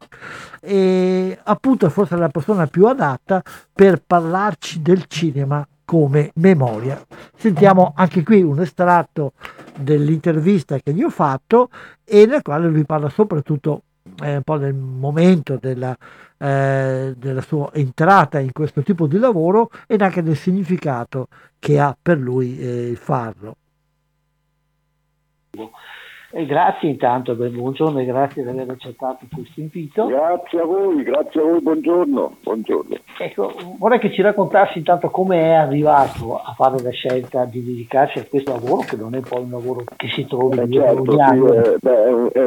E 0.59 1.37
appunto 1.43 1.89
forse 1.89 2.15
la 2.17 2.29
persona 2.29 2.67
più 2.67 2.85
adatta 2.85 3.41
per 3.73 4.01
parlarci 4.05 4.81
del 4.81 5.05
cinema 5.07 5.65
come 5.85 6.31
memoria. 6.35 7.01
Sentiamo 7.35 7.93
anche 7.95 8.23
qui 8.23 8.41
un 8.41 8.59
estratto 8.59 9.33
dell'intervista 9.77 10.77
che 10.79 10.93
gli 10.93 11.03
ho 11.03 11.09
fatto 11.09 11.69
e 12.03 12.25
nel 12.25 12.41
quale 12.41 12.67
lui 12.67 12.85
parla 12.85 13.09
soprattutto 13.09 13.83
eh, 14.21 14.37
un 14.37 14.41
po' 14.43 14.57
del 14.57 14.73
momento 14.73 15.57
della, 15.59 15.95
eh, 16.37 17.13
della 17.15 17.41
sua 17.41 17.69
entrata 17.73 18.39
in 18.39 18.51
questo 18.51 18.81
tipo 18.81 19.07
di 19.07 19.17
lavoro 19.17 19.69
ed 19.87 20.01
anche 20.01 20.23
del 20.23 20.37
significato 20.37 21.27
che 21.59 21.79
ha 21.79 21.95
per 21.99 22.17
lui 22.17 22.59
eh, 22.59 22.95
farlo. 22.95 23.57
E 26.31 26.45
grazie 26.45 26.89
intanto, 26.89 27.33
buongiorno 27.33 27.99
e 27.99 28.05
grazie 28.05 28.43
di 28.43 28.49
aver 28.49 28.69
accettato 28.69 29.25
questo 29.33 29.61
invito. 29.61 30.07
Grazie 30.07 30.59
a 30.59 30.65
voi, 30.65 31.01
grazie 31.03 31.39
a 31.39 31.43
voi, 31.43 31.61
buongiorno. 31.61 32.37
buongiorno. 32.41 32.95
Ecco, 33.19 33.53
vorrei 33.77 33.99
che 33.99 34.11
ci 34.11 34.21
raccontassi 34.21 34.79
intanto 34.79 35.09
come 35.09 35.39
è 35.39 35.53
arrivato 35.53 36.37
a 36.37 36.53
fare 36.53 36.81
la 36.81 36.89
scelta 36.89 37.45
di 37.45 37.63
dedicarsi 37.63 38.19
a 38.19 38.25
questo 38.25 38.51
lavoro, 38.51 38.81
che 38.81 38.97
non 38.97 39.15
è 39.15 39.21
poi 39.21 39.43
un 39.43 39.51
lavoro 39.51 39.83
che 39.95 40.09
si 40.09 40.25
trova 40.25 40.63
eh, 40.63 40.69
certo, 40.69 41.11
sì, 41.11 41.17
è, 41.17 41.75
beh, 41.79 42.31
è, 42.33 42.39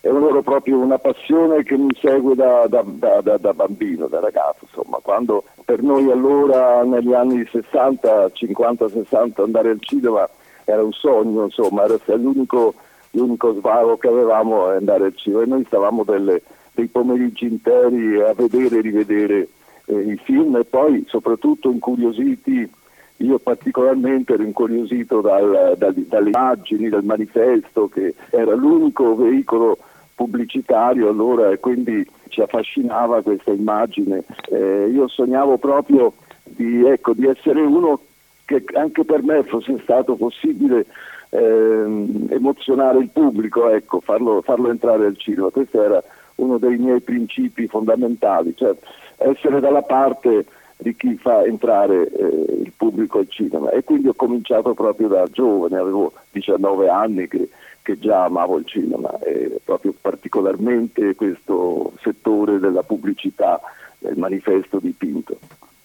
è 0.00 0.08
un 0.08 0.20
lavoro 0.20 0.42
proprio 0.42 0.78
una 0.78 0.98
passione 0.98 1.62
che 1.62 1.76
mi 1.76 1.94
segue 2.00 2.34
da, 2.34 2.66
da, 2.66 2.82
da, 2.84 3.36
da, 3.36 3.52
bambino, 3.52 4.06
da 4.06 4.20
ragazzo, 4.20 4.64
insomma, 4.64 4.98
quando 5.02 5.44
per 5.64 5.82
noi 5.82 6.10
allora 6.10 6.82
negli 6.82 7.12
anni 7.12 7.46
60, 7.48 8.30
50, 8.32 8.88
60 8.88 9.42
andare 9.42 9.70
al 9.70 9.80
cinema 9.80 10.28
era 10.70 10.82
un 10.82 10.92
sogno, 10.92 11.44
insomma, 11.44 11.84
era 11.84 11.98
l'unico 12.16 12.74
l'unico 13.12 13.54
svago 13.54 13.96
che 13.96 14.08
avevamo 14.08 14.70
è 14.70 14.76
andare 14.76 15.06
al 15.06 15.16
cinema 15.16 15.42
e 15.42 15.46
noi 15.46 15.64
stavamo 15.64 16.04
delle, 16.04 16.42
dei 16.72 16.86
pomeriggi 16.88 17.46
interi 17.46 18.20
a 18.20 18.34
vedere 18.34 18.78
e 18.78 18.80
rivedere 18.80 19.48
eh, 19.86 19.98
i 19.98 20.16
film 20.22 20.56
e 20.56 20.64
poi 20.64 21.04
soprattutto 21.08 21.70
incuriositi, 21.70 22.70
io 23.16 23.38
particolarmente 23.38 24.34
ero 24.34 24.42
incuriosito 24.42 25.20
dal, 25.20 25.74
dal, 25.76 25.94
dalle 25.94 26.28
immagini, 26.28 26.88
dal 26.88 27.04
manifesto 27.04 27.88
che 27.88 28.14
era 28.30 28.54
l'unico 28.54 29.16
veicolo 29.16 29.78
pubblicitario 30.14 31.08
allora 31.08 31.50
e 31.50 31.58
quindi 31.58 32.06
ci 32.28 32.42
affascinava 32.42 33.22
questa 33.22 33.52
immagine. 33.52 34.24
Eh, 34.50 34.90
io 34.92 35.08
sognavo 35.08 35.56
proprio 35.56 36.12
di, 36.44 36.84
ecco, 36.84 37.14
di 37.14 37.26
essere 37.26 37.60
uno 37.60 38.00
che 38.48 38.64
anche 38.72 39.04
per 39.04 39.22
me 39.22 39.42
fosse 39.42 39.78
stato 39.82 40.16
possibile 40.16 40.86
ehm, 41.28 42.28
emozionare 42.30 42.98
il 43.00 43.10
pubblico, 43.10 43.68
ecco, 43.68 44.00
farlo, 44.00 44.40
farlo, 44.40 44.70
entrare 44.70 45.04
al 45.04 45.18
cinema. 45.18 45.50
Questo 45.50 45.82
era 45.82 46.02
uno 46.36 46.56
dei 46.56 46.78
miei 46.78 47.00
principi 47.02 47.66
fondamentali, 47.66 48.54
cioè 48.56 48.74
essere 49.18 49.60
dalla 49.60 49.82
parte 49.82 50.46
di 50.78 50.96
chi 50.96 51.16
fa 51.16 51.44
entrare 51.44 52.08
eh, 52.08 52.62
il 52.62 52.72
pubblico 52.74 53.18
al 53.18 53.28
cinema. 53.28 53.68
E 53.68 53.84
quindi 53.84 54.08
ho 54.08 54.14
cominciato 54.14 54.72
proprio 54.72 55.08
da 55.08 55.26
giovane, 55.26 55.76
avevo 55.76 56.14
19 56.30 56.88
anni 56.88 57.28
che, 57.28 57.50
che 57.82 57.98
già 57.98 58.24
amavo 58.24 58.56
il 58.56 58.64
cinema 58.64 59.18
e 59.18 59.60
proprio 59.62 59.92
particolarmente 60.00 61.14
questo 61.14 61.92
settore 62.00 62.58
della 62.58 62.82
pubblicità, 62.82 63.60
del 63.98 64.16
manifesto 64.16 64.78
dipinto. 64.78 65.36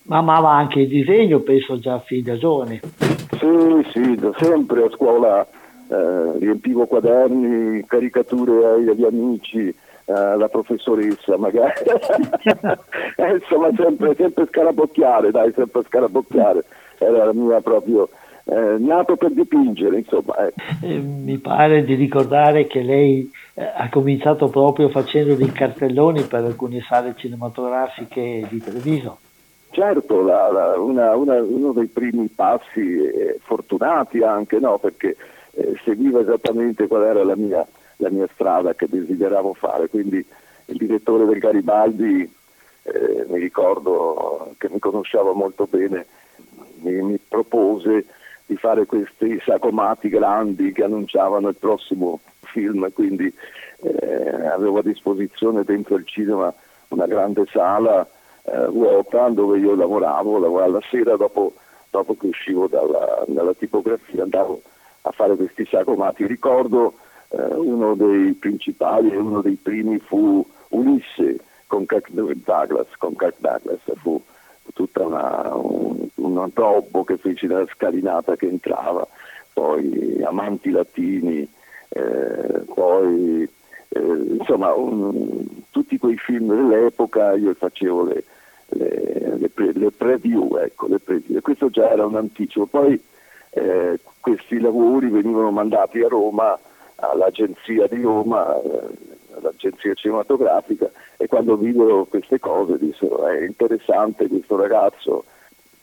Ma 0.04 0.18
amava 0.18 0.51
anche 0.51 0.82
il 0.82 0.88
disegno, 0.88 1.39
penso 1.39 1.80
già 1.80 1.99
fin 1.99 2.24
da 2.24 2.38
giovane. 2.38 2.82
Sì, 2.97 3.88
sì, 3.91 4.16
da 4.16 4.32
sempre 4.38 4.84
a 4.84 4.89
scuola 4.89 5.47
eh, 5.88 6.38
riempivo 6.39 6.86
quaderni, 6.86 7.86
caricature 7.86 8.66
agli, 8.66 8.89
agli 8.89 9.06
amici, 9.06 9.68
eh, 9.68 10.38
la 10.38 10.47
professoressa 10.49 11.38
magari. 11.38 11.74
Eh, 13.16 13.36
insomma, 13.36 13.70
sempre, 13.78 14.16
sempre 14.16 14.47
scarabocchiare, 14.47 15.30
dai, 15.30 15.54
sempre 15.56 15.84
scarabocchiare. 15.84 16.64
Era 16.97 17.26
la 17.26 17.34
mia 17.34 17.62
proprio... 17.62 18.10
Eh, 18.45 18.76
nato 18.78 19.16
per 19.16 19.32
dipingere, 19.32 19.99
insomma. 19.99 20.36
Eh. 20.47 20.54
eh 20.82 20.97
mi 20.97 21.38
pare 21.38 21.86
di 21.86 21.93
ricordare 21.93 22.66
che 22.66 22.82
lei 22.82 23.32
eh, 23.54 23.64
ha 23.64 23.88
cominciato 23.89 24.49
proprio 24.49 24.89
facendo 24.89 25.36
dei 25.36 25.51
cartelloni 25.51 26.24
per 26.24 26.43
alcune 26.43 26.82
sale 26.82 27.14
cinematografiche 27.16 28.45
di 28.49 28.58
Treviso. 28.60 29.20
Certo, 29.74 30.21
la, 30.21 30.51
la, 30.51 30.78
una, 30.78 31.15
una, 31.15 31.41
uno 31.41 31.71
dei 31.71 31.88
primi 31.88 32.28
passi 32.28 32.95
eh, 32.95 33.39
fortunati 33.41 34.21
anche, 34.21 34.59
no? 34.59 34.78
perché 34.78 35.15
eh, 35.53 35.74
seguiva 35.84 36.19
esattamente 36.19 36.86
qual 36.86 37.01
era 37.01 37.24
la 37.24 37.36
mia, 37.36 37.65
la 37.95 38.11
mia, 38.11 38.28
strada 38.36 38.76
che 38.76 38.86
desideravo 38.88 39.55
fare, 39.55 39.89
quindi 39.89 40.24
il 40.65 40.78
direttore 40.78 41.26
del 41.26 41.39
Garibaldi, 41.39 42.32
eh, 42.84 43.26
mi 43.28 43.39
ricordo 43.39 44.53
che 44.59 44.69
mi 44.69 44.78
conosceva 44.78 45.34
molto 45.34 45.65
bene, 45.67 46.05
mi, 46.82 47.01
mi 47.01 47.19
propose 47.28 48.05
di 48.45 48.55
fare 48.57 48.86
questi 48.86 49.41
sacomati 49.43 50.07
grandi 50.07 50.71
che 50.71 50.84
annunciavano 50.84 51.49
il 51.49 51.55
prossimo 51.55 52.19
film, 52.41 52.93
quindi 52.93 53.34
eh, 53.82 54.45
avevo 54.53 54.78
a 54.78 54.84
disposizione 54.84 55.63
dentro 55.63 55.95
il 55.95 56.05
cinema 56.05 56.53
una 56.89 57.07
grande 57.07 57.47
sala 57.51 58.07
eh, 58.44 58.68
vuota 58.68 59.30
dove 59.30 59.60
io 59.60 59.76
lavoravo, 59.76 60.38
lavoravo 60.38 60.74
la 60.74 60.82
sera 60.89 61.16
dopo, 61.16 61.54
dopo 61.89 62.16
che 62.16 62.28
uscivo 62.28 62.68
dalla, 62.68 63.24
dalla, 63.28 63.54
tipografia, 63.54 64.24
andavo 64.24 64.62
a 65.02 65.12
fare 65.12 65.36
questi 65.36 65.66
sacomati. 65.66 66.26
Ricordo 66.26 66.94
eh, 67.30 67.41
uno 67.41 67.96
dei 67.96 68.34
principali 68.34 69.12
e 69.12 69.18
uno 69.18 69.41
dei 69.41 69.58
primi 69.62 70.00
fu 70.00 70.46
Ulisse 70.70 71.39
con 71.68 71.86
Kirk 71.86 72.10
Douglas, 72.12 72.88
con 72.98 73.16
Kirk 73.16 73.36
Douglas 73.39 73.80
fu 73.96 74.22
tutta 74.74 75.06
una, 75.06 75.56
un, 75.56 76.08
un 76.16 76.50
robbo 76.54 77.04
che 77.04 77.18
feci 77.18 77.48
nella 77.48 77.66
scalinata 77.74 78.36
che 78.36 78.48
entrava, 78.48 79.08
poi 79.52 80.22
Amanti 80.24 80.72
Latini, 80.72 81.48
eh, 81.89 82.64
poi 82.74 83.48
insomma 84.00 84.74
un, 84.74 85.46
tutti 85.70 85.98
quei 85.98 86.18
film 86.18 86.54
dell'epoca 86.54 87.34
io 87.34 87.54
facevo 87.54 88.04
le, 88.04 88.24
le, 88.70 89.38
le, 89.38 89.50
pre, 89.50 89.72
le 89.74 89.91
preview, 89.91 90.56
ecco, 90.58 90.88
le 90.88 91.00
preview. 91.00 91.41
questo 91.41 91.70
già 91.70 91.89
era 91.91 92.06
un 92.06 92.16
anticipo. 92.16 92.66
Poi 92.66 93.02
eh, 93.52 94.00
questi 94.20 94.60
lavori 94.60 95.10
venivano 95.10 95.52
mandati 95.52 96.02
a 96.02 96.08
Roma, 96.08 96.58
all'agenzia 96.96 97.88
di 97.88 98.02
Roma, 98.02 98.60
eh, 98.62 98.89
all'agenzia 99.36 99.94
cinematografica 99.94 100.89
e 101.18 101.28
quando 101.28 101.56
videro 101.56 102.06
queste 102.06 102.39
cose 102.39 102.78
dissero 102.78 103.28
è 103.28 103.44
interessante 103.46 104.28
questo 104.28 104.56
ragazzo, 104.56 105.26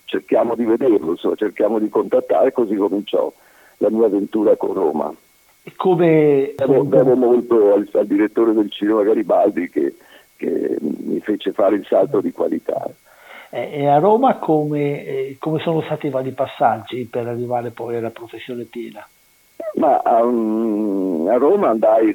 cerchiamo 0.05 0.55
di 0.55 0.65
vederlo, 0.65 1.13
insomma, 1.13 1.35
cerchiamo 1.37 1.79
di 1.79 1.89
contattare 1.89 2.53
così 2.53 2.75
cominciò 2.75 3.33
la 3.79 3.91
mia 3.91 4.07
avventura 4.07 4.57
con 4.57 4.75
Roma. 4.75 5.15
Come... 5.77 6.55
Devo, 6.57 6.83
devo 6.85 7.15
molto 7.15 7.75
al, 7.75 7.89
al 7.93 8.07
direttore 8.07 8.53
del 8.53 8.71
cinema 8.71 9.03
Garibaldi 9.03 9.69
che 9.69 9.95
che 10.41 10.79
mi 10.81 11.21
fece 11.21 11.53
fare 11.53 11.77
il 11.77 11.85
salto 11.87 12.23
di 12.23 12.33
qualità. 12.33 12.89
E 13.51 13.87
a 13.87 13.99
Roma 13.99 14.39
come, 14.39 15.05
eh, 15.05 15.37
come 15.39 15.59
sono 15.59 15.83
stati 15.83 16.07
i 16.07 16.11
vari 16.11 16.31
passaggi 16.31 17.05
per 17.05 17.27
arrivare 17.27 17.71
poi 17.71 17.97
alla 17.97 18.11
professione 18.11 18.65
piena? 18.65 19.07
Ma 19.75 20.01
um, 20.05 21.29
a 21.29 21.37
Roma 21.37 21.69
andai 21.69 22.15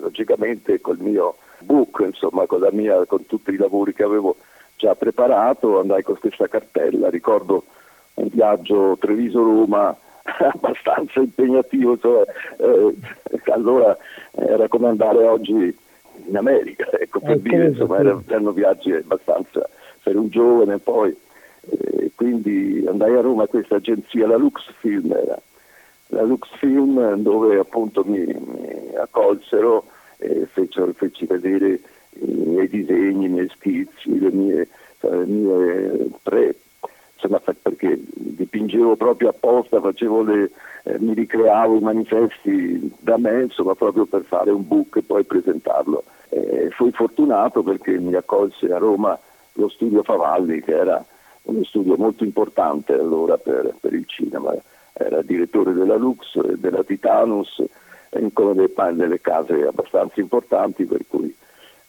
logicamente 0.00 0.80
col 0.80 0.98
mio 0.98 1.36
book, 1.60 2.02
insomma, 2.04 2.46
con, 2.46 2.66
mia, 2.72 3.04
con, 3.06 3.26
tutti 3.26 3.52
i 3.52 3.56
lavori 3.56 3.94
che 3.94 4.02
avevo 4.02 4.36
già 4.76 4.96
preparato, 4.96 5.78
andai 5.78 6.02
con 6.02 6.18
questa 6.18 6.48
cartella. 6.48 7.10
Ricordo 7.10 7.64
un 8.14 8.28
viaggio 8.32 8.96
Treviso-Roma 8.98 9.96
abbastanza 10.52 11.20
impegnativo, 11.20 11.98
cioè, 11.98 12.24
eh, 12.58 12.94
allora 13.52 13.96
era 14.32 14.68
come 14.68 14.88
andare 14.88 15.24
oggi 15.26 15.76
in 16.26 16.36
America, 16.36 16.90
ecco, 16.92 17.20
per 17.20 17.36
eh, 17.36 17.42
dire, 17.42 17.66
insomma, 17.66 17.98
erano 17.98 18.52
viaggi 18.52 18.92
abbastanza 18.92 19.68
per 20.02 20.16
un 20.16 20.28
giovane 20.28 20.78
poi, 20.78 21.14
eh, 21.70 22.10
quindi 22.14 22.84
andai 22.88 23.14
a 23.14 23.20
Roma 23.20 23.44
a 23.44 23.48
questa 23.48 23.76
agenzia, 23.76 24.26
la 24.26 24.36
Lux 24.36 24.62
Film 24.78 25.12
era, 25.12 25.40
la 26.08 26.22
Lux 26.22 26.48
Film 26.56 27.16
dove 27.16 27.58
appunto 27.58 28.02
mi, 28.04 28.24
mi 28.24 28.94
accolsero 28.96 29.86
e 30.16 30.46
fecero, 30.46 30.92
feci 30.94 31.26
vedere 31.26 31.80
i 32.20 32.24
miei 32.24 32.68
disegni, 32.68 33.26
i 33.26 33.28
miei 33.28 33.48
schizzi, 33.48 34.18
le 34.18 34.30
mie, 34.30 34.68
le 35.00 35.26
mie 35.26 36.08
pre, 36.22 36.54
insomma, 37.14 37.40
perché 37.40 37.98
dipingevo 38.06 38.96
proprio 38.96 39.30
apposta, 39.30 39.80
le, 40.22 40.50
eh, 40.84 40.98
mi 40.98 41.14
ricreavo 41.14 41.76
i 41.76 41.80
manifesti 41.80 42.92
da 42.98 43.16
me, 43.16 43.42
insomma, 43.42 43.74
proprio 43.74 44.06
per 44.06 44.22
fare 44.24 44.50
un 44.50 44.66
book 44.66 44.96
e 44.96 45.02
poi 45.02 45.24
presentarlo. 45.24 46.04
Eh, 46.28 46.70
fui 46.70 46.90
fortunato 46.92 47.62
perché 47.62 47.98
mi 47.98 48.14
accolse 48.14 48.72
a 48.72 48.78
Roma 48.78 49.18
lo 49.54 49.68
studio 49.68 50.02
Favalli, 50.02 50.60
che 50.62 50.72
era 50.72 51.04
uno 51.42 51.64
studio 51.64 51.96
molto 51.96 52.24
importante 52.24 52.92
allora 52.92 53.36
per, 53.38 53.74
per 53.80 53.92
il 53.92 54.06
cinema. 54.06 54.54
era 54.92 55.22
direttore 55.22 55.72
della 55.72 55.96
Lux, 55.96 56.40
della 56.40 56.84
Titanus, 56.84 57.62
in 58.18 58.32
delle, 58.32 58.70
delle 58.94 59.20
case 59.20 59.66
abbastanza 59.66 60.20
importanti, 60.20 60.84
per 60.84 61.00
cui 61.08 61.34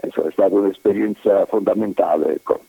insomma, 0.02 0.28
è 0.28 0.32
stata 0.32 0.56
un'esperienza 0.56 1.46
fondamentale. 1.46 2.34
Ecco. 2.34 2.62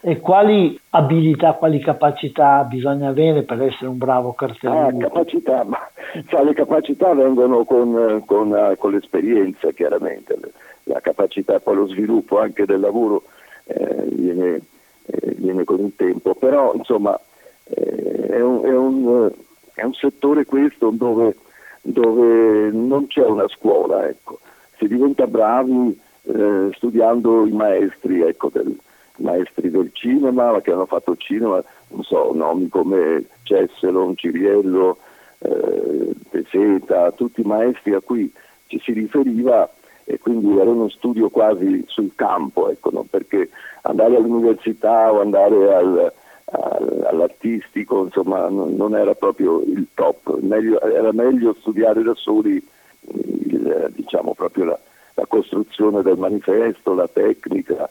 E 0.00 0.20
quali 0.20 0.78
abilità, 0.90 1.54
quali 1.54 1.80
capacità 1.80 2.62
bisogna 2.64 3.08
avere 3.08 3.42
per 3.42 3.62
essere 3.62 3.88
un 3.88 3.98
bravo 3.98 4.34
cartellista? 4.34 4.86
Ah, 4.86 4.96
capacità, 4.96 5.64
ma, 5.64 5.78
cioè, 6.26 6.44
le 6.44 6.54
capacità 6.54 7.12
vengono 7.14 7.64
con, 7.64 8.22
con, 8.26 8.74
con 8.78 8.92
l'esperienza, 8.92 9.72
chiaramente. 9.72 10.38
La 10.84 11.00
capacità, 11.00 11.58
poi 11.58 11.76
lo 11.76 11.86
sviluppo 11.88 12.38
anche 12.38 12.64
del 12.66 12.80
lavoro 12.80 13.24
eh, 13.64 14.04
viene, 14.12 14.60
eh, 15.06 15.34
viene, 15.36 15.64
con 15.64 15.80
il 15.80 15.92
tempo, 15.96 16.34
però 16.34 16.74
insomma 16.74 17.18
eh, 17.64 18.28
è, 18.28 18.40
un, 18.40 18.64
è, 18.64 18.76
un, 18.76 19.30
è, 19.74 19.82
un, 19.82 19.94
settore 19.94 20.44
questo 20.44 20.90
dove, 20.90 21.36
dove, 21.82 22.70
non 22.70 23.08
c'è 23.08 23.24
una 23.24 23.48
scuola, 23.48 24.06
ecco. 24.06 24.38
si 24.78 24.86
diventa 24.86 25.26
bravi 25.26 25.98
eh, 26.22 26.68
studiando 26.74 27.44
i 27.46 27.52
maestri 27.52 28.20
ecco, 28.22 28.50
del, 28.52 28.76
maestri 29.18 29.70
del 29.70 29.90
cinema 29.92 30.60
che 30.60 30.72
hanno 30.72 30.86
fatto 30.86 31.16
cinema, 31.16 31.62
non 31.88 32.02
so, 32.02 32.32
nomi 32.34 32.68
come 32.68 33.24
Cesselon, 33.42 34.16
Ciriello, 34.16 34.98
eh, 35.38 36.14
Peseta, 36.30 37.12
tutti 37.12 37.40
i 37.40 37.46
maestri 37.46 37.94
a 37.94 38.00
cui 38.00 38.32
ci 38.66 38.80
si 38.80 38.92
riferiva 38.92 39.68
e 40.04 40.18
quindi 40.18 40.56
era 40.56 40.70
uno 40.70 40.88
studio 40.88 41.28
quasi 41.30 41.84
sul 41.88 42.12
campo, 42.14 42.70
ecco, 42.70 42.90
no? 42.90 43.06
perché 43.08 43.50
andare 43.82 44.16
all'università 44.16 45.12
o 45.12 45.20
andare 45.20 45.74
al, 45.74 46.12
al, 46.44 47.06
all'artistico 47.10 48.04
insomma, 48.04 48.48
non, 48.48 48.74
non, 48.76 48.94
era 48.94 49.14
proprio 49.14 49.62
il 49.62 49.88
top, 49.94 50.38
meglio, 50.40 50.80
era 50.80 51.12
meglio 51.12 51.56
studiare 51.58 52.02
da 52.02 52.14
soli 52.14 52.64
il, 53.08 53.92
diciamo, 53.94 54.34
proprio 54.34 54.64
la, 54.64 54.78
la 55.14 55.26
costruzione 55.26 56.02
del 56.02 56.18
manifesto, 56.18 56.94
la 56.94 57.08
tecnica, 57.08 57.88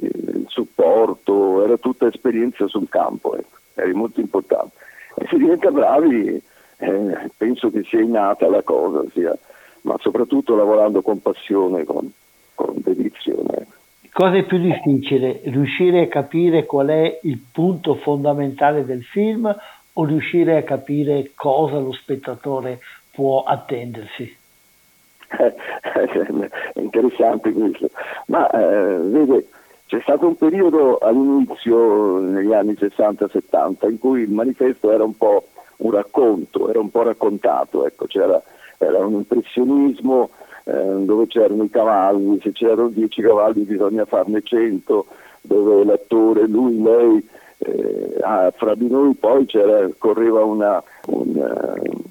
il 0.00 0.46
supporto, 0.48 1.64
era 1.64 1.76
tutta 1.76 2.06
esperienza 2.06 2.66
sul 2.66 2.88
campo, 2.88 3.36
ecco. 3.36 3.56
era 3.74 3.92
molto 3.94 4.20
importante. 4.20 4.76
E 5.16 5.26
se 5.28 5.36
diventa 5.36 5.70
bravi, 5.70 6.40
eh, 6.78 7.30
penso 7.36 7.70
che 7.70 7.82
sia 7.84 8.00
innata 8.00 8.48
la 8.48 8.62
cosa, 8.62 9.04
sia, 9.12 9.36
ma 9.82 9.96
soprattutto 9.98 10.54
lavorando 10.54 11.02
con 11.02 11.20
passione, 11.20 11.84
con, 11.84 12.10
con 12.54 12.74
dedizione. 12.76 13.66
Cosa 14.12 14.36
è 14.36 14.44
più 14.44 14.58
difficile? 14.58 15.40
Riuscire 15.44 16.02
a 16.02 16.08
capire 16.08 16.66
qual 16.66 16.88
è 16.88 17.20
il 17.22 17.38
punto 17.52 17.94
fondamentale 17.94 18.84
del 18.84 19.04
film 19.04 19.54
o 19.92 20.04
riuscire 20.04 20.56
a 20.56 20.62
capire 20.62 21.32
cosa 21.34 21.78
lo 21.78 21.92
spettatore 21.92 22.80
può 23.12 23.42
attendersi? 23.42 24.36
è 25.28 26.80
interessante 26.80 27.52
questo, 27.52 27.90
ma 28.26 28.48
eh, 28.50 28.98
vede, 28.98 29.46
c'è 29.88 30.00
stato 30.02 30.26
un 30.26 30.36
periodo 30.36 30.98
all'inizio, 30.98 32.18
negli 32.18 32.52
anni 32.52 32.72
60-70, 32.72 33.88
in 33.88 33.98
cui 33.98 34.20
il 34.20 34.30
manifesto 34.30 34.92
era 34.92 35.02
un 35.02 35.16
po' 35.16 35.48
un 35.78 35.90
racconto, 35.90 36.68
era 36.68 36.78
un 36.78 36.90
po' 36.90 37.02
raccontato, 37.04 37.86
ecco, 37.86 38.04
c'era 38.06 38.40
era 38.78 39.04
un 39.04 39.14
impressionismo 39.14 40.30
eh, 40.64 40.72
dove 40.72 41.26
c'erano 41.26 41.64
i 41.64 41.70
cavalli, 41.70 42.38
se 42.42 42.52
c'erano 42.52 42.88
10 42.88 43.22
cavalli 43.22 43.62
bisogna 43.62 44.04
farne 44.04 44.42
100, 44.42 45.06
dove 45.40 45.84
l'attore, 45.84 46.46
lui, 46.46 46.80
lei, 46.80 47.28
eh, 47.58 48.18
ah, 48.20 48.52
fra 48.54 48.74
di 48.74 48.88
noi 48.88 49.14
poi 49.14 49.46
correva 49.98 50.44
una, 50.44 50.82
un, 51.06 51.34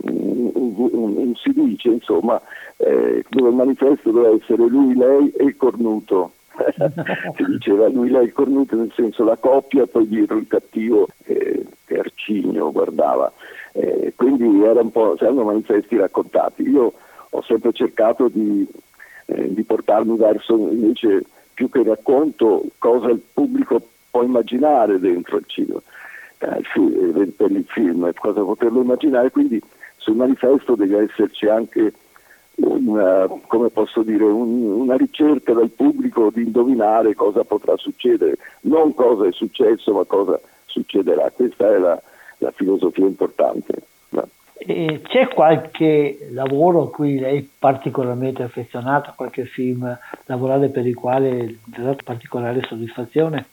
un, 0.02 0.52
un, 0.54 1.18
un, 1.18 1.36
si 1.36 1.52
dice 1.54 1.90
insomma, 1.90 2.42
eh, 2.78 3.24
dove 3.30 3.50
il 3.50 3.56
manifesto 3.56 4.12
doveva 4.12 4.36
essere 4.36 4.66
lui, 4.66 4.96
lei 4.96 5.32
e 5.38 5.46
il 5.46 5.56
cornuto 5.56 6.32
si 7.36 7.44
diceva 7.46 7.88
lui 7.88 8.10
lei 8.10 8.32
cornuto 8.32 8.76
nel 8.76 8.92
senso 8.96 9.24
la 9.24 9.38
coppia 9.38 9.86
poi 9.86 10.08
dietro 10.08 10.38
il 10.38 10.48
cattivo 10.48 11.08
eh, 11.26 11.66
che 11.86 12.00
Arcigno 12.00 12.72
guardava. 12.72 13.32
Eh, 13.74 14.14
quindi 14.16 14.64
era 14.64 14.82
un 14.82 14.92
po' 14.92 15.18
erano 15.20 15.44
manifesti 15.44 15.98
raccontati. 15.98 16.64
Io 16.64 16.94
ho 17.30 17.42
sempre 17.44 17.74
cercato 17.74 18.28
di, 18.28 18.68
eh, 19.26 19.54
di 19.54 19.64
portarmi 19.64 20.18
verso 20.18 20.56
invece 20.58 21.24
più 21.54 21.70
che 21.70 21.84
racconto 21.84 22.64
cosa 22.78 23.10
il 23.10 23.22
pubblico 23.34 23.82
può 24.10 24.24
immaginare 24.24 25.00
dentro 25.00 25.38
il 25.38 25.46
cinema 25.48 25.82
eh, 26.40 27.32
per 27.36 27.52
il 27.52 27.66
film 27.68 28.12
cosa 28.16 28.42
poterlo 28.42 28.82
immaginare. 28.82 29.32
Quindi 29.32 29.62
sul 29.98 30.16
manifesto 30.16 30.76
deve 30.76 31.04
esserci 31.04 31.48
anche 31.48 31.94
una, 32.58 33.28
come 33.48 33.70
posso 33.70 34.02
dire, 34.04 34.24
un, 34.24 34.64
una 34.82 34.96
ricerca 34.96 35.54
del 35.54 35.70
pubblico 35.70 36.30
di 36.34 36.44
indovinare 36.44 37.16
cosa 37.16 37.44
potrà 37.44 37.76
succedere, 37.78 38.38
non 38.62 38.94
cosa 38.94 39.28
è 39.28 39.32
successo 39.32 39.94
ma 39.94 40.04
cosa 40.06 40.40
succederà. 40.66 41.30
Questa 41.32 41.74
è 41.74 41.78
la, 41.78 42.02
la 42.40 42.52
filosofia 42.52 43.06
importante. 43.06 43.74
No? 44.10 44.28
c'è 44.58 45.28
qualche 45.34 46.30
lavoro 46.32 46.84
a 46.84 46.90
cui 46.90 47.20
lei 47.20 47.40
è 47.40 47.46
particolarmente 47.58 48.44
affezionato, 48.44 49.14
qualche 49.16 49.46
film 49.46 49.98
lavorare 50.26 50.70
per 50.70 50.86
il 50.86 50.96
quale 50.96 51.60
ha 51.74 51.82
dato 51.82 52.04
particolare 52.04 52.66
soddisfazione? 52.68 53.46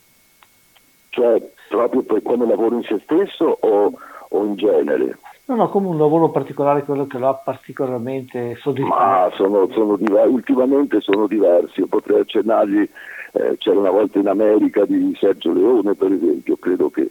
Cioè, 1.11 1.40
proprio 1.68 2.02
per 2.02 2.22
come 2.22 2.46
lavoro 2.46 2.76
in 2.76 2.82
se 2.82 2.98
stesso 3.05 3.59
o, 3.61 3.92
o 4.30 4.44
in 4.44 4.57
genere? 4.57 5.18
No, 5.47 5.57
no, 5.57 5.68
come 5.68 5.88
un 5.88 5.99
lavoro 5.99 6.30
particolare, 6.30 6.84
quello 6.84 7.07
che 7.07 7.18
lo 7.18 7.28
ha 7.28 7.34
particolarmente 7.34 8.57
soddisfatto. 8.61 8.95
Ma 8.95 9.30
sono, 9.34 9.68
sono 9.72 9.97
diver- 9.97 10.26
ultimamente 10.26 11.03
sono 11.03 11.26
diversi, 11.26 11.80
io 11.80 11.86
potrei 11.86 12.20
accennargli, 12.20 12.88
eh, 13.32 13.57
c'era 13.59 13.78
una 13.78 13.90
volta 13.90 14.18
in 14.18 14.28
America 14.28 14.86
di 14.86 15.14
Sergio 15.20 15.53
Leone 15.53 15.95
per 15.95 16.12
esempio, 16.12 16.57
credo 16.57 16.88
che, 16.88 17.11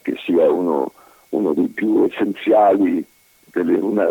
che 0.00 0.16
sia 0.24 0.50
uno, 0.50 0.92
uno, 1.30 1.52
dei 1.52 1.68
più 1.68 2.04
essenziali, 2.04 3.04
delle, 3.52 3.74
una, 3.74 4.06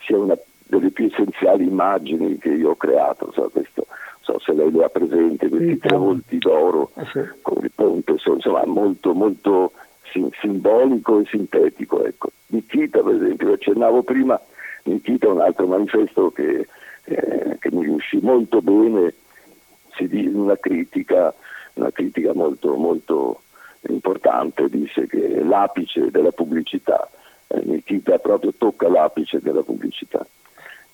sia 0.00 0.16
una 0.16 0.36
delle 0.66 0.90
più 0.90 1.06
essenziali 1.06 1.66
immagini 1.66 2.38
che 2.38 2.50
io 2.50 2.70
ho 2.70 2.76
creato, 2.76 3.30
so, 3.32 3.50
questo, 3.52 3.86
so 4.20 4.38
se 4.38 4.54
lei 4.54 4.70
le 4.70 4.84
ha 4.84 4.88
presente, 4.88 5.50
questi 5.50 5.72
sì, 5.72 5.78
tre 5.78 5.96
volti 5.98 6.38
d'oro 6.38 6.92
eh 6.94 7.04
sì. 7.12 7.20
con 7.42 7.62
il 7.62 7.72
ponte, 7.74 8.12
insomma 8.12 8.64
molto, 8.64 9.12
molto 9.12 9.72
simbolico 10.40 11.20
e 11.20 11.26
sintetico. 11.26 12.04
Ecco. 12.06 12.30
Nikita, 12.48 13.02
per 13.02 13.14
esempio, 13.14 13.52
accennavo 13.52 14.02
prima, 14.02 14.40
Nikita 14.84 15.26
è 15.26 15.30
un 15.30 15.40
altro 15.40 15.66
manifesto 15.66 16.30
che, 16.30 16.66
eh, 17.04 17.56
che 17.58 17.70
mi 17.70 17.82
riuscì 17.82 18.18
molto 18.22 18.60
bene, 18.60 19.14
una 20.32 20.56
critica, 20.56 21.34
una 21.74 21.90
critica 21.90 22.32
molto, 22.32 22.76
molto 22.76 23.42
importante, 23.88 24.68
disse 24.68 25.06
che 25.06 25.42
l'apice 25.42 26.10
della 26.10 26.30
pubblicità. 26.30 27.08
Eh, 27.48 27.62
Nikita 27.64 28.18
proprio 28.18 28.52
tocca 28.56 28.88
l'apice 28.88 29.40
della 29.40 29.62
pubblicità. 29.62 30.24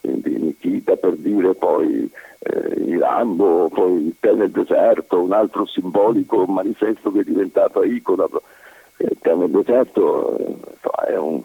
Quindi 0.00 0.36
Nikita 0.38 0.96
per 0.96 1.16
dire 1.16 1.54
poi 1.54 2.10
eh, 2.38 2.82
i 2.82 2.98
Rambo, 2.98 3.68
poi 3.68 4.06
il 4.06 4.16
tè 4.20 4.32
nel 4.32 4.50
deserto, 4.50 5.22
un 5.22 5.32
altro 5.32 5.66
simbolico 5.66 6.44
manifesto 6.46 7.10
che 7.12 7.20
è 7.20 7.24
diventato 7.24 7.82
icona 7.82 8.26
il 9.10 9.18
piano 9.20 9.46
deserto 9.46 10.36
è 11.06 11.16
un 11.16 11.42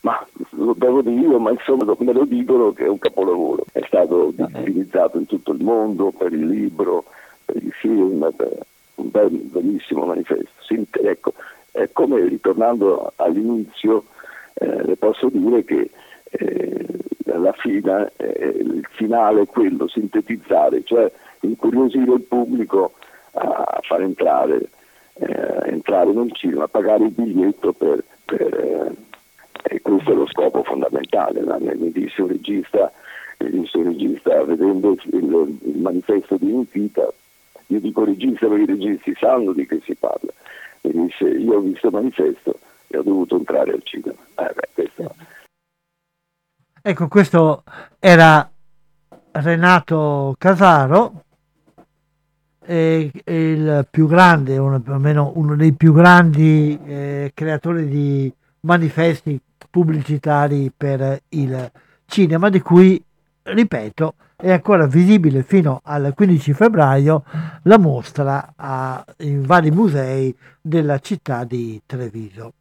ma 0.00 0.26
lo 0.50 0.74
devo 0.76 1.00
dire 1.00 1.38
ma 1.38 1.50
insomma 1.50 1.94
me 1.98 2.12
lo 2.12 2.24
dicono 2.24 2.72
che 2.72 2.84
è 2.84 2.88
un 2.88 2.98
capolavoro. 2.98 3.64
È 3.72 3.80
stato 3.86 4.32
utilizzato 4.36 5.18
in 5.18 5.26
tutto 5.26 5.52
il 5.52 5.62
mondo 5.62 6.10
per 6.10 6.32
il 6.32 6.46
libro, 6.46 7.04
per 7.44 7.56
i 7.62 7.70
film, 7.70 8.30
per 8.36 8.58
un 8.96 9.10
bel, 9.10 9.30
bellissimo 9.30 10.04
manifesto. 10.04 10.50
Sì, 10.60 10.86
ecco, 10.90 11.32
è 11.70 11.88
come 11.92 12.26
ritornando 12.26 13.12
all'inizio, 13.16 14.04
eh, 14.54 14.84
le 14.84 14.96
posso 14.96 15.28
dire 15.30 15.64
che 15.64 15.90
eh, 16.30 16.86
alla 17.32 17.52
fine 17.52 18.12
eh, 18.16 18.56
il 18.58 18.86
finale 18.90 19.42
è 19.42 19.46
quello, 19.46 19.88
sintetizzare, 19.88 20.82
cioè 20.84 21.10
incuriosire 21.40 22.12
il 22.12 22.22
pubblico 22.22 22.92
a 23.32 23.80
far 23.82 24.00
entrare 24.00 24.70
eh, 25.18 25.70
entrare 25.70 26.12
nel 26.12 26.32
cinema, 26.32 26.68
pagare 26.68 27.04
il 27.04 27.10
biglietto 27.10 27.72
per, 27.72 28.04
per 28.24 28.54
eh, 28.54 29.04
e 29.68 29.80
questo 29.82 30.12
è 30.12 30.14
lo 30.14 30.26
scopo 30.28 30.62
fondamentale. 30.62 31.42
Mi 31.74 31.90
disse 31.90 32.22
un 32.22 32.28
regista, 32.28 32.92
un 33.38 33.66
regista 33.72 34.44
vedendo 34.44 34.92
il, 34.92 35.58
il, 35.62 35.78
manifesto 35.78 36.36
di 36.36 36.52
Nikita, 36.52 37.08
io 37.66 37.80
dico 37.80 38.04
regista 38.04 38.46
perché 38.46 38.62
i 38.62 38.66
registi 38.66 39.14
sanno 39.18 39.52
di 39.52 39.66
che 39.66 39.80
si 39.84 39.94
parla, 39.96 40.32
mi 40.82 41.06
disse 41.06 41.24
io 41.24 41.56
ho 41.56 41.60
visto 41.60 41.88
il 41.88 41.92
manifesto 41.94 42.58
e 42.86 42.98
ho 42.98 43.02
dovuto 43.02 43.36
entrare 43.36 43.72
al 43.72 43.82
cinema. 43.82 44.18
Eh, 44.36 44.52
beh, 44.54 44.68
questo... 44.72 45.14
Ecco, 46.82 47.08
questo 47.08 47.64
era 47.98 48.48
Renato 49.32 50.34
Casaro 50.38 51.24
è, 52.66 53.10
il 53.24 53.86
più 53.88 54.08
grande, 54.08 54.58
uno, 54.58 54.82
almeno 54.86 55.32
uno 55.36 55.54
dei 55.54 55.72
più 55.72 55.92
grandi 55.92 56.78
eh, 56.84 57.30
creatori 57.32 57.88
di 57.88 58.32
manifesti 58.60 59.40
pubblicitari 59.70 60.72
per 60.76 61.20
il 61.30 61.70
cinema, 62.06 62.48
di 62.50 62.60
cui, 62.60 63.02
ripeto, 63.42 64.14
è 64.36 64.50
ancora 64.50 64.86
visibile 64.86 65.42
fino 65.42 65.80
al 65.84 66.12
15 66.14 66.52
febbraio 66.52 67.24
la 67.62 67.78
mostra 67.78 68.52
a, 68.54 69.02
in 69.18 69.42
vari 69.42 69.70
musei 69.70 70.36
della 70.60 70.98
città 70.98 71.44
di 71.44 71.80
Treviso. 71.86 72.52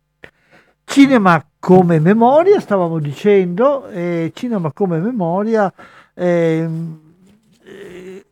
Cinema 0.85 1.43
come 1.59 1.99
memoria, 1.99 2.59
stavamo 2.59 2.99
dicendo, 2.99 3.87
eh, 3.87 4.31
cinema 4.35 4.71
come 4.71 4.99
memoria 4.99 5.71
eh, 6.13 6.69
eh, 7.63 8.25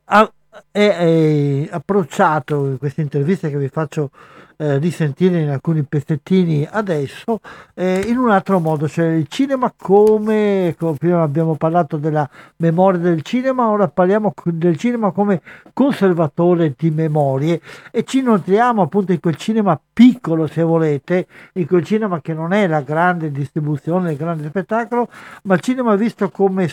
è, 0.71 0.87
è 0.87 1.67
approcciato 1.71 2.65
in 2.67 2.77
questa 2.77 3.01
intervista 3.01 3.49
che 3.49 3.57
vi 3.57 3.69
faccio 3.69 4.11
eh, 4.57 4.77
risentire 4.77 5.41
in 5.41 5.49
alcuni 5.49 5.83
pezzettini 5.83 6.67
adesso 6.69 7.39
eh, 7.73 7.99
in 8.07 8.17
un 8.17 8.29
altro 8.29 8.59
modo, 8.59 8.87
cioè 8.87 9.07
il 9.07 9.27
cinema 9.27 9.73
come, 9.75 10.75
prima 10.97 11.21
abbiamo 11.21 11.55
parlato 11.55 11.97
della 11.97 12.27
memoria 12.57 12.99
del 12.99 13.23
cinema, 13.23 13.67
ora 13.67 13.87
parliamo 13.87 14.33
del 14.45 14.77
cinema 14.77 15.11
come 15.11 15.41
conservatore 15.73 16.73
di 16.77 16.91
memorie 16.91 17.59
e 17.91 18.03
ci 18.03 18.21
nutriamo 18.21 18.83
appunto 18.83 19.11
in 19.11 19.19
quel 19.19 19.35
cinema 19.35 19.79
piccolo 19.91 20.47
se 20.47 20.61
volete, 20.61 21.27
in 21.53 21.65
quel 21.67 21.83
cinema 21.83 22.21
che 22.21 22.33
non 22.33 22.53
è 22.53 22.67
la 22.67 22.81
grande 22.81 23.31
distribuzione, 23.31 24.11
il 24.11 24.17
grande 24.17 24.47
spettacolo, 24.47 25.09
ma 25.43 25.55
il 25.55 25.61
cinema 25.61 25.95
visto 25.95 26.29
come 26.29 26.69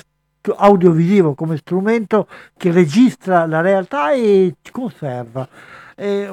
audiovisivo 0.57 1.35
come 1.35 1.57
strumento 1.57 2.27
che 2.57 2.71
registra 2.73 3.47
la 3.47 3.61
realtà 3.61 4.13
e 4.13 4.55
conserva. 4.71 5.49
Eh, 5.95 6.33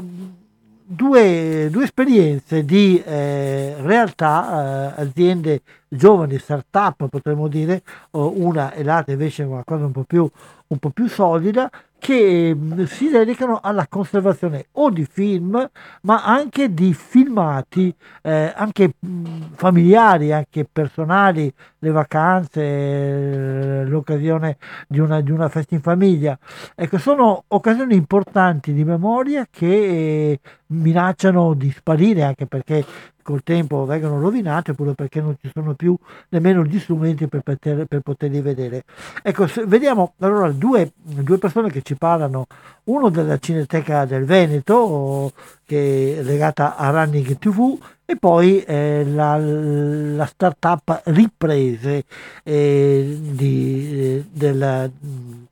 due, 0.89 1.67
due, 1.69 1.83
esperienze 1.83 2.63
di 2.63 3.01
eh, 3.03 3.75
realtà, 3.81 4.95
eh, 4.95 5.01
aziende 5.01 5.61
giovani, 5.89 6.37
start-up 6.37 7.07
potremmo 7.09 7.47
dire, 7.47 7.81
una 8.11 8.71
e 8.71 8.83
l'altra 8.83 9.13
invece 9.13 9.43
è 9.43 9.45
una 9.45 9.63
cosa 9.65 9.85
un 9.85 9.91
po' 9.91 10.03
più, 10.03 10.29
un 10.67 10.77
po 10.77 10.89
più 10.89 11.07
solida, 11.07 11.69
che 11.99 12.53
mm, 12.55 12.83
si 12.83 13.09
dedicano 13.09 13.59
alla 13.61 13.87
conservazione 13.87 14.67
o 14.73 14.89
di 14.89 15.05
film, 15.05 15.69
ma 16.01 16.23
anche 16.23 16.73
di 16.73 16.93
filmati, 16.93 17.93
eh, 18.21 18.53
anche 18.55 18.93
mm, 19.05 19.41
familiari, 19.55 20.31
anche 20.31 20.65
personali, 20.71 21.51
le 21.79 21.91
vacanze, 21.91 23.83
l'occasione 23.85 24.57
di 24.87 24.99
una, 24.99 25.21
di 25.21 25.31
una, 25.31 25.49
festa 25.49 25.75
in 25.75 25.81
famiglia. 25.81 26.37
Ecco, 26.75 26.97
sono 26.97 27.43
occasioni 27.47 27.95
importanti 27.95 28.73
di 28.73 28.83
memoria 28.83 29.47
che 29.49 29.67
eh, 29.67 30.39
minacciano 30.67 31.53
di 31.53 31.71
sparire, 31.71 32.23
anche 32.23 32.45
perché 32.45 32.85
col 33.27 33.43
tempo 33.43 33.83
vengono 33.83 34.21
rovinate 34.21 34.71
oppure 34.71 34.93
perché 34.93 35.19
non 35.19 35.35
ci 35.41 35.51
sono 35.53 35.73
più 35.73 35.97
nemmeno 36.29 36.63
gli 36.63 36.79
strumenti 36.79 37.27
per, 37.27 37.41
poter, 37.41 37.85
per 37.85 37.99
poterli 37.99 38.39
vedere. 38.39 38.83
Ecco, 39.21 39.45
vediamo 39.65 40.13
allora 40.19 40.49
due, 40.51 40.93
due, 40.95 41.37
persone 41.37 41.69
che 41.69 41.81
ci 41.81 41.95
parlano, 41.95 42.47
uno 42.85 43.09
della 43.09 43.37
Cineteca 43.37 44.05
del 44.05 44.23
Veneto, 44.23 45.33
che 45.65 46.19
è 46.19 46.21
legata 46.21 46.77
a 46.77 46.89
Running 46.89 47.37
TV, 47.37 47.77
e 48.09 48.15
poi 48.15 48.61
eh, 48.63 49.03
la, 49.05 49.37
la 49.37 50.25
startup 50.25 51.01
Riprese 51.05 52.05
eh, 52.43 53.17
di, 53.19 53.99
eh, 53.99 54.25
del, 54.31 54.91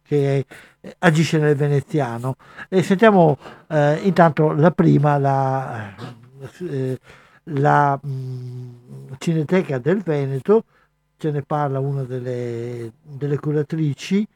che 0.01 0.45
agisce 0.99 1.37
nel 1.37 1.55
veneziano. 1.55 2.37
E 2.69 2.81
sentiamo 2.81 3.37
eh, 3.67 3.99
intanto 4.03 4.53
la 4.53 4.71
prima, 4.71 5.17
la 5.17 5.93
eh, 6.69 6.99
la 7.45 7.99
mh, 8.01 8.09
mm, 8.09 9.13
Cineteca 9.17 9.77
del 9.79 10.01
Veneto, 10.01 10.63
ce 11.17 11.31
ne 11.31 11.41
parla 11.41 11.79
una 11.79 12.03
delle, 12.03 12.93
delle 13.01 13.37
curatrici. 13.37 14.27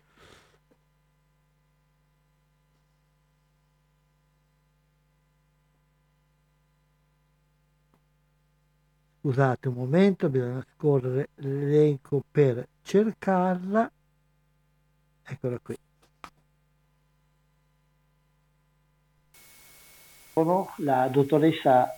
Scusate 9.22 9.68
un 9.68 9.74
momento, 9.74 10.30
bisogna 10.30 10.66
scorrere 10.78 11.28
l'elenco 11.36 12.24
per 12.32 12.66
cercarla. 12.82 13.92
Eccola 15.28 15.60
qui. 15.62 15.76
Sono 20.32 20.72
la 20.78 21.10
dottoressa 21.12 21.94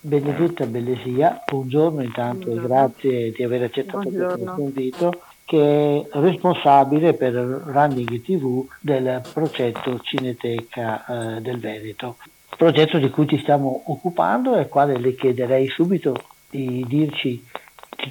Benedetta 0.00 0.66
Bellesia, 0.66 1.44
buongiorno 1.48 2.02
intanto 2.02 2.46
buongiorno. 2.46 2.64
e 2.64 2.66
grazie 2.68 3.30
di 3.30 3.44
aver 3.44 3.62
accettato 3.62 4.00
buongiorno. 4.00 4.54
questo 4.54 4.60
invito, 4.60 5.22
che 5.44 6.08
è 6.10 6.18
responsabile 6.18 7.14
per 7.14 7.32
Running 7.32 8.22
TV 8.22 8.68
del 8.80 9.22
progetto 9.32 10.00
Cineteca 10.00 11.36
eh, 11.36 11.40
del 11.40 11.60
Veneto, 11.60 12.16
progetto 12.56 12.98
di 12.98 13.08
cui 13.08 13.28
ci 13.28 13.38
stiamo 13.38 13.84
occupando 13.86 14.56
e 14.56 14.60
al 14.60 14.68
quale 14.68 14.98
le 14.98 15.14
chiederei 15.14 15.68
subito 15.68 16.34
di 16.56 16.84
dirci 16.88 17.44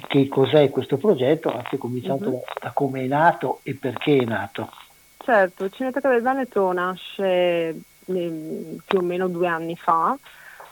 che 0.08 0.28
cos'è 0.28 0.70
questo 0.70 0.96
progetto, 0.96 1.52
anche 1.52 1.78
cominciando 1.78 2.30
uh-huh. 2.30 2.42
da, 2.60 2.70
come 2.72 3.04
è 3.04 3.06
nato 3.06 3.60
e 3.62 3.74
perché 3.74 4.18
è 4.18 4.24
nato. 4.24 4.70
Certo, 5.18 5.68
Cineteca 5.70 6.08
del 6.08 6.22
Veneto 6.22 6.72
nasce 6.72 7.24
eh, 7.24 7.74
più 8.04 8.98
o 8.98 9.02
meno 9.02 9.28
due 9.28 9.48
anni 9.48 9.76
fa 9.76 10.16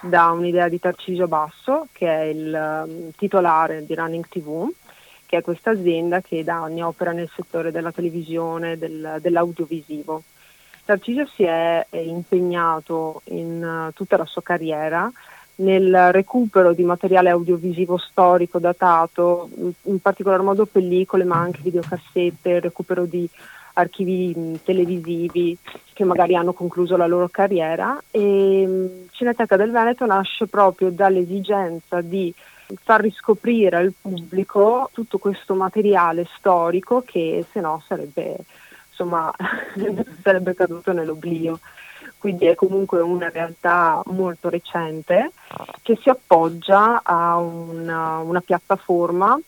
da 0.01 0.31
un'idea 0.31 0.69
di 0.69 0.79
Tarcisio 0.79 1.27
Basso, 1.27 1.89
che 1.93 2.07
è 2.07 2.23
il 2.25 2.85
um, 2.87 3.11
titolare 3.17 3.85
di 3.87 3.95
Running 3.95 4.27
TV, 4.29 4.71
che 5.27 5.39
è 5.39 5.43
questa 5.43 5.71
azienda 5.71 6.21
che 6.21 6.45
da 6.45 6.63
anni 6.63 6.83
opera 6.83 7.13
nel 7.13 7.31
settore 7.35 7.71
della 7.71 7.91
televisione, 7.91 8.77
del, 8.77 9.19
dell'audiovisivo. 9.21 10.23
Tarcisio 10.85 11.27
si 11.27 11.45
è 11.45 11.87
impegnato 11.93 13.23
in 13.27 13.87
uh, 13.89 13.93
tutta 13.95 14.19
la 14.19 14.27
sua 14.27 14.43
carriera 14.43 15.11
nel 15.57 16.13
recupero 16.13 16.73
di 16.73 16.83
materiale 16.83 17.31
audiovisivo 17.31 17.97
storico 17.97 18.59
datato, 18.59 19.49
in 19.83 20.01
particolar 20.01 20.43
modo 20.43 20.67
pellicole 20.67 21.25
ma 21.25 21.39
anche 21.39 21.61
videocassette, 21.63 22.61
recupero 22.61 23.05
di 23.05 23.29
archivi 23.75 24.61
televisivi 24.65 25.57
che 25.93 26.05
magari 26.05 26.37
hanno 26.37 26.53
concluso 26.53 26.97
la 26.97 27.07
loro 27.07 27.29
carriera 27.29 28.01
e 28.11 29.07
Cineteca 29.11 29.57
del 29.57 29.71
Veneto 29.71 30.07
nasce 30.07 30.47
proprio 30.47 30.91
dall'esigenza 30.91 32.01
di 32.01 32.33
far 32.83 33.01
riscoprire 33.01 33.77
al 33.77 33.93
pubblico 34.01 34.91
tutto 34.93 35.19
questo 35.19 35.55
materiale 35.55 36.27
storico 36.37 37.03
che 37.05 37.45
se 37.51 37.61
no 37.61 37.83
sarebbe, 37.87 38.37
insomma, 38.91 39.33
sarebbe 40.23 40.55
caduto 40.55 40.93
nell'oblio. 40.93 41.59
Quindi 42.25 42.47
è 42.47 42.55
comunque 42.55 43.03
una 43.03 43.29
realtà 43.29 44.01
molto 44.07 44.49
recente 44.49 45.33
che 45.83 45.99
si 46.01 46.09
appoggia 46.09 47.03
a 47.03 47.37
una, 47.37 48.17
una 48.21 48.41
piattaforma 48.41 49.39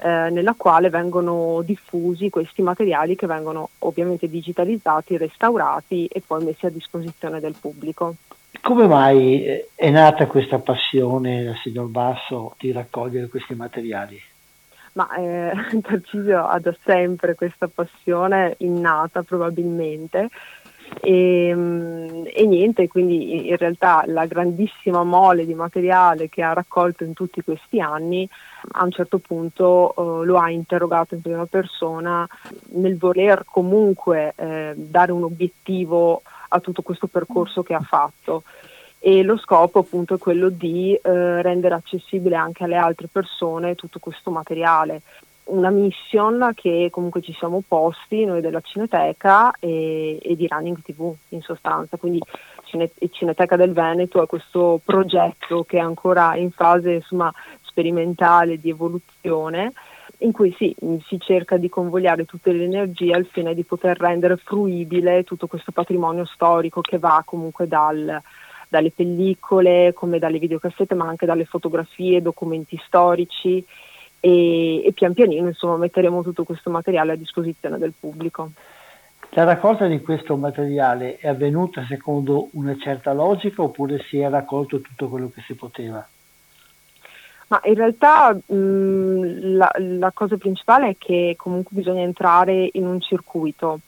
eh, 0.00 0.30
nella 0.30 0.54
quale 0.56 0.88
vengono 0.88 1.60
diffusi 1.62 2.30
questi 2.30 2.62
materiali 2.62 3.16
che 3.16 3.26
vengono 3.26 3.68
ovviamente 3.80 4.30
digitalizzati, 4.30 5.18
restaurati 5.18 6.06
e 6.06 6.22
poi 6.26 6.42
messi 6.42 6.64
a 6.64 6.70
disposizione 6.70 7.38
del 7.38 7.54
pubblico. 7.60 8.14
Come 8.62 8.86
mai 8.86 9.44
eh, 9.44 9.68
è 9.74 9.90
nata 9.90 10.26
questa 10.26 10.58
passione 10.58 11.44
da 11.44 11.54
signor 11.62 11.88
Basso 11.88 12.54
di 12.58 12.72
raccogliere 12.72 13.28
questi 13.28 13.54
materiali? 13.54 14.18
Ma 14.94 15.06
eh, 15.16 15.52
Tarcisio 15.82 16.46
ha 16.46 16.58
da 16.58 16.74
sempre 16.82 17.34
questa 17.34 17.68
passione 17.68 18.54
innata 18.60 19.22
probabilmente 19.22 20.30
e, 21.00 21.48
ehm, 21.48 22.22
e, 22.32 22.46
niente, 22.46 22.88
quindi 22.88 23.48
in 23.48 23.56
realtà 23.56 24.02
la 24.06 24.26
grandissima 24.26 25.02
mole 25.04 25.46
di 25.46 25.54
materiale 25.54 26.28
che 26.28 26.42
ha 26.42 26.52
raccolto 26.52 27.04
in 27.04 27.12
tutti 27.12 27.42
questi 27.42 27.80
anni 27.80 28.28
a 28.72 28.84
un 28.84 28.90
certo 28.90 29.18
punto 29.18 29.94
eh, 30.22 30.26
lo 30.26 30.38
ha 30.38 30.50
interrogato 30.50 31.14
in 31.14 31.22
prima 31.22 31.46
persona 31.46 32.26
nel 32.74 32.96
voler 32.96 33.44
comunque 33.44 34.32
eh, 34.36 34.72
dare 34.76 35.12
un 35.12 35.24
obiettivo 35.24 36.22
a 36.48 36.60
tutto 36.60 36.82
questo 36.82 37.06
percorso 37.06 37.62
che 37.62 37.74
ha 37.74 37.80
fatto. 37.80 38.42
E 39.04 39.24
lo 39.24 39.36
scopo 39.36 39.80
appunto 39.80 40.14
è 40.14 40.18
quello 40.18 40.48
di 40.48 40.94
eh, 40.94 41.42
rendere 41.42 41.74
accessibile 41.74 42.36
anche 42.36 42.62
alle 42.62 42.76
altre 42.76 43.08
persone 43.10 43.74
tutto 43.74 43.98
questo 43.98 44.30
materiale 44.30 45.02
una 45.44 45.70
mission 45.70 46.52
che 46.54 46.88
comunque 46.90 47.20
ci 47.20 47.32
siamo 47.32 47.62
posti 47.66 48.24
noi 48.24 48.40
della 48.40 48.60
Cineteca 48.60 49.52
e, 49.58 50.18
e 50.22 50.36
di 50.36 50.46
Running 50.46 50.80
TV 50.82 51.12
in 51.30 51.42
sostanza, 51.42 51.96
quindi 51.96 52.20
Cine, 52.64 52.90
Cineteca 53.10 53.56
del 53.56 53.72
Veneto 53.72 54.22
è 54.22 54.26
questo 54.26 54.80
progetto 54.84 55.64
che 55.64 55.78
è 55.78 55.80
ancora 55.80 56.36
in 56.36 56.50
fase 56.50 56.92
insomma, 56.92 57.32
sperimentale 57.62 58.58
di 58.58 58.70
evoluzione 58.70 59.72
in 60.18 60.32
cui 60.32 60.54
sì, 60.56 60.74
si 61.06 61.18
cerca 61.18 61.56
di 61.56 61.68
convogliare 61.68 62.24
tutte 62.24 62.52
le 62.52 62.64
energie 62.64 63.12
al 63.12 63.26
fine 63.26 63.54
di 63.54 63.64
poter 63.64 63.98
rendere 63.98 64.36
fruibile 64.36 65.24
tutto 65.24 65.48
questo 65.48 65.72
patrimonio 65.72 66.24
storico 66.24 66.80
che 66.80 66.98
va 66.98 67.22
comunque 67.26 67.66
dal, 67.66 68.22
dalle 68.68 68.90
pellicole, 68.92 69.92
come 69.92 70.20
dalle 70.20 70.38
videocassette, 70.38 70.94
ma 70.94 71.08
anche 71.08 71.26
dalle 71.26 71.44
fotografie, 71.44 72.22
documenti 72.22 72.80
storici 72.86 73.64
e, 74.24 74.86
e 74.86 74.92
pian 74.92 75.14
pianino 75.14 75.48
insomma, 75.48 75.76
metteremo 75.78 76.22
tutto 76.22 76.44
questo 76.44 76.70
materiale 76.70 77.12
a 77.12 77.16
disposizione 77.16 77.76
del 77.76 77.92
pubblico. 77.98 78.52
La 79.30 79.44
raccolta 79.44 79.86
di 79.86 80.00
questo 80.00 80.36
materiale 80.36 81.16
è 81.16 81.26
avvenuta 81.26 81.84
secondo 81.88 82.48
una 82.52 82.76
certa 82.78 83.12
logica 83.12 83.62
oppure 83.62 83.98
si 84.06 84.18
è 84.18 84.28
raccolto 84.28 84.80
tutto 84.80 85.08
quello 85.08 85.30
che 85.34 85.42
si 85.44 85.54
poteva? 85.54 86.06
Ma 87.48 87.60
in 87.64 87.74
realtà 87.74 88.32
mh, 88.32 89.56
la, 89.56 89.70
la, 89.76 90.10
cosa 90.12 90.36
principale 90.36 90.90
è 90.90 90.96
che 90.96 91.34
comunque 91.36 91.74
bisogna 91.74 92.02
entrare 92.02 92.68
in 92.72 92.86
un 92.86 93.00
circuito. 93.00 93.80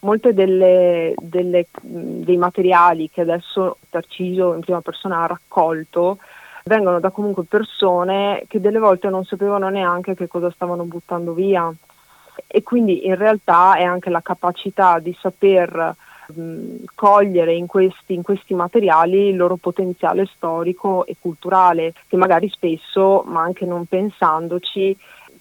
Molte 0.00 0.34
delle, 0.34 1.14
delle, 1.16 1.66
dei 1.80 2.36
materiali 2.36 3.08
che 3.08 3.20
adesso 3.20 3.78
Tarcisio 3.88 4.54
in 4.54 4.60
prima 4.60 4.80
persona 4.80 5.22
ha 5.22 5.26
raccolto 5.26 6.18
vengono 6.66 6.98
da 6.98 7.10
comunque 7.10 7.44
persone 7.44 8.44
che 8.48 8.60
delle 8.60 8.78
volte 8.78 9.08
non 9.08 9.24
sapevano 9.24 9.68
neanche 9.68 10.14
che 10.14 10.26
cosa 10.26 10.50
stavano 10.50 10.84
buttando 10.84 11.32
via. 11.32 11.72
E 12.46 12.62
quindi 12.62 13.06
in 13.06 13.16
realtà 13.16 13.76
è 13.76 13.82
anche 13.82 14.10
la 14.10 14.20
capacità 14.20 14.98
di 14.98 15.16
saper 15.18 15.94
cogliere 16.94 17.54
in 17.54 17.66
questi, 17.66 18.14
in 18.14 18.22
questi 18.22 18.54
materiali 18.54 19.28
il 19.28 19.36
loro 19.36 19.56
potenziale 19.56 20.26
storico 20.26 21.06
e 21.06 21.14
culturale 21.20 21.92
che 22.08 22.16
magari 22.16 22.48
spesso, 22.48 23.22
ma 23.26 23.42
anche 23.42 23.64
non 23.64 23.86
pensandoci, 23.86 24.96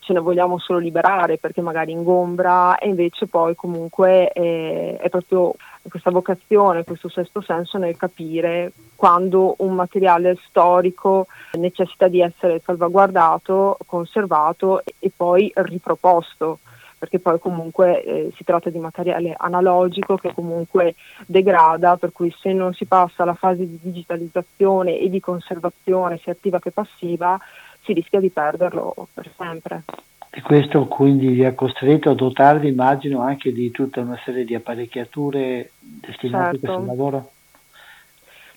ce 0.06 0.14
ne 0.14 0.20
vogliamo 0.20 0.60
solo 0.60 0.78
liberare 0.78 1.38
perché 1.38 1.62
magari 1.62 1.91
ingombra 1.91 2.78
e 2.78 2.88
invece 2.88 3.26
poi 3.26 3.56
comunque 3.56 4.28
è, 4.28 4.97
è 4.97 5.10
proprio 5.10 5.56
questa 5.89 6.12
vocazione, 6.12 6.84
questo 6.84 7.10
sesto 7.10 7.41
senso 7.41 7.80
nel 7.80 7.97
capire 7.97 8.72
quando 8.95 9.56
un 9.60 9.74
materiale 9.74 10.38
storico 10.47 11.26
necessita 11.53 12.08
di 12.08 12.22
essere 12.22 12.62
salvaguardato, 12.64 13.78
conservato 13.88 14.84
e 14.99 15.12
poi 15.16 15.51
riproposto 15.56 16.60
perché 16.97 17.20
poi 17.20 17.39
comunque 17.39 18.03
eh, 18.03 18.32
si 18.36 18.43
tratta 18.43 18.70
di 18.70 18.80
materiale 18.80 19.36
analogico 19.38 20.16
che 20.16 20.34
comunque 20.34 20.95
degrada, 21.28 21.97
per 21.97 22.12
cui 22.12 22.34
se 22.39 22.51
non 22.53 22.74
si 22.74 22.86
passa 22.86 23.24
alla 23.24 23.36
fase 23.36 23.68
di 23.68 23.78
digitalizzazione 23.82 24.97
e 24.97 25.10
di 25.10 25.20
conservazione 25.20 26.18
sia 26.18 26.32
attiva 26.32 26.60
che 26.60 26.72
passiva, 26.72 27.38
si 27.86 27.93
rischia 27.93 28.19
di 28.19 28.29
perderlo 28.29 29.07
per 29.13 29.31
sempre. 29.38 29.83
E 30.29 30.41
questo 30.41 30.86
quindi 30.88 31.27
vi 31.27 31.45
ha 31.45 31.53
costretto 31.53 32.09
a 32.09 32.15
dotarvi, 32.15 32.67
immagino, 32.67 33.21
anche 33.21 33.53
di 33.53 33.71
tutta 33.71 34.01
una 34.01 34.19
serie 34.25 34.43
di 34.43 34.53
apparecchiature 34.53 35.71
destinate 35.79 36.57
certo. 36.57 36.71
a 36.71 36.75
questo 36.75 36.86
lavoro? 36.86 37.29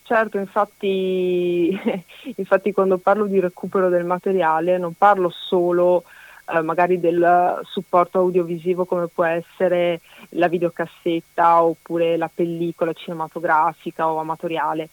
Certo, 0.03 0.39
infatti, 0.39 1.79
infatti 2.35 2.73
quando 2.73 2.99
parlo 2.99 3.27
di 3.27 3.39
recupero 3.39 3.91
del 3.91 4.05
materiale 4.05 4.79
non 4.79 4.95
parlo 4.95 5.29
solo 5.31 6.03
eh, 6.51 6.63
magari 6.63 6.99
del 6.99 7.61
supporto 7.65 8.19
audiovisivo 8.19 8.87
come 8.87 9.07
può 9.07 9.25
essere 9.25 10.01
la 10.31 10.49
videocassetta 10.49 11.63
oppure 11.63 12.17
la 12.17 12.31
pellicola 12.33 12.93
cinematografica 12.95 14.11
o 14.11 14.19
amatoriale. 14.19 14.89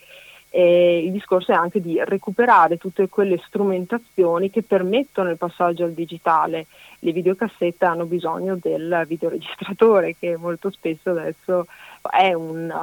E 0.58 1.04
il 1.04 1.12
discorso 1.12 1.52
è 1.52 1.56
anche 1.56 1.82
di 1.82 2.02
recuperare 2.02 2.78
tutte 2.78 3.10
quelle 3.10 3.42
strumentazioni 3.46 4.50
che 4.50 4.64
permettono 4.64 5.30
il 5.30 5.36
passaggio 5.36 5.84
al 5.84 5.92
digitale. 5.92 6.68
Le 7.00 7.12
videocassette 7.12 7.84
hanno 7.84 8.06
bisogno 8.06 8.56
del 8.56 9.04
videoregistratore 9.06 10.16
che 10.18 10.38
molto 10.38 10.72
spesso 10.72 11.10
adesso 11.10 11.68
è 12.10 12.32
un, 12.32 12.74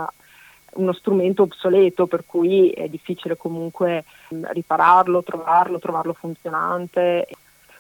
uno 0.73 0.93
strumento 0.93 1.45
obsoleto 1.45 2.07
per 2.07 2.25
cui 2.27 2.69
è 2.73 2.89
difficile 2.89 3.39
comunque 3.39 4.05
ripararlo, 4.29 5.23
trovarlo, 5.23 5.79
trovarlo 5.79 6.13
funzionante 6.13 7.27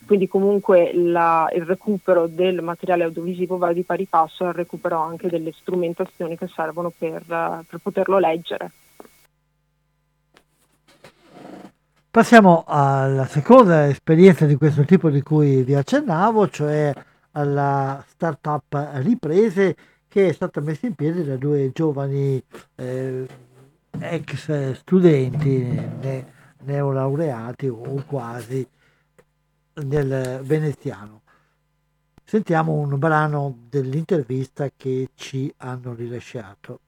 quindi 0.07 0.26
comunque 0.26 0.90
la, 0.95 1.49
il 1.55 1.66
recupero 1.66 2.26
del 2.26 2.62
materiale 2.62 3.05
audiovisivo 3.05 3.59
va 3.59 3.72
di 3.74 3.82
pari 3.82 4.07
passo 4.07 4.47
al 4.47 4.55
recupero 4.55 4.99
anche 4.99 5.28
delle 5.28 5.53
strumentazioni 5.53 6.36
che 6.36 6.49
servono 6.49 6.90
per, 6.97 7.22
per 7.24 7.78
poterlo 7.80 8.18
leggere. 8.18 8.70
Passiamo 12.12 12.64
alla 12.66 13.24
seconda 13.24 13.88
esperienza 13.88 14.44
di 14.44 14.56
questo 14.56 14.84
tipo 14.84 15.08
di 15.08 15.22
cui 15.22 15.62
vi 15.62 15.74
accennavo, 15.74 16.46
cioè 16.50 16.92
alla 17.30 18.04
startup 18.06 18.76
Riprese 18.96 19.74
che 20.08 20.28
è 20.28 20.32
stata 20.32 20.60
messa 20.60 20.86
in 20.86 20.94
piedi 20.94 21.24
da 21.24 21.38
due 21.38 21.70
giovani 21.72 22.44
eh, 22.74 23.26
ex 23.98 24.72
studenti 24.72 25.62
ne, 26.02 26.32
neolaureati 26.64 27.68
o 27.68 28.04
quasi 28.04 28.68
nel 29.82 30.40
veneziano. 30.42 31.22
Sentiamo 32.22 32.74
un 32.74 32.98
brano 32.98 33.56
dell'intervista 33.70 34.68
che 34.76 35.08
ci 35.14 35.50
hanno 35.56 35.94
rilasciato. 35.94 36.80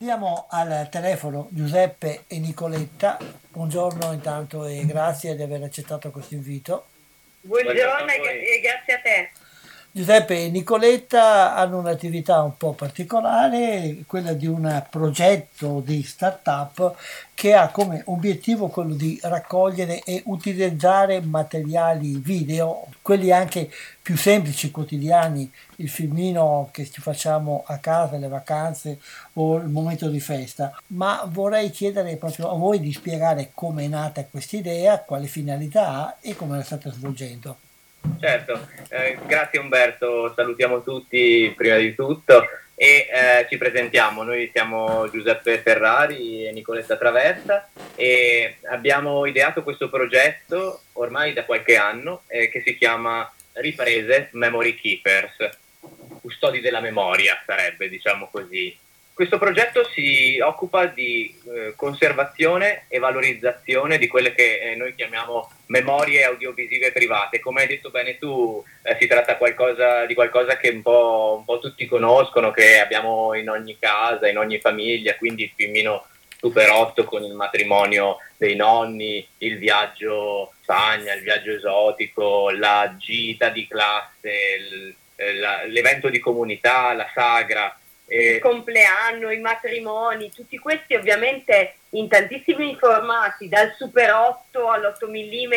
Abbiamo 0.00 0.46
al 0.48 0.86
telefono 0.92 1.48
Giuseppe 1.50 2.22
e 2.28 2.38
Nicoletta. 2.38 3.18
Buongiorno 3.50 4.12
intanto 4.12 4.64
e 4.64 4.86
grazie 4.86 5.34
di 5.34 5.42
aver 5.42 5.64
accettato 5.64 6.12
questo 6.12 6.34
invito. 6.34 6.86
Buongiorno 7.40 8.08
e 8.12 8.60
grazie 8.60 8.94
a 8.94 9.00
te. 9.00 9.30
Giuseppe 9.90 10.44
e 10.44 10.50
Nicoletta 10.50 11.54
hanno 11.56 11.78
un'attività 11.78 12.42
un 12.42 12.58
po' 12.58 12.72
particolare, 12.72 14.04
quella 14.06 14.34
di 14.34 14.46
un 14.46 14.84
progetto 14.90 15.80
di 15.84 16.02
startup 16.02 16.94
che 17.32 17.54
ha 17.54 17.68
come 17.70 18.02
obiettivo 18.04 18.68
quello 18.68 18.92
di 18.92 19.18
raccogliere 19.22 20.02
e 20.04 20.22
utilizzare 20.26 21.22
materiali 21.22 22.18
video, 22.18 22.86
quelli 23.00 23.32
anche 23.32 23.70
più 24.02 24.14
semplici, 24.16 24.70
quotidiani, 24.70 25.50
il 25.76 25.88
filmino 25.88 26.68
che 26.70 26.88
ci 26.88 27.00
facciamo 27.00 27.64
a 27.66 27.78
casa, 27.78 28.18
le 28.18 28.28
vacanze 28.28 29.00
o 29.34 29.56
il 29.56 29.68
momento 29.68 30.10
di 30.10 30.20
festa. 30.20 30.78
Ma 30.88 31.26
vorrei 31.26 31.70
chiedere 31.70 32.16
proprio 32.16 32.50
a 32.50 32.54
voi 32.56 32.78
di 32.78 32.92
spiegare 32.92 33.52
come 33.54 33.84
è 33.84 33.88
nata 33.88 34.24
questa 34.26 34.56
idea, 34.56 35.00
quale 35.00 35.26
finalità 35.26 35.88
ha 35.88 36.16
e 36.20 36.36
come 36.36 36.58
la 36.58 36.62
state 36.62 36.90
svolgendo. 36.90 37.56
Certo, 38.20 38.68
eh, 38.88 39.18
grazie 39.26 39.58
Umberto, 39.58 40.32
salutiamo 40.34 40.82
tutti 40.82 41.52
prima 41.56 41.76
di 41.76 41.94
tutto 41.94 42.46
e 42.74 43.08
eh, 43.10 43.46
ci 43.48 43.56
presentiamo, 43.58 44.22
noi 44.22 44.50
siamo 44.52 45.10
Giuseppe 45.10 45.58
Ferrari 45.58 46.46
e 46.46 46.52
Nicoletta 46.52 46.96
Traversa 46.96 47.68
e 47.96 48.58
abbiamo 48.70 49.26
ideato 49.26 49.62
questo 49.62 49.88
progetto 49.88 50.82
ormai 50.92 51.32
da 51.32 51.44
qualche 51.44 51.76
anno 51.76 52.22
eh, 52.28 52.48
che 52.48 52.62
si 52.64 52.76
chiama 52.76 53.28
Riprese 53.54 54.28
Memory 54.32 54.74
Keepers, 54.76 55.48
custodi 56.20 56.60
della 56.60 56.80
memoria 56.80 57.42
sarebbe 57.44 57.88
diciamo 57.88 58.28
così. 58.30 58.76
Questo 59.18 59.38
progetto 59.38 59.82
si 59.82 60.38
occupa 60.38 60.86
di 60.86 61.36
eh, 61.44 61.72
conservazione 61.74 62.84
e 62.86 63.00
valorizzazione 63.00 63.98
di 63.98 64.06
quelle 64.06 64.32
che 64.32 64.60
eh, 64.60 64.76
noi 64.76 64.94
chiamiamo 64.94 65.50
memorie 65.66 66.22
audiovisive 66.22 66.92
private. 66.92 67.40
Come 67.40 67.62
hai 67.62 67.66
detto 67.66 67.90
bene 67.90 68.16
tu, 68.16 68.62
eh, 68.80 68.96
si 69.00 69.08
tratta 69.08 69.36
qualcosa, 69.36 70.06
di 70.06 70.14
qualcosa 70.14 70.56
che 70.56 70.68
un 70.68 70.82
po', 70.82 71.34
un 71.38 71.44
po', 71.44 71.58
tutti 71.58 71.84
conoscono, 71.86 72.52
che 72.52 72.78
abbiamo 72.78 73.34
in 73.34 73.50
ogni 73.50 73.76
casa, 73.76 74.28
in 74.28 74.38
ogni 74.38 74.60
famiglia, 74.60 75.16
quindi 75.16 75.42
il 75.42 75.52
filmino 75.52 76.06
Super 76.36 76.70
8 76.70 77.02
con 77.02 77.24
il 77.24 77.34
matrimonio 77.34 78.18
dei 78.36 78.54
nonni, 78.54 79.26
il 79.38 79.58
viaggio 79.58 80.52
Spagna, 80.62 81.12
il 81.14 81.22
viaggio 81.22 81.50
esotico, 81.50 82.50
la 82.50 82.94
gita 82.96 83.48
di 83.48 83.66
classe, 83.66 84.30
il, 84.60 84.94
eh, 85.16 85.34
la, 85.34 85.64
l'evento 85.64 86.08
di 86.08 86.20
comunità, 86.20 86.92
la 86.92 87.10
sagra 87.12 87.76
il 88.08 88.38
compleanno, 88.40 89.30
i 89.30 89.38
matrimoni, 89.38 90.32
tutti 90.32 90.58
questi 90.58 90.94
ovviamente 90.94 91.74
in 91.90 92.08
tantissimi 92.08 92.76
formati, 92.76 93.48
dal 93.48 93.72
Super 93.76 94.12
8 94.12 94.68
all'8 94.68 95.08
mm, 95.08 95.52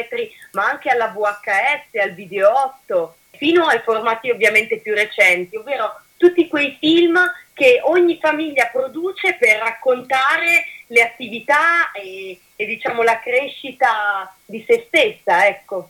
ma 0.51 0.65
anche 0.65 0.89
alla 0.89 1.07
VHS, 1.07 1.99
al 2.01 2.13
Video 2.13 2.51
8, 2.85 3.15
fino 3.31 3.65
ai 3.65 3.79
formati 3.79 4.29
ovviamente 4.29 4.79
più 4.79 4.93
recenti, 4.93 5.55
ovvero 5.55 6.01
tutti 6.17 6.47
quei 6.47 6.77
film 6.79 7.19
che 7.53 7.79
ogni 7.83 8.17
famiglia 8.21 8.67
produce 8.71 9.35
per 9.39 9.59
raccontare 9.59 10.65
le 10.87 11.01
attività 11.01 11.91
e, 11.91 12.39
e 12.55 12.65
diciamo 12.65 13.01
la 13.01 13.19
crescita 13.19 14.33
di 14.45 14.63
se 14.67 14.85
stessa, 14.87 15.47
ecco 15.47 15.89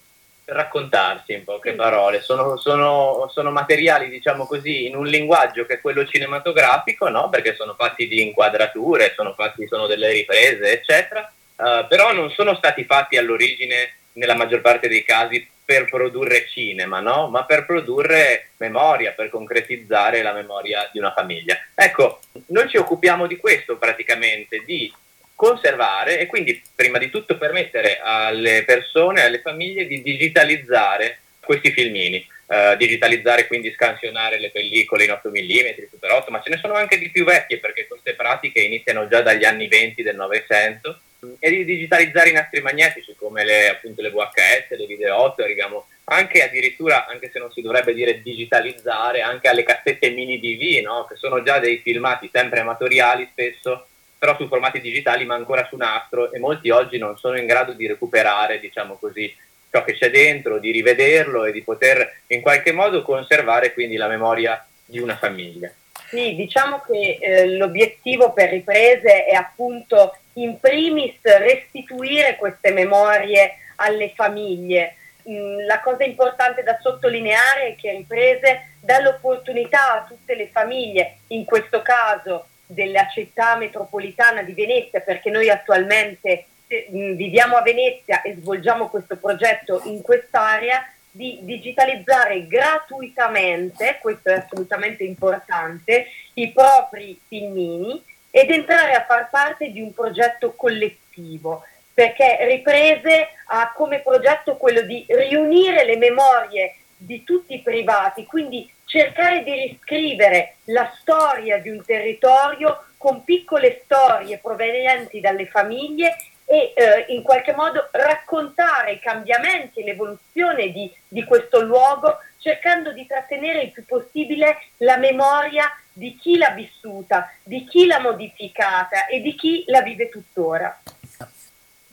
raccontarsi 0.51 1.33
in 1.33 1.43
poche 1.43 1.73
parole. 1.73 2.21
Sono, 2.21 2.57
sono, 2.57 3.29
sono, 3.31 3.51
materiali, 3.51 4.09
diciamo 4.09 4.45
così, 4.45 4.85
in 4.85 4.95
un 4.95 5.05
linguaggio 5.05 5.65
che 5.65 5.75
è 5.75 5.81
quello 5.81 6.05
cinematografico, 6.05 7.09
no? 7.09 7.29
perché 7.29 7.55
sono 7.55 7.73
fatti 7.73 8.07
di 8.07 8.21
inquadrature, 8.21 9.13
sono, 9.15 9.33
fatti, 9.33 9.65
sono 9.67 9.87
delle 9.87 10.11
riprese, 10.11 10.71
eccetera, 10.71 11.31
uh, 11.55 11.87
però 11.87 12.13
non 12.13 12.29
sono 12.31 12.55
stati 12.55 12.83
fatti 12.83 13.17
all'origine, 13.17 13.95
nella 14.13 14.35
maggior 14.35 14.61
parte 14.61 14.87
dei 14.87 15.03
casi, 15.03 15.47
per 15.63 15.85
produrre 15.85 16.47
cinema, 16.49 16.99
no? 16.99 17.29
ma 17.29 17.45
per 17.45 17.65
produrre 17.65 18.49
memoria, 18.57 19.13
per 19.13 19.29
concretizzare 19.29 20.21
la 20.21 20.33
memoria 20.33 20.89
di 20.91 20.99
una 20.99 21.13
famiglia. 21.13 21.57
Ecco, 21.73 22.19
noi 22.47 22.67
ci 22.67 22.75
occupiamo 22.75 23.25
di 23.25 23.37
questo 23.37 23.77
praticamente, 23.77 24.63
di 24.65 24.91
conservare 25.35 26.19
e 26.19 26.25
quindi 26.27 26.61
prima 26.75 26.97
di 26.97 27.09
tutto 27.09 27.37
permettere 27.37 27.99
alle 28.01 28.63
persone, 28.63 29.23
alle 29.23 29.41
famiglie 29.41 29.85
di 29.85 30.01
digitalizzare 30.01 31.19
questi 31.39 31.71
filmini. 31.71 32.25
Uh, 32.51 32.75
digitalizzare, 32.75 33.47
quindi 33.47 33.71
scansionare 33.71 34.37
le 34.37 34.51
pellicole 34.51 35.05
in 35.05 35.11
8 35.11 35.29
mm, 35.29 35.87
Super 35.89 36.11
8, 36.11 36.31
ma 36.31 36.41
ce 36.41 36.49
ne 36.49 36.57
sono 36.57 36.73
anche 36.73 36.97
di 36.97 37.09
più 37.09 37.23
vecchie 37.23 37.59
perché 37.59 37.87
queste 37.87 38.13
pratiche 38.13 38.59
iniziano 38.59 39.07
già 39.07 39.21
dagli 39.21 39.45
anni 39.45 39.69
20 39.69 40.03
del 40.03 40.17
Novecento 40.17 40.99
e 41.39 41.49
di 41.49 41.63
digitalizzare 41.63 42.29
i 42.29 42.33
nastri 42.33 42.61
magnetici 42.61 43.15
come 43.15 43.45
le, 43.45 43.69
appunto, 43.69 44.01
le 44.01 44.09
VHS, 44.09 44.77
le 44.77 44.85
video 44.85 45.17
8, 45.17 45.43
arriviamo 45.43 45.87
anche 46.05 46.43
addirittura, 46.43 47.05
anche 47.07 47.29
se 47.31 47.39
non 47.39 47.51
si 47.51 47.61
dovrebbe 47.61 47.93
dire 47.93 48.21
digitalizzare, 48.21 49.21
anche 49.21 49.47
alle 49.47 49.63
cassette 49.63 50.09
mini 50.09 50.39
DV, 50.39 50.83
no? 50.83 51.05
che 51.05 51.15
sono 51.15 51.43
già 51.43 51.59
dei 51.59 51.77
filmati 51.77 52.29
sempre 52.31 52.61
amatoriali 52.61 53.29
spesso, 53.31 53.87
però 54.21 54.35
su 54.35 54.47
formati 54.47 54.79
digitali 54.81 55.25
ma 55.25 55.33
ancora 55.33 55.65
su 55.65 55.75
nastro 55.77 56.31
e 56.31 56.37
molti 56.37 56.69
oggi 56.69 56.99
non 56.99 57.17
sono 57.17 57.39
in 57.39 57.47
grado 57.47 57.73
di 57.73 57.87
recuperare, 57.87 58.59
diciamo 58.59 58.93
così, 58.99 59.35
ciò 59.71 59.83
che 59.83 59.93
c'è 59.93 60.11
dentro, 60.11 60.59
di 60.59 60.69
rivederlo 60.69 61.43
e 61.43 61.51
di 61.51 61.63
poter 61.63 62.19
in 62.27 62.39
qualche 62.39 62.71
modo 62.71 63.01
conservare 63.01 63.73
quindi 63.73 63.95
la 63.95 64.07
memoria 64.07 64.63
di 64.85 64.99
una 64.99 65.15
famiglia. 65.17 65.71
Sì, 66.07 66.35
diciamo 66.35 66.83
che 66.85 67.17
eh, 67.19 67.47
l'obiettivo 67.57 68.31
per 68.31 68.51
riprese 68.51 69.25
è 69.25 69.33
appunto 69.33 70.15
in 70.33 70.59
primis 70.59 71.15
restituire 71.23 72.35
queste 72.35 72.71
memorie 72.71 73.55
alle 73.77 74.11
famiglie. 74.15 74.97
Mm, 75.27 75.65
la 75.65 75.79
cosa 75.79 76.03
importante 76.03 76.61
da 76.61 76.77
sottolineare 76.79 77.69
è 77.69 77.75
che 77.75 77.89
riprese 77.89 78.73
dà 78.81 79.01
l'opportunità 79.01 79.93
a 79.93 80.05
tutte 80.07 80.35
le 80.35 80.47
famiglie, 80.53 81.21
in 81.29 81.43
questo 81.43 81.81
caso 81.81 82.45
della 82.73 83.07
città 83.07 83.55
metropolitana 83.55 84.43
di 84.43 84.53
Venezia, 84.53 85.01
perché 85.01 85.29
noi 85.29 85.49
attualmente 85.49 86.45
viviamo 86.89 87.57
a 87.57 87.61
Venezia 87.61 88.21
e 88.21 88.33
svolgiamo 88.33 88.87
questo 88.87 89.17
progetto 89.17 89.81
in 89.85 90.01
quest'area, 90.01 90.85
di 91.13 91.39
digitalizzare 91.41 92.47
gratuitamente, 92.47 93.97
questo 93.99 94.29
è 94.29 94.33
assolutamente 94.35 95.03
importante, 95.03 96.07
i 96.35 96.51
propri 96.51 97.19
filmini 97.27 98.01
ed 98.29 98.49
entrare 98.49 98.93
a 98.93 99.03
far 99.03 99.29
parte 99.29 99.71
di 99.71 99.81
un 99.81 99.93
progetto 99.93 100.53
collettivo, 100.53 101.65
perché 101.93 102.37
Riprese 102.45 103.27
ha 103.47 103.73
come 103.75 103.99
progetto 103.99 104.55
quello 104.55 104.81
di 104.81 105.05
riunire 105.09 105.83
le 105.83 105.97
memorie 105.97 106.75
di 106.95 107.25
tutti 107.25 107.55
i 107.55 107.61
privati, 107.61 108.25
quindi 108.25 108.71
cercare 108.91 109.41
di 109.43 109.53
riscrivere 109.53 110.55
la 110.65 110.93
storia 110.99 111.59
di 111.59 111.69
un 111.69 111.81
territorio 111.81 112.87
con 112.97 113.23
piccole 113.23 113.83
storie 113.85 114.37
provenienti 114.37 115.21
dalle 115.21 115.47
famiglie 115.47 116.17
e 116.43 116.73
eh, 116.75 117.05
in 117.07 117.23
qualche 117.23 117.53
modo 117.53 117.87
raccontare 117.91 118.91
i 118.91 118.99
cambiamenti 118.99 119.79
e 119.79 119.85
l'evoluzione 119.85 120.71
di, 120.73 120.93
di 121.07 121.23
questo 121.23 121.61
luogo, 121.61 122.17
cercando 122.39 122.91
di 122.91 123.05
trattenere 123.05 123.61
il 123.61 123.71
più 123.71 123.85
possibile 123.85 124.57
la 124.79 124.97
memoria 124.97 125.73
di 125.93 126.17
chi 126.17 126.35
l'ha 126.35 126.51
vissuta, 126.51 127.31
di 127.43 127.63
chi 127.63 127.85
l'ha 127.85 128.01
modificata 128.01 129.05
e 129.05 129.21
di 129.21 129.35
chi 129.35 129.63
la 129.67 129.81
vive 129.81 130.09
tuttora. 130.09 130.77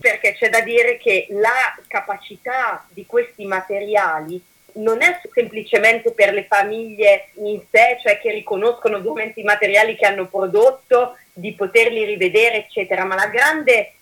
Perché 0.00 0.34
c'è 0.34 0.48
da 0.48 0.62
dire 0.62 0.96
che 0.96 1.28
la 1.30 1.76
capacità 1.86 2.84
di 2.88 3.06
questi 3.06 3.44
materiali 3.44 4.42
non 4.74 5.02
è 5.02 5.20
semplicemente 5.32 6.12
per 6.12 6.32
le 6.32 6.44
famiglie 6.44 7.28
in 7.34 7.60
sé, 7.70 7.98
cioè 8.02 8.18
che 8.18 8.30
riconoscono 8.30 8.96
ovviamente 8.96 9.40
i 9.40 9.44
materiali 9.44 9.96
che 9.96 10.06
hanno 10.06 10.26
prodotto, 10.26 11.16
di 11.32 11.52
poterli 11.52 12.04
rivedere, 12.04 12.66
eccetera, 12.66 13.04
ma 13.04 13.14
la 13.14 13.28
grande 13.28 13.92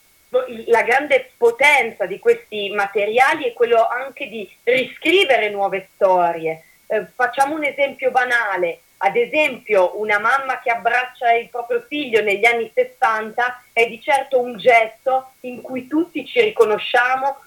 la 0.66 0.82
grande 0.82 1.30
potenza 1.36 2.04
di 2.04 2.18
questi 2.18 2.70
materiali 2.70 3.44
è 3.44 3.52
quello 3.52 3.86
anche 3.86 4.26
di 4.28 4.48
riscrivere 4.64 5.50
nuove 5.50 5.88
storie. 5.94 6.64
Eh, 6.88 7.06
facciamo 7.14 7.54
un 7.54 7.64
esempio 7.64 8.10
banale, 8.10 8.80
ad 8.98 9.16
esempio 9.16 10.00
una 10.00 10.18
mamma 10.18 10.60
che 10.60 10.70
abbraccia 10.70 11.32
il 11.32 11.48
proprio 11.48 11.84
figlio 11.86 12.22
negli 12.22 12.44
anni 12.44 12.70
60 12.72 13.64
è 13.72 13.86
di 13.86 14.00
certo 14.00 14.40
un 14.40 14.56
gesto 14.56 15.32
in 15.40 15.60
cui 15.60 15.86
tutti 15.86 16.24
ci 16.24 16.40
riconosciamo 16.40 17.42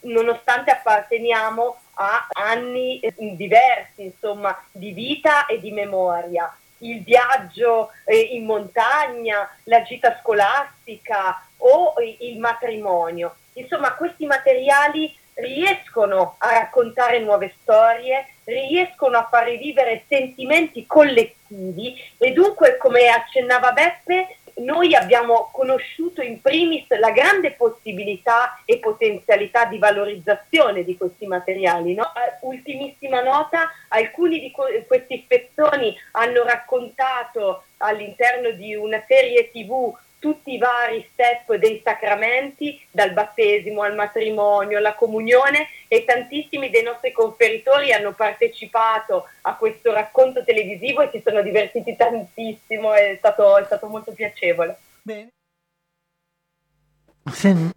nonostante 0.00 0.70
apparteniamo 0.70 1.80
a 1.94 2.28
anni 2.32 3.00
eh, 3.00 3.14
diversi, 3.36 4.04
insomma, 4.04 4.56
di 4.70 4.92
vita 4.92 5.46
e 5.46 5.60
di 5.60 5.70
memoria. 5.70 6.54
Il 6.78 7.02
viaggio 7.02 7.90
eh, 8.04 8.18
in 8.18 8.44
montagna, 8.44 9.48
la 9.64 9.82
gita 9.82 10.18
scolastica, 10.20 11.46
o 11.62 11.94
il 12.18 12.38
matrimonio. 12.38 13.36
Insomma, 13.54 13.94
questi 13.94 14.26
materiali 14.26 15.14
riescono 15.34 16.34
a 16.38 16.50
raccontare 16.50 17.18
nuove 17.20 17.54
storie, 17.60 18.34
riescono 18.44 19.16
a 19.16 19.26
far 19.30 19.46
rivivere 19.46 20.04
sentimenti 20.08 20.86
collettivi 20.86 21.94
e 22.18 22.32
dunque, 22.32 22.76
come 22.76 23.08
accennava 23.08 23.72
Beppe, 23.72 24.36
noi 24.56 24.94
abbiamo 24.94 25.50
conosciuto 25.52 26.22
in 26.22 26.40
primis 26.40 26.86
la 26.98 27.10
grande 27.10 27.52
possibilità 27.52 28.60
e 28.64 28.78
potenzialità 28.78 29.64
di 29.64 29.78
valorizzazione 29.78 30.84
di 30.84 30.96
questi 30.96 31.26
materiali. 31.26 31.94
No? 31.94 32.04
Eh, 32.04 32.38
ultimissima 32.42 33.22
nota, 33.22 33.70
alcuni 33.88 34.40
di 34.40 34.50
questi 34.50 35.22
spezzoni 35.24 35.96
hanno 36.12 36.42
raccontato 36.44 37.64
all'interno 37.78 38.50
di 38.50 38.74
una 38.74 39.02
serie 39.06 39.50
tv 39.50 39.94
tutti 40.22 40.52
i 40.52 40.58
vari 40.58 41.04
step 41.12 41.56
dei 41.56 41.80
sacramenti, 41.82 42.80
dal 42.92 43.12
battesimo 43.12 43.82
al 43.82 43.96
matrimonio, 43.96 44.78
alla 44.78 44.94
comunione 44.94 45.66
e 45.88 46.04
tantissimi 46.04 46.70
dei 46.70 46.84
nostri 46.84 47.10
conferitori 47.10 47.92
hanno 47.92 48.12
partecipato 48.12 49.26
a 49.40 49.56
questo 49.56 49.92
racconto 49.92 50.44
televisivo 50.44 51.02
e 51.02 51.10
si 51.12 51.20
sono 51.26 51.42
divertiti 51.42 51.96
tantissimo, 51.96 52.92
è 52.92 53.16
stato, 53.18 53.58
è 53.58 53.64
stato 53.64 53.88
molto 53.88 54.12
piacevole. 54.12 54.78
Bene. 55.02 55.30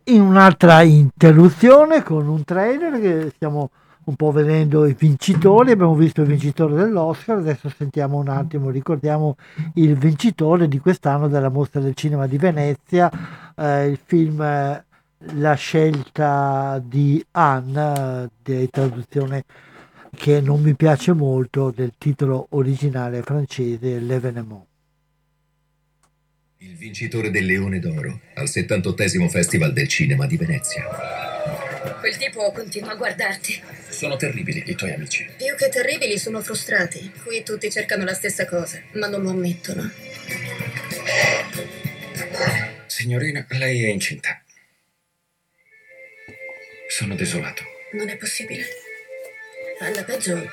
In 0.04 0.22
un'altra 0.22 0.84
interruzione 0.84 2.04
con 2.04 2.28
un 2.28 2.44
trailer 2.44 3.00
che 3.02 3.32
stiamo 3.32 3.72
un 4.06 4.16
po' 4.16 4.32
vedendo 4.32 4.86
i 4.86 4.96
vincitori, 4.98 5.72
abbiamo 5.72 5.96
visto 5.96 6.22
il 6.22 6.28
vincitore 6.28 6.76
dell'Oscar, 6.76 7.38
adesso 7.38 7.70
sentiamo 7.70 8.18
un 8.18 8.30
attimo, 8.30 8.70
ricordiamo 8.70 9.36
il 9.76 9.96
vincitore 9.96 10.68
di 10.68 10.80
quest'anno 10.80 11.28
della 11.28 11.50
Mostra 11.50 11.80
del 11.80 11.96
Cinema 11.96 12.28
di 12.28 12.38
Venezia, 12.38 13.10
eh, 13.56 13.88
il 13.88 14.00
film 14.04 14.42
eh, 14.42 14.84
La 15.34 15.54
scelta 15.56 16.82
di 16.86 17.24
Anne, 17.32 18.30
di 18.44 18.70
traduzione 18.70 19.44
che 20.16 20.40
non 20.40 20.62
mi 20.62 20.76
piace 20.76 21.14
molto, 21.14 21.72
del 21.76 21.94
titolo 21.98 22.48
originale 22.52 23.22
francese 23.24 24.00
L'Evenement. 24.00 24.64
Il 26.58 26.76
vincitore 26.76 27.32
del 27.32 27.46
Leone 27.46 27.80
d'Oro 27.80 28.20
al 28.36 28.48
78 28.48 29.30
Festival 29.30 29.74
del 29.74 29.88
Cinema 29.88 30.26
di 30.26 30.38
Venezia. 30.38 31.35
Quel 32.06 32.18
tipo 32.18 32.52
continua 32.52 32.92
a 32.92 32.96
guardarti. 32.96 33.64
Sono 33.90 34.16
terribili 34.16 34.64
i 34.68 34.76
tuoi 34.76 34.94
amici. 34.94 35.28
Più 35.38 35.56
che 35.56 35.70
terribili, 35.70 36.20
sono 36.20 36.40
frustrati. 36.40 37.12
Qui 37.24 37.42
tutti 37.42 37.72
cercano 37.72 38.04
la 38.04 38.14
stessa 38.14 38.46
cosa, 38.46 38.80
ma 38.92 39.08
non 39.08 39.24
lo 39.24 39.32
ammettono. 39.32 39.92
Signorina, 42.86 43.44
lei 43.50 43.86
è 43.86 43.88
incinta. 43.88 44.40
Sono 46.90 47.16
desolato. 47.16 47.64
Non 47.94 48.08
è 48.08 48.18
possibile. 48.18 48.68
Alla 49.80 50.04
peggio, 50.04 50.48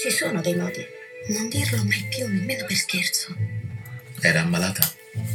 ci 0.00 0.10
sono 0.10 0.40
dei 0.40 0.54
modi. 0.54 0.82
Non 1.26 1.50
dirlo 1.50 1.84
mai 1.84 2.06
più, 2.08 2.26
nemmeno 2.26 2.64
per 2.64 2.76
scherzo. 2.76 3.36
Era 4.22 4.40
ammalata? 4.40 4.90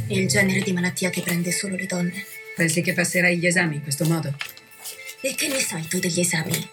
Il 0.08 0.26
genere 0.26 0.58
di 0.62 0.72
malattia 0.72 1.10
che 1.10 1.22
prende 1.22 1.52
solo 1.52 1.76
le 1.76 1.86
donne. 1.86 2.24
Pensi 2.56 2.82
che 2.82 2.94
passerai 2.94 3.38
gli 3.38 3.46
esami 3.46 3.76
in 3.76 3.82
questo 3.84 4.04
modo? 4.06 4.34
E 5.26 5.34
che 5.34 5.48
ne 5.48 5.58
sai 5.58 5.84
tu 5.88 5.98
degli 5.98 6.20
esami? 6.20 6.68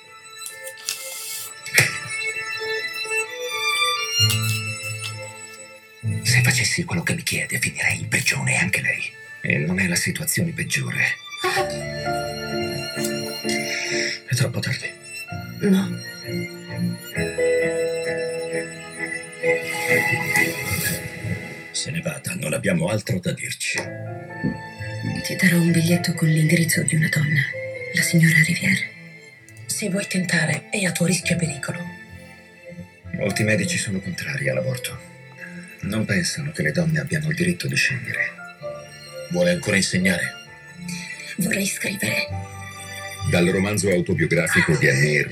Se 6.22 6.42
facessi 6.44 6.84
quello 6.84 7.02
che 7.02 7.16
mi 7.16 7.24
chiede, 7.24 7.58
finirei 7.58 8.02
in 8.02 8.08
prigione 8.08 8.58
anche 8.58 8.82
lei. 8.82 9.12
E 9.42 9.58
non 9.58 9.80
è 9.80 9.88
la 9.88 9.96
situazione 9.96 10.52
peggiore. 10.52 11.04
È 14.28 14.36
troppo 14.36 14.60
tardi. 14.60 14.94
No. 15.62 15.90
Se 21.72 21.90
ne 21.90 22.02
vada, 22.02 22.36
non 22.36 22.54
abbiamo 22.54 22.86
altro 22.90 23.18
da 23.18 23.32
dirci. 23.32 23.80
Ti 23.80 25.36
darò 25.38 25.58
un 25.58 25.72
biglietto 25.72 26.14
con 26.14 26.28
l'indirizzo 26.28 26.84
di 26.84 26.96
una 26.96 27.10
donna 27.10 27.62
la 27.94 28.02
signora 28.02 28.42
Rivière. 28.42 28.90
Se 29.66 29.90
vuoi 29.90 30.08
tentare, 30.08 30.70
è 30.70 30.84
a 30.84 30.92
tuo 30.92 31.06
rischio 31.06 31.36
e 31.36 31.38
pericolo. 31.38 31.80
Molti 33.14 33.44
medici 33.44 33.78
sono 33.78 34.00
contrari 34.00 34.50
all'aborto. 34.50 34.98
Non 35.82 36.06
pensano 36.06 36.52
che 36.52 36.64
le 36.64 36.72
donne 36.72 37.00
abbiano 37.00 37.30
il 37.30 37.36
diritto 37.36 37.68
di 37.68 37.76
scegliere. 37.76 38.32
Vuole 39.32 39.52
ancora 39.52 39.76
insegnare? 39.76 40.32
Vorrei 41.38 41.66
scrivere. 41.66 42.28
Dal 43.30 43.46
romanzo 43.48 43.90
autobiografico 43.90 44.76
di 44.78 44.90
Annie 44.90 45.28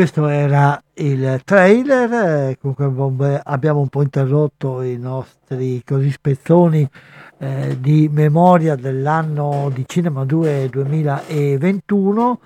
Questo 0.00 0.28
era 0.28 0.82
il 0.94 1.42
trailer, 1.44 2.10
eh, 2.52 2.58
comunque 2.58 3.38
abbiamo 3.44 3.80
un 3.80 3.88
po' 3.88 4.00
interrotto 4.00 4.80
i 4.80 4.96
nostri 4.96 5.82
così 5.84 6.10
spezzoni 6.10 6.88
eh, 7.36 7.76
di 7.78 8.08
memoria 8.10 8.76
dell'anno 8.76 9.70
di 9.70 9.84
Cinema 9.86 10.24
2 10.24 10.70
2021. 10.70 12.40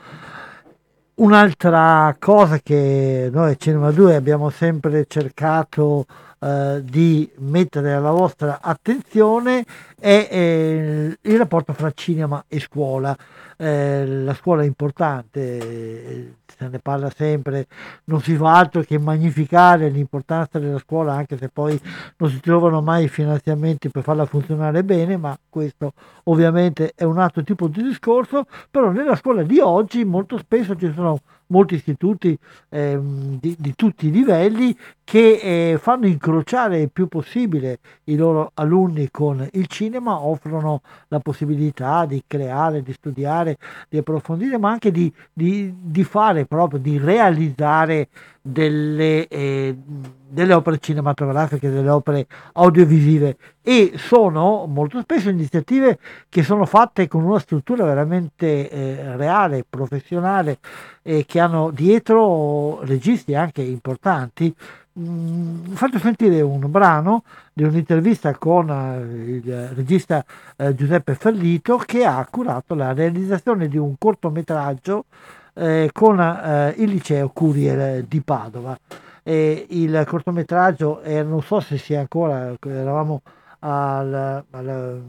Un'altra 1.15 2.17
cosa 2.19 2.59
che 2.59 3.31
noi 3.33 3.53
a 3.53 3.55
Cinema 3.55 3.93
2 3.93 4.17
abbiamo 4.17 4.51
sempre 4.51 5.05
cercato 5.07 6.07
eh, 6.45 6.83
di 6.85 7.31
mettere 7.37 7.95
alla 7.95 8.11
vostra 8.11 8.59
attenzione 8.61 9.65
è 9.99 10.29
eh, 10.31 11.19
il 11.23 11.39
rapporto 11.39 11.73
fra 11.73 11.91
cinema 11.93 12.45
e 12.49 12.61
scuola. 12.61 13.17
Eh, 13.57 14.07
la 14.07 14.35
scuola 14.35 14.63
è 14.63 14.67
importante, 14.67 15.41
eh, 15.59 16.35
se 16.57 16.69
ne 16.69 16.79
parla 16.79 17.11
sempre, 17.11 17.67
non 18.05 18.21
si 18.21 18.35
fa 18.35 18.57
altro 18.57 18.83
che 18.83 18.99
magnificare 18.99 19.89
l'importanza 19.89 20.59
della 20.59 20.79
scuola 20.79 21.15
anche 21.15 21.37
se 21.37 21.49
poi 21.49 21.81
non 22.17 22.31
si 22.31 22.41
trovano 22.41 22.81
mai 22.81 23.05
i 23.05 23.09
finanziamenti 23.09 23.89
per 23.89 24.03
farla 24.03 24.25
funzionare 24.27 24.85
bene, 24.85 25.17
ma 25.17 25.37
questo 25.49 25.93
ovviamente 26.25 26.93
è 26.95 27.05
un 27.05 27.19
altro 27.19 27.43
tipo 27.43 27.69
di 27.69 27.83
discorso, 27.83 28.47
però 28.71 28.91
nella 28.91 29.17
scuola 29.17 29.43
di 29.43 29.59
oggi 29.59 30.05
molto 30.05 30.39
spesso 30.39 30.77
ci 30.77 30.93
sono 30.95 31.21
molti 31.55 31.77
istituti 31.77 32.37
eh, 32.71 32.99
di, 33.01 33.55
di, 33.57 33.75
tutti 33.77 34.09
i 34.09 34.11
livelli 34.11 34.77
che 35.05 35.73
eh, 35.73 35.79
fanno 35.79 36.09
incrociare 36.09 36.81
il 36.81 36.91
più 36.91 37.07
possibile 37.07 37.79
i 38.05 38.17
loro 38.17 38.51
alunni 38.55 39.09
con 39.13 39.47
il 39.53 39.67
cinema, 39.69 40.21
offrono 40.21 40.83
la 41.09 41.21
possibilità 41.21 42.07
di 42.07 42.25
creare, 42.27 42.83
di 42.83 42.93
studiare, 42.93 43.59
di 43.89 43.99
approfondire, 43.99 44.59
ma 44.59 44.71
anche 44.71 44.91
di, 44.91 45.13
di, 45.33 45.73
di 45.81 46.03
fare 46.03 46.45
proprio, 46.45 46.81
di 46.81 46.99
realizzare 46.99 48.09
delle, 48.47 49.27
eh, 49.29 49.75
delle 50.29 50.53
opere 50.53 50.79
cinematografiche, 50.79 51.71
delle 51.71 51.89
opere 51.89 52.27
audiovisive 52.53 53.39
e 53.62 53.95
sono 53.97 54.66
molto 54.66 55.01
spesso 55.01 55.31
iniziative 55.31 55.99
che 56.29 56.43
sono 56.43 56.66
fatte 56.66 57.09
con 57.09 57.25
una 57.25 57.39
struttura 57.39 57.85
veramente 57.85 58.69
eh, 58.69 59.16
reale, 59.16 59.65
professionale 59.66 60.59
e 61.01 61.25
che 61.27 61.41
hanno 61.41 61.71
dietro 61.71 62.85
registi 62.85 63.35
anche 63.35 63.62
importanti. 63.62 64.55
Mm, 64.97 65.73
faccio 65.73 65.99
sentire 65.99 66.43
un 66.43 66.71
brano 66.71 67.25
di 67.53 67.65
un'intervista 67.65 68.37
con 68.37 68.69
eh, 68.69 69.37
il 69.37 69.69
regista 69.75 70.23
eh, 70.57 70.75
Giuseppe 70.75 71.15
Ferlito 71.15 71.79
che 71.79 72.05
ha 72.05 72.25
curato 72.31 72.75
la 72.75 72.93
realizzazione 72.93 73.69
di 73.69 73.79
un 73.79 73.95
cortometraggio 73.99 75.07
eh, 75.55 75.91
con 75.93 76.21
eh, 76.21 76.75
il 76.79 76.91
liceo 76.91 77.31
Curiel 77.31 78.05
di 78.05 78.21
Padova. 78.21 78.79
E 79.23 79.67
il 79.71 80.05
cortometraggio, 80.07 81.01
eh, 81.01 81.23
non 81.23 81.43
so 81.43 81.61
se 81.61 81.79
sia 81.79 82.01
ancora, 82.01 82.55
eravamo 82.61 83.23
alla, 83.61 84.45
alla, 84.51 85.01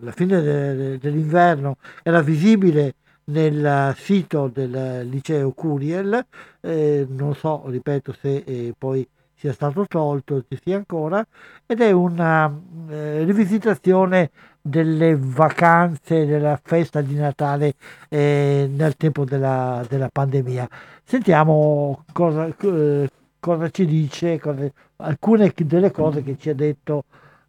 alla 0.00 0.12
fine 0.12 0.40
de, 0.40 0.98
dell'inverno, 0.98 1.76
era 2.02 2.22
visibile 2.22 2.94
nel 3.24 3.94
sito 3.96 4.48
del 4.48 5.06
liceo 5.06 5.50
Curiel, 5.52 6.24
eh, 6.60 7.06
non 7.10 7.34
so, 7.34 7.64
ripeto, 7.66 8.14
se 8.18 8.42
eh, 8.46 8.74
poi 8.76 9.06
sia 9.34 9.52
stato 9.52 9.86
tolto, 9.86 10.44
ci 10.48 10.58
sia 10.62 10.76
ancora, 10.76 11.24
ed 11.66 11.80
è 11.80 11.90
una 11.90 12.50
eh, 12.88 13.24
rivisitazione 13.24 14.30
delle 14.62 15.16
vacanze, 15.18 16.24
della 16.24 16.58
festa 16.62 17.00
di 17.00 17.16
Natale 17.16 17.74
eh, 18.08 18.70
nel 18.72 18.96
tempo 18.96 19.24
della, 19.24 19.84
della, 19.88 20.08
pandemia. 20.08 20.68
Sentiamo 21.02 22.04
cosa, 22.12 22.46
eh, 22.46 23.10
cosa 23.40 23.70
ci 23.70 23.84
dice, 23.84 24.38
cosa, 24.38 24.70
alcune 24.96 25.52
delle 25.54 25.90
cose 25.90 26.22
che 26.22 26.38
ci 26.38 26.48
ha 26.48 26.54
detto 26.54 27.04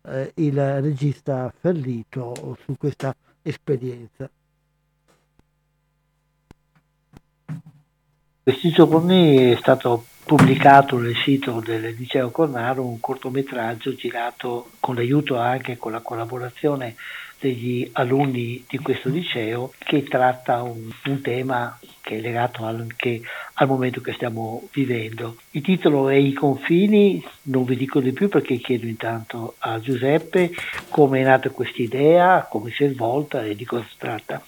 eh, 0.07 0.31
il 0.35 0.81
regista 0.81 1.53
Ferlito 1.55 2.57
su 2.63 2.75
questa 2.77 3.15
esperienza. 3.43 4.29
Questi 8.41 8.71
giorni 8.71 9.51
è 9.51 9.55
stato 9.55 10.03
pubblicato 10.25 10.97
nel 10.97 11.15
sito 11.15 11.59
del 11.59 11.95
Liceo 11.97 12.31
Cornaro 12.31 12.85
un 12.85 12.99
cortometraggio 12.99 13.93
girato 13.93 14.71
con 14.79 14.95
l'aiuto 14.95 15.37
anche 15.37 15.77
con 15.77 15.91
la 15.91 15.99
collaborazione 15.99 16.95
degli 17.39 17.89
alunni 17.93 18.63
di 18.69 18.77
questo 18.77 19.09
liceo 19.09 19.73
che 19.77 20.03
tratta 20.03 20.61
un, 20.61 20.89
un 21.05 21.21
tema 21.21 21.77
che 21.99 22.17
è 22.17 22.21
legato 22.21 22.63
anche 22.63 23.21
al 23.55 23.67
momento 23.67 23.99
che 23.99 24.13
stiamo 24.13 24.69
vivendo. 24.71 25.35
Il 25.51 25.61
titolo 25.61 26.07
è 26.07 26.15
I 26.15 26.31
confini, 26.31 27.21
non 27.43 27.65
vi 27.65 27.75
dico 27.75 27.99
di 27.99 28.13
più 28.13 28.29
perché 28.29 28.55
chiedo 28.57 28.85
intanto 28.85 29.55
a 29.59 29.79
Giuseppe 29.81 30.51
come 30.87 31.19
è 31.19 31.23
nata 31.23 31.49
questa 31.49 31.81
idea, 31.81 32.47
come 32.49 32.71
si 32.71 32.85
è 32.85 32.89
svolta 32.89 33.43
e 33.43 33.55
di 33.55 33.65
cosa 33.65 33.85
si 33.89 33.95
tratta. 33.97 34.41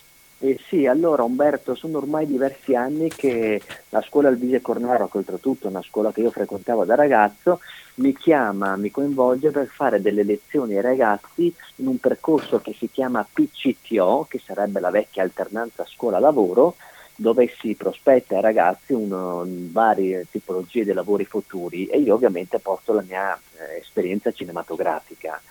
Eh 0.46 0.60
sì, 0.68 0.86
allora 0.86 1.24
Umberto, 1.24 1.74
sono 1.74 1.98
ormai 1.98 2.28
diversi 2.28 2.76
anni 2.76 3.10
che 3.10 3.60
la 3.90 4.02
scuola 4.04 4.28
Alvise 4.28 4.62
Cornaro, 4.62 5.08
che 5.08 5.18
oltretutto 5.18 5.66
è 5.66 5.72
una 5.72 5.82
scuola 5.82 6.12
che 6.12 6.22
io 6.22 6.30
frequentavo 6.30 6.86
da 6.86 6.94
ragazzo, 6.94 7.62
mi 7.96 8.16
chiama, 8.16 8.76
mi 8.76 8.92
coinvolge 8.92 9.50
per 9.50 9.66
fare 9.66 10.00
delle 10.00 10.22
lezioni 10.22 10.76
ai 10.76 10.84
ragazzi 10.84 11.52
in 11.78 11.88
un 11.88 11.98
percorso 11.98 12.60
che 12.60 12.76
si 12.78 12.92
chiama 12.92 13.28
PCTO, 13.28 14.28
che 14.30 14.38
sarebbe 14.38 14.80
la 14.80 14.92
vecchia 14.92 15.24
alternanza 15.24 15.84
scuola-lavoro, 15.84 16.76
dove 17.16 17.52
si 17.60 17.74
prospetta 17.74 18.36
ai 18.36 18.42
ragazzi 18.44 18.94
uno, 18.94 19.44
varie 19.48 20.28
tipologie 20.30 20.86
di 20.86 20.94
lavori 20.94 21.26
futuri 21.26 21.88
e 21.88 21.98
io 21.98 22.14
ovviamente 22.14 22.60
porto 22.60 22.94
la 22.94 23.04
mia 23.08 23.34
eh, 23.34 23.80
esperienza 23.80 24.32
cinematografica. 24.32 25.42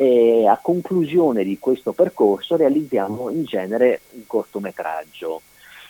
E 0.00 0.46
a 0.46 0.56
conclusione 0.62 1.42
di 1.42 1.58
questo 1.58 1.92
percorso 1.92 2.54
realizziamo 2.54 3.30
in 3.30 3.42
genere 3.42 4.02
un 4.10 4.28
cortometraggio 4.28 5.42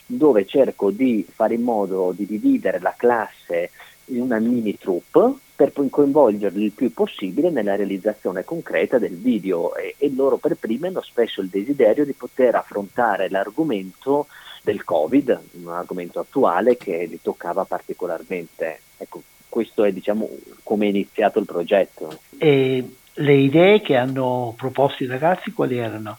dove 0.06 0.47
cerco 0.47 0.90
di 0.90 1.26
fare 1.30 1.52
in 1.52 1.62
modo 1.62 2.12
di 2.16 2.24
dividere 2.24 2.80
la 2.80 2.94
classe 2.97 3.70
in 4.06 4.22
una 4.22 4.39
mini 4.39 4.78
troupe 4.78 5.35
per 5.55 5.72
poi 5.72 5.90
coinvolgerli 5.90 6.64
il 6.64 6.72
più 6.72 6.90
possibile 6.90 7.51
nella 7.51 7.76
realizzazione 7.76 8.44
concreta 8.44 8.98
del 8.98 9.14
video 9.14 9.74
e, 9.74 9.94
e 9.98 10.10
loro 10.14 10.39
per 10.39 10.55
primi 10.55 10.86
hanno 10.86 11.02
spesso 11.02 11.43
il 11.43 11.48
desiderio 11.48 12.06
di 12.06 12.14
poter 12.14 12.55
affrontare 12.55 13.28
l'argomento 13.28 14.26
del 14.62 14.85
Covid, 14.85 15.39
un 15.62 15.68
argomento 15.68 16.20
attuale 16.20 16.78
che 16.78 17.05
li 17.05 17.20
toccava 17.20 17.66
particolarmente. 17.66 18.80
Ecco, 18.97 19.20
questo 19.51 19.85
è 19.85 19.93
diciamo 19.93 20.30
come 20.62 20.86
è 20.86 20.89
iniziato 20.89 21.39
il 21.39 21.44
progetto. 21.44 22.18
E 22.39 22.85
le 23.18 23.34
idee 23.34 23.80
che 23.80 23.96
hanno 23.96 24.54
proposto 24.56 25.02
i 25.02 25.06
ragazzi 25.06 25.52
quali 25.52 25.78
erano? 25.78 26.18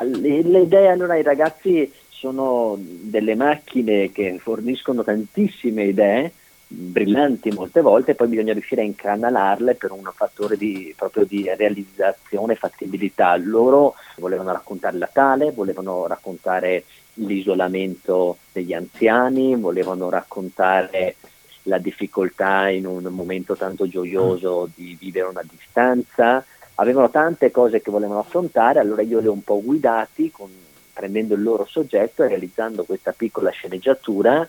Le, 0.00 0.42
le 0.42 0.60
idee 0.60 0.88
allora 0.88 1.16
i 1.16 1.22
ragazzi 1.22 1.90
sono 2.08 2.76
delle 2.78 3.34
macchine 3.34 4.10
che 4.10 4.38
forniscono 4.40 5.02
tantissime 5.02 5.84
idee, 5.84 6.32
brillanti 6.66 7.50
molte 7.50 7.80
volte, 7.80 8.14
poi 8.14 8.28
bisogna 8.28 8.52
riuscire 8.52 8.82
a 8.82 8.84
incanalarle 8.84 9.74
per 9.74 9.92
un 9.92 10.10
fattore 10.14 10.56
di, 10.56 10.92
proprio 10.96 11.24
di 11.24 11.48
realizzazione 11.56 12.52
e 12.52 12.56
fattibilità. 12.56 13.36
Loro 13.36 13.94
volevano 14.16 14.52
raccontare 14.52 14.94
il 14.94 15.00
Natale, 15.00 15.52
volevano 15.52 16.06
raccontare 16.06 16.84
l'isolamento 17.14 18.38
degli 18.52 18.74
anziani, 18.74 19.56
volevano 19.56 20.10
raccontare 20.10 21.16
la 21.68 21.78
difficoltà 21.78 22.68
in 22.68 22.86
un 22.86 23.04
momento 23.04 23.54
tanto 23.54 23.86
gioioso 23.86 24.68
di 24.74 24.96
vivere 24.98 25.28
una 25.28 25.44
distanza, 25.48 26.44
avevano 26.76 27.10
tante 27.10 27.50
cose 27.50 27.80
che 27.80 27.90
volevano 27.90 28.20
affrontare, 28.20 28.80
allora 28.80 29.02
io 29.02 29.20
li 29.20 29.26
ho 29.26 29.32
un 29.32 29.44
po' 29.44 29.60
guidati 29.62 30.30
con, 30.30 30.48
prendendo 30.92 31.34
il 31.34 31.42
loro 31.42 31.66
soggetto 31.66 32.22
e 32.22 32.28
realizzando 32.28 32.84
questa 32.84 33.12
piccola 33.12 33.50
sceneggiatura 33.50 34.48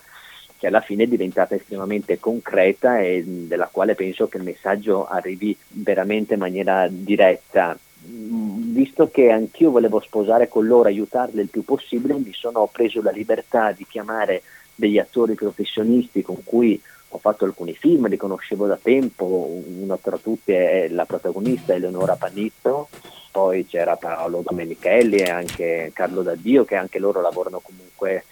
che 0.56 0.66
alla 0.66 0.82
fine 0.82 1.04
è 1.04 1.06
diventata 1.06 1.54
estremamente 1.54 2.20
concreta 2.20 3.00
e 3.00 3.24
della 3.24 3.70
quale 3.72 3.94
penso 3.94 4.28
che 4.28 4.36
il 4.36 4.42
messaggio 4.42 5.06
arrivi 5.06 5.56
veramente 5.68 6.34
in 6.34 6.40
maniera 6.40 6.86
diretta. 6.86 7.78
Visto 8.02 9.08
che 9.10 9.30
anch'io 9.30 9.70
volevo 9.70 10.00
sposare 10.00 10.48
con 10.48 10.66
loro, 10.66 10.88
aiutarle 10.88 11.40
il 11.40 11.48
più 11.48 11.64
possibile, 11.64 12.12
mi 12.12 12.34
sono 12.34 12.68
preso 12.70 13.00
la 13.00 13.10
libertà 13.10 13.72
di 13.72 13.86
chiamare 13.88 14.42
degli 14.74 14.98
attori 14.98 15.34
professionisti 15.34 16.20
con 16.20 16.44
cui 16.44 16.80
ho 17.12 17.18
fatto 17.18 17.44
alcuni 17.44 17.74
film, 17.74 18.08
li 18.08 18.16
conoscevo 18.16 18.66
da 18.66 18.78
tempo, 18.80 19.24
uno 19.24 19.98
tra 19.98 20.16
tutti 20.16 20.52
è 20.52 20.88
la 20.88 21.04
protagonista 21.04 21.74
Eleonora 21.74 22.14
Panizzo, 22.14 22.88
poi 23.32 23.66
c'era 23.66 23.96
Paolo 23.96 24.42
Domenichelli 24.44 25.18
e 25.18 25.30
anche 25.30 25.90
Carlo 25.92 26.22
Daddio 26.22 26.64
che 26.64 26.76
anche 26.76 26.98
loro 26.98 27.20
lavorano 27.20 27.60
comunque 27.60 28.24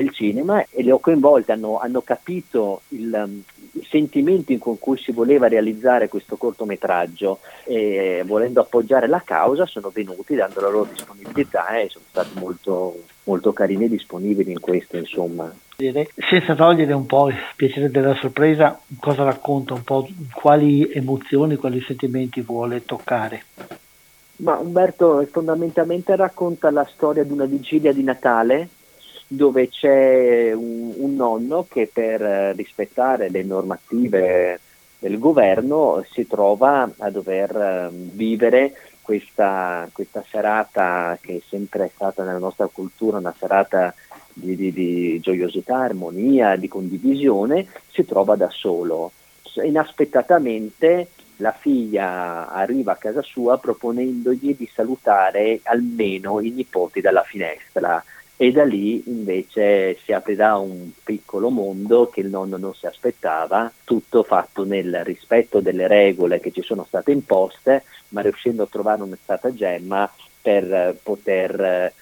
nel 0.00 0.10
cinema 0.12 0.64
e 0.70 0.82
li 0.82 0.90
ho 0.90 0.98
coinvolti, 0.98 1.52
hanno, 1.52 1.78
hanno 1.78 2.00
capito 2.00 2.82
il, 2.88 3.42
il, 3.72 3.86
sentimenti 3.88 4.58
con 4.58 4.78
cui 4.78 4.98
si 4.98 5.12
voleva 5.12 5.46
realizzare 5.46 6.08
questo 6.08 6.36
cortometraggio 6.36 7.40
e 7.64 8.22
volendo 8.26 8.60
appoggiare 8.60 9.06
la 9.06 9.22
causa 9.24 9.66
sono 9.66 9.90
venuti 9.90 10.34
dando 10.34 10.60
la 10.60 10.68
loro 10.68 10.88
disponibilità 10.90 11.68
e 11.78 11.88
sono 11.88 12.04
stati 12.08 12.38
molto, 12.38 13.02
molto 13.24 13.52
carini 13.52 13.84
e 13.84 13.88
disponibili 13.88 14.50
in 14.50 14.60
questo 14.60 14.96
insomma. 14.96 15.52
Senza 15.76 16.54
togliere 16.54 16.92
un 16.92 17.06
po' 17.06 17.28
il 17.28 17.36
piacere 17.56 17.90
della 17.90 18.14
sorpresa, 18.14 18.78
cosa 18.98 19.22
racconta 19.24 19.72
un 19.74 19.82
po', 19.82 20.06
quali 20.34 20.90
emozioni, 20.92 21.56
quali 21.56 21.80
sentimenti 21.80 22.42
vuole 22.42 22.84
toccare? 22.84 23.44
Ma 24.36 24.58
Umberto 24.58 25.26
fondamentalmente 25.30 26.16
racconta 26.16 26.70
la 26.70 26.86
storia 26.90 27.24
di 27.24 27.32
una 27.32 27.44
vigilia 27.46 27.92
di 27.92 28.02
Natale 28.02 28.68
dove 29.32 29.68
c'è 29.68 30.52
un, 30.52 30.92
un 30.96 31.14
nonno 31.14 31.64
che 31.68 31.88
per 31.92 32.20
rispettare 32.56 33.30
le 33.30 33.44
normative 33.44 34.58
del 34.98 35.20
governo 35.20 36.04
si 36.10 36.26
trova 36.26 36.90
a 36.98 37.10
dover 37.10 37.54
ehm, 37.54 38.10
vivere 38.10 38.74
questa, 39.00 39.88
questa, 39.92 40.24
serata 40.28 41.16
che 41.20 41.36
è 41.36 41.40
sempre 41.48 41.92
stata 41.94 42.24
nella 42.24 42.38
nostra 42.38 42.66
cultura 42.66 43.18
una 43.18 43.34
serata 43.38 43.94
di, 44.32 44.56
di, 44.56 44.72
di, 44.72 45.20
gioiosità, 45.20 45.76
armonia, 45.78 46.56
di 46.56 46.66
condivisione, 46.66 47.68
si 47.88 48.04
trova 48.04 48.34
da 48.34 48.50
solo. 48.50 49.12
Inaspettatamente 49.62 51.10
la 51.36 51.52
figlia 51.52 52.50
arriva 52.50 52.92
a 52.92 52.96
casa 52.96 53.22
sua 53.22 53.58
proponendogli 53.58 54.56
di 54.56 54.68
salutare 54.72 55.60
almeno 55.62 56.40
i 56.40 56.50
nipoti 56.50 57.00
dalla 57.00 57.22
finestra 57.22 58.02
e 58.42 58.52
da 58.52 58.64
lì 58.64 59.02
invece 59.08 59.98
si 60.02 60.14
aprirà 60.14 60.56
un 60.56 60.92
piccolo 61.04 61.50
mondo 61.50 62.08
che 62.08 62.20
il 62.20 62.28
nonno 62.28 62.56
non 62.56 62.74
si 62.74 62.86
aspettava, 62.86 63.70
tutto 63.84 64.22
fatto 64.22 64.64
nel 64.64 65.04
rispetto 65.04 65.60
delle 65.60 65.86
regole 65.86 66.40
che 66.40 66.50
ci 66.50 66.62
sono 66.62 66.86
state 66.88 67.12
imposte, 67.12 67.84
ma 68.08 68.22
riuscendo 68.22 68.62
a 68.62 68.66
trovare 68.66 69.02
una 69.02 69.18
stratagemma 69.22 70.10
per 70.40 70.96
poter 71.02 71.92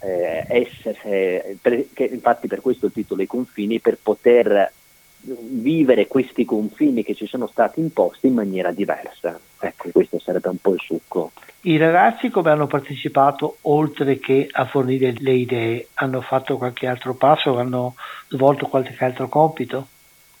eh, 0.00 0.44
essere, 0.48 1.56
per, 1.62 1.86
infatti 2.10 2.48
per 2.48 2.60
questo 2.60 2.86
il 2.86 2.92
titolo 2.92 3.22
I 3.22 3.28
confini, 3.28 3.78
per 3.78 3.96
poter 4.02 4.72
vivere 5.20 6.08
questi 6.08 6.44
confini 6.44 7.04
che 7.04 7.14
ci 7.14 7.28
sono 7.28 7.46
stati 7.46 7.78
imposti 7.78 8.26
in 8.26 8.34
maniera 8.34 8.72
diversa. 8.72 9.38
Ecco, 9.64 9.88
questo 9.92 10.18
sarebbe 10.18 10.48
un 10.48 10.58
po' 10.58 10.74
il 10.74 10.80
succo. 10.80 11.32
I 11.62 11.78
ragazzi 11.78 12.28
come 12.28 12.50
hanno 12.50 12.66
partecipato 12.66 13.56
oltre 13.62 14.18
che 14.18 14.46
a 14.50 14.66
fornire 14.66 15.14
le 15.16 15.32
idee? 15.32 15.88
Hanno 15.94 16.20
fatto 16.20 16.58
qualche 16.58 16.86
altro 16.86 17.14
passo? 17.14 17.56
Hanno 17.56 17.94
svolto 18.28 18.66
qualche 18.66 18.94
altro 19.02 19.28
compito? 19.28 19.86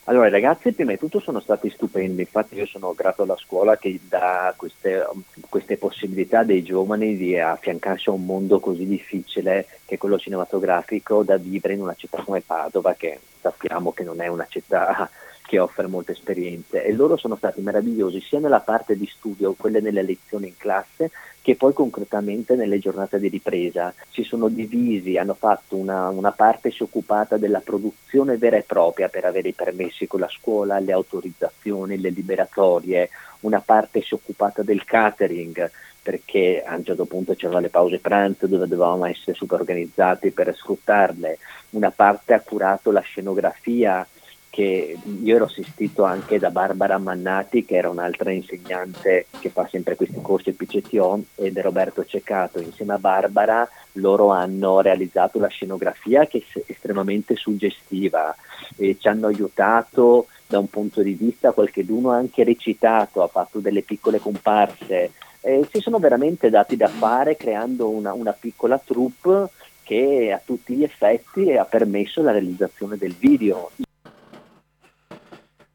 Allora, 0.06 0.26
i 0.26 0.30
ragazzi 0.30 0.72
prima 0.72 0.90
di 0.90 0.98
tutto 0.98 1.18
sono 1.20 1.40
stati 1.40 1.70
stupendi, 1.70 2.20
infatti 2.20 2.56
io 2.56 2.66
sono 2.66 2.92
grato 2.92 3.22
alla 3.22 3.38
scuola 3.38 3.78
che 3.78 3.98
dà 4.06 4.52
queste, 4.54 5.02
queste, 5.48 5.78
possibilità 5.78 6.42
dei 6.42 6.62
giovani 6.62 7.16
di 7.16 7.38
affiancarsi 7.38 8.10
a 8.10 8.12
un 8.12 8.26
mondo 8.26 8.60
così 8.60 8.84
difficile 8.86 9.66
che 9.86 9.94
è 9.94 9.98
quello 9.98 10.18
cinematografico 10.18 11.22
da 11.22 11.38
vivere 11.38 11.72
in 11.72 11.80
una 11.80 11.94
città 11.94 12.20
come 12.22 12.42
Padova, 12.42 12.92
che 12.92 13.18
sappiamo 13.40 13.92
che 13.92 14.04
non 14.04 14.20
è 14.20 14.26
una 14.26 14.46
città 14.46 15.08
che 15.46 15.58
offre 15.58 15.86
molte 15.86 16.12
esperienze. 16.12 16.84
E 16.84 16.92
loro 16.92 17.16
sono 17.16 17.36
stati 17.36 17.60
meravigliosi 17.60 18.20
sia 18.20 18.38
nella 18.38 18.60
parte 18.60 18.96
di 18.96 19.06
studio, 19.06 19.54
quelle 19.54 19.80
nelle 19.80 20.02
lezioni 20.02 20.48
in 20.48 20.56
classe, 20.56 21.10
che 21.42 21.56
poi 21.56 21.74
concretamente 21.74 22.54
nelle 22.56 22.78
giornate 22.78 23.18
di 23.18 23.28
ripresa. 23.28 23.92
Si 24.10 24.22
sono 24.22 24.48
divisi, 24.48 25.18
hanno 25.18 25.34
fatto 25.34 25.76
una, 25.76 26.08
una 26.08 26.32
parte 26.32 26.70
si 26.70 26.78
è 26.78 26.82
occupata 26.82 27.36
della 27.36 27.60
produzione 27.60 28.38
vera 28.38 28.56
e 28.56 28.62
propria 28.62 29.08
per 29.08 29.26
avere 29.26 29.48
i 29.48 29.52
permessi 29.52 30.06
con 30.06 30.20
la 30.20 30.28
scuola, 30.28 30.78
le 30.78 30.92
autorizzazioni, 30.92 32.00
le 32.00 32.10
liberatorie, 32.10 33.10
una 33.40 33.60
parte 33.60 34.00
si 34.00 34.14
è 34.14 34.14
occupata 34.14 34.62
del 34.62 34.84
catering 34.84 35.70
perché 36.00 36.62
a 36.66 36.76
un 36.76 36.84
certo 36.84 37.06
punto 37.06 37.34
c'erano 37.34 37.60
le 37.60 37.70
pause 37.70 37.98
pranzo 37.98 38.46
dove 38.46 38.66
dovevamo 38.66 39.06
essere 39.06 39.34
super 39.34 39.60
organizzati 39.60 40.30
per 40.32 40.54
sfruttarle, 40.54 41.38
una 41.70 41.90
parte 41.90 42.34
ha 42.34 42.40
curato 42.40 42.90
la 42.90 43.00
scenografia 43.00 44.06
che 44.54 44.96
io 45.02 45.34
ero 45.34 45.46
assistito 45.46 46.04
anche 46.04 46.38
da 46.38 46.50
Barbara 46.50 46.96
Mannati 46.96 47.64
che 47.64 47.74
era 47.74 47.90
un'altra 47.90 48.30
insegnante 48.30 49.26
che 49.40 49.48
fa 49.48 49.66
sempre 49.68 49.96
questi 49.96 50.20
corsi 50.22 50.52
PCTO 50.52 51.24
e 51.34 51.50
da 51.50 51.60
Roberto 51.60 52.04
Ceccato 52.04 52.60
insieme 52.60 52.92
a 52.92 52.98
Barbara 52.98 53.68
loro 53.94 54.28
hanno 54.28 54.80
realizzato 54.80 55.40
la 55.40 55.48
scenografia 55.48 56.28
che 56.28 56.44
è 56.46 56.62
estremamente 56.66 57.34
suggestiva 57.34 58.32
e 58.76 58.96
ci 58.96 59.08
hanno 59.08 59.26
aiutato 59.26 60.28
da 60.46 60.60
un 60.60 60.68
punto 60.68 61.02
di 61.02 61.14
vista 61.14 61.50
qualcheduno 61.50 62.12
ha 62.12 62.16
anche 62.16 62.44
recitato 62.44 63.24
ha 63.24 63.26
fatto 63.26 63.58
delle 63.58 63.82
piccole 63.82 64.20
comparse 64.20 65.10
e 65.40 65.68
si 65.68 65.80
sono 65.80 65.98
veramente 65.98 66.48
dati 66.48 66.76
da 66.76 66.86
fare 66.86 67.36
creando 67.36 67.88
una, 67.88 68.12
una 68.12 68.32
piccola 68.32 68.78
troupe 68.78 69.48
che 69.82 70.30
a 70.32 70.40
tutti 70.42 70.74
gli 70.74 70.84
effetti 70.84 71.50
ha 71.56 71.64
permesso 71.64 72.22
la 72.22 72.30
realizzazione 72.30 72.96
del 72.96 73.14
video. 73.18 73.70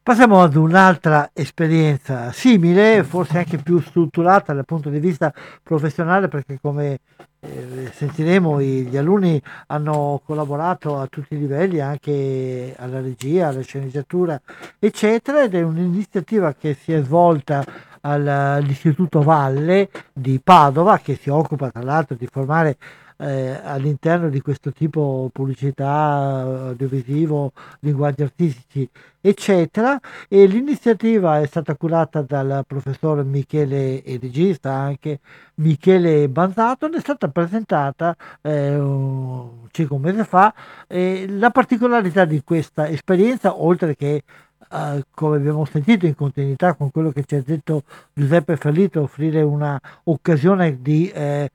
Passiamo 0.09 0.41
ad 0.41 0.55
un'altra 0.55 1.29
esperienza 1.33 2.31
simile, 2.31 3.03
forse 3.03 3.37
anche 3.37 3.57
più 3.57 3.79
strutturata 3.79 4.53
dal 4.53 4.65
punto 4.65 4.89
di 4.89 4.97
vista 4.97 5.31
professionale, 5.61 6.27
perché 6.27 6.57
come 6.59 7.01
eh, 7.39 7.91
sentiremo 7.93 8.59
gli 8.59 8.97
alunni 8.97 9.39
hanno 9.67 10.19
collaborato 10.25 10.99
a 10.99 11.05
tutti 11.05 11.35
i 11.35 11.37
livelli, 11.37 11.79
anche 11.79 12.73
alla 12.75 13.01
regia, 13.01 13.49
alla 13.49 13.61
sceneggiatura, 13.61 14.41
eccetera, 14.79 15.43
ed 15.43 15.53
è 15.53 15.61
un'iniziativa 15.61 16.55
che 16.55 16.73
si 16.73 16.91
è 16.91 17.03
svolta 17.03 17.63
all'Istituto 18.01 19.21
Valle 19.21 19.91
di 20.11 20.41
Padova, 20.43 20.97
che 20.97 21.19
si 21.21 21.29
occupa 21.29 21.69
tra 21.69 21.83
l'altro 21.83 22.15
di 22.15 22.25
formare 22.25 22.77
eh, 23.19 23.59
all'interno 23.63 24.29
di 24.29 24.39
questo 24.41 24.71
tipo 24.71 25.29
pubblicità, 25.31 25.89
audiovisivo, 26.69 27.51
linguaggi 27.81 28.23
artistici, 28.23 28.89
eccetera. 29.19 29.99
E 30.27 30.45
l'iniziativa 30.45 31.39
è 31.39 31.45
stata 31.45 31.75
curata 31.75 32.21
dal 32.21 32.63
professor 32.65 33.23
Michele 33.25 34.01
e 34.03 34.17
regista 34.21 34.71
anche 34.71 35.19
Michele 35.55 36.29
Banzato 36.29 36.85
ed 36.85 36.95
è 36.95 36.99
stata 36.99 37.27
presentata 37.27 38.15
eh, 38.41 38.79
circa 39.71 39.93
un 39.93 40.01
mese 40.01 40.23
fa. 40.23 40.53
E 40.87 41.25
la 41.27 41.49
particolarità 41.49 42.25
di 42.25 42.41
questa 42.43 42.87
esperienza, 42.87 43.61
oltre 43.61 43.95
che 43.95 44.23
Uh, 44.71 45.01
come 45.15 45.37
abbiamo 45.37 45.65
sentito 45.65 46.05
in 46.05 46.13
continuità 46.13 46.75
con 46.75 46.91
quello 46.91 47.09
che 47.09 47.23
ci 47.23 47.33
ha 47.33 47.41
detto 47.41 47.81
Giuseppe 48.13 48.55
Fallito, 48.55 49.01
offrire 49.01 49.41
un'occasione 49.41 50.79
di 50.79 51.09
eh, 51.09 51.49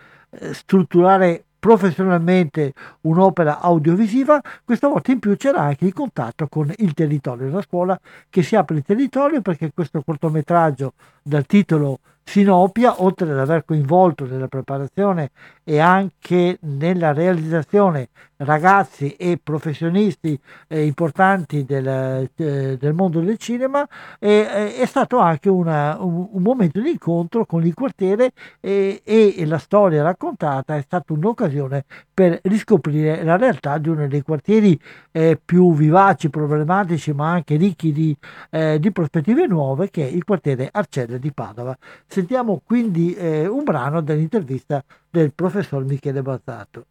strutturare 0.53 1.44
professionalmente 1.65 2.75
un'opera 3.05 3.59
audiovisiva, 3.61 4.39
questa 4.63 4.87
volta 4.87 5.13
in 5.13 5.19
più 5.19 5.35
c'era 5.35 5.61
anche 5.63 5.87
il 5.87 5.95
contatto 5.95 6.47
con 6.47 6.71
il 6.77 6.93
territorio, 6.93 7.49
la 7.49 7.63
scuola 7.63 7.99
che 8.29 8.43
si 8.43 8.55
apre 8.55 8.77
il 8.77 8.83
territorio 8.83 9.41
perché 9.41 9.71
questo 9.73 10.03
cortometraggio 10.03 10.93
dal 11.25 11.47
titolo 11.47 12.01
Sinopia, 12.27 13.03
oltre 13.03 13.31
ad 13.31 13.39
aver 13.39 13.65
coinvolto 13.65 14.25
nella 14.25 14.49
preparazione 14.49 15.31
e 15.63 15.79
anche 15.79 16.59
nella 16.61 17.13
realizzazione 17.13 18.09
ragazzi 18.39 19.15
e 19.17 19.39
professionisti 19.43 20.39
eh, 20.69 20.85
importanti 20.85 21.65
del, 21.65 22.29
eh, 22.37 22.77
del, 22.79 22.93
mondo 22.93 23.21
del 23.21 23.39
cinema, 23.39 23.87
eh, 24.19 24.75
è 24.75 24.87
stato 24.87 25.19
anche 25.19 25.49
una, 25.49 25.97
un, 26.01 26.29
un, 26.33 26.43
momento 26.43 26.81
di 26.81 26.91
incontro 26.91 27.47
con 27.47 27.65
il 27.65 27.75
quartiere 27.75 28.33
e, 28.61 29.01
la 29.47 29.59
storia 29.59 30.03
raccontata 30.03 30.77
è 30.77 30.83
stata 30.83 31.13
un'occasione 31.13 31.85
per 32.13 32.41
riscoprire 32.45 33.23
la 33.23 33.37
realtà 33.37 33.79
di 33.79 33.89
uno 33.89 34.07
dei 34.09 34.23
quartieri 34.23 34.79
eh, 35.13 35.39
più 35.43 35.75
vivaci, 35.75 36.31
problematici, 36.31 37.13
ma 37.13 37.31
anche 37.31 37.57
ricchi 37.57 37.93
di, 37.93 38.17
eh, 38.51 38.79
di, 38.81 38.91
prospettive 38.93 39.47
nuove, 39.47 39.91
che 39.91 40.07
è 40.07 40.11
il 40.11 40.25
quartiere 40.25 40.69
Arcella 40.71 41.14
di 41.19 41.33
Padova. 41.33 41.77
Sentiamo 42.07 42.61
quindi 42.65 43.15
eh, 43.15 43.47
un 43.47 43.65
brano 43.65 44.01
dell'intervista 44.01 44.83
del 45.11 45.33
professor 45.33 45.85
Michele 45.85 46.23
Bazzato. 46.23 46.85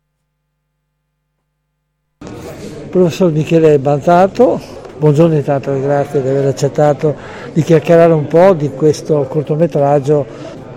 Professor 2.90 3.32
Michele 3.32 3.80
Bazzato, 3.80 4.60
buongiorno 5.00 5.36
intanto 5.36 5.74
e 5.74 5.82
grazie 5.82 6.22
di 6.22 6.28
aver 6.28 6.46
accettato 6.46 7.16
di 7.52 7.64
chiacchierare 7.64 8.14
un 8.14 8.28
po' 8.28 8.54
di 8.54 8.70
questo 8.70 9.24
cortometraggio, 9.24 10.26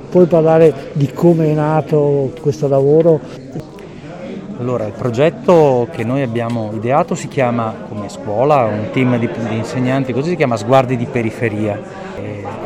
puoi 0.09 0.27
parlare 0.27 0.90
di 0.94 1.12
come 1.12 1.51
è 1.51 1.55
nato 1.55 2.32
questo 2.40 2.68
lavoro? 2.68 3.20
Allora, 4.59 4.86
il 4.86 4.94
progetto 4.94 5.86
che 5.93 6.02
noi 6.02 6.23
abbiamo 6.23 6.70
ideato 6.73 7.14
si 7.14 7.28
chiama, 7.28 7.74
come 7.89 8.09
scuola, 8.09 8.64
un 8.64 8.89
team 8.90 9.18
di, 9.18 9.28
di 9.48 9.56
insegnanti, 9.59 10.14
così 10.14 10.31
si 10.31 10.36
chiama 10.36 10.56
Sguardi 10.56 10.97
di 10.97 11.05
Periferia. 11.05 12.06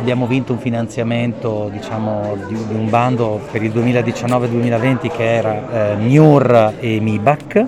Abbiamo 0.00 0.26
vinto 0.26 0.54
un 0.54 0.58
finanziamento 0.58 1.68
diciamo, 1.70 2.34
di, 2.48 2.54
un 2.54 2.88
bando 2.88 3.38
per 3.52 3.62
il 3.62 3.70
2019-2020 3.70 5.10
che 5.14 5.34
era 5.34 5.92
eh, 5.92 5.96
MIUR 5.96 6.72
e 6.80 7.00
MIBAC. 7.00 7.66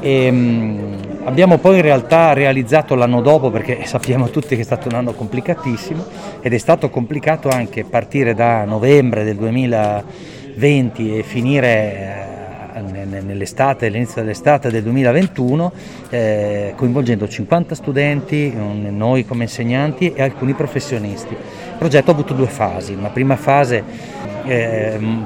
E, 0.00 0.30
mh, 0.30 0.96
Abbiamo 1.24 1.56
poi 1.56 1.76
in 1.76 1.82
realtà 1.82 2.34
realizzato 2.34 2.94
l'anno 2.94 3.22
dopo 3.22 3.50
perché 3.50 3.84
sappiamo 3.88 4.28
tutti 4.28 4.54
che 4.54 4.60
è 4.60 4.64
stato 4.64 4.88
un 4.88 4.96
anno 4.96 5.12
complicatissimo 5.14 6.04
ed 6.42 6.52
è 6.52 6.58
stato 6.58 6.90
complicato 6.90 7.48
anche 7.48 7.84
partire 7.84 8.34
da 8.34 8.64
novembre 8.64 9.24
del 9.24 9.36
2020 9.36 11.18
e 11.18 11.22
finire 11.22 12.35
nell'estate, 12.80 13.86
all'inizio 13.86 14.22
dell'estate 14.22 14.70
del 14.70 14.82
2021, 14.82 15.72
eh, 16.10 16.72
coinvolgendo 16.76 17.28
50 17.28 17.74
studenti, 17.74 18.52
noi 18.54 19.24
come 19.24 19.44
insegnanti 19.44 20.12
e 20.12 20.22
alcuni 20.22 20.54
professionisti. 20.54 21.32
Il 21.32 21.78
progetto 21.78 22.10
ha 22.10 22.14
avuto 22.14 22.34
due 22.34 22.46
fasi, 22.46 22.94
una 22.94 23.08
prima 23.08 23.36
fase 23.36 23.82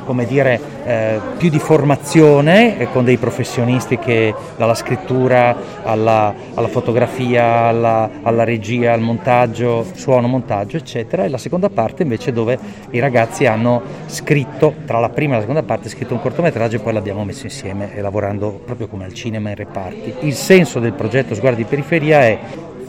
come 0.05 0.27
dire, 0.27 0.61
eh, 0.85 1.21
più 1.37 1.51
di 1.51 1.59
formazione 1.59 2.79
eh, 2.79 2.91
con 2.91 3.05
dei 3.05 3.17
professionisti 3.17 3.99
che 3.99 4.35
dalla 4.57 4.75
scrittura 4.75 5.57
alla, 5.83 6.35
alla 6.55 6.69
fotografia, 6.69 7.67
alla, 7.67 8.11
alla, 8.23 8.45
regia, 8.45 8.93
al 8.93 9.01
montaggio, 9.01 9.85
suono, 9.95 10.27
montaggio, 10.27 10.77
eccetera, 10.77 11.25
e 11.25 11.29
la 11.29 11.39
seconda 11.39 11.69
parte 11.69 12.03
invece 12.03 12.33
dove 12.33 12.59
i 12.91 12.99
ragazzi 12.99 13.47
hanno 13.47 13.83
scritto, 14.07 14.75
tra 14.87 14.99
la 14.99 15.11
prima 15.11 15.33
e 15.33 15.37
la 15.37 15.41
seconda 15.43 15.63
parte, 15.63 15.89
scritto 15.89 16.15
un 16.15 16.21
cortometraggio 16.21 16.77
e 16.77 16.81
poi 16.81 16.93
l'abbiamo 16.93 17.25
messo 17.25 17.45
insieme 17.45 17.95
e 17.95 18.01
lavorando 18.01 18.61
proprio 18.65 18.89
come 18.89 19.05
al 19.05 19.13
cinema 19.13 19.51
in 19.51 19.57
reparti. 19.57 20.15
Il 20.21 20.35
senso 20.35 20.81
del 20.81 20.93
progetto 20.93 21.35
Sguardi 21.35 21.63
di 21.63 21.69
Periferia 21.69 22.21
è 22.23 22.39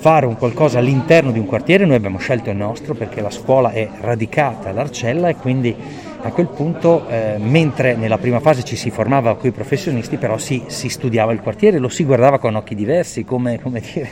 fare 0.01 0.25
un 0.25 0.35
qualcosa 0.35 0.79
all'interno 0.79 1.31
di 1.31 1.37
un 1.37 1.45
quartiere, 1.45 1.85
noi 1.85 1.95
abbiamo 1.95 2.17
scelto 2.17 2.49
il 2.49 2.55
nostro 2.55 2.95
perché 2.95 3.21
la 3.21 3.29
scuola 3.29 3.69
è 3.69 3.87
radicata 3.99 4.69
ad 4.69 4.79
Arcella 4.79 5.29
e 5.29 5.35
quindi 5.35 5.75
a 6.23 6.31
quel 6.31 6.47
punto, 6.47 7.07
eh, 7.07 7.37
mentre 7.39 7.95
nella 7.95 8.17
prima 8.17 8.39
fase 8.39 8.63
ci 8.63 8.75
si 8.75 8.91
formava 8.91 9.35
con 9.35 9.49
i 9.49 9.51
professionisti, 9.51 10.17
però 10.17 10.37
si, 10.37 10.63
si, 10.67 10.87
studiava 10.87 11.31
il 11.31 11.41
quartiere, 11.41 11.79
lo 11.79 11.89
si 11.89 12.03
guardava 12.03 12.37
con 12.37 12.55
occhi 12.55 12.75
diversi, 12.75 13.25
come, 13.25 13.59
come 13.59 13.81
dire, 13.81 14.11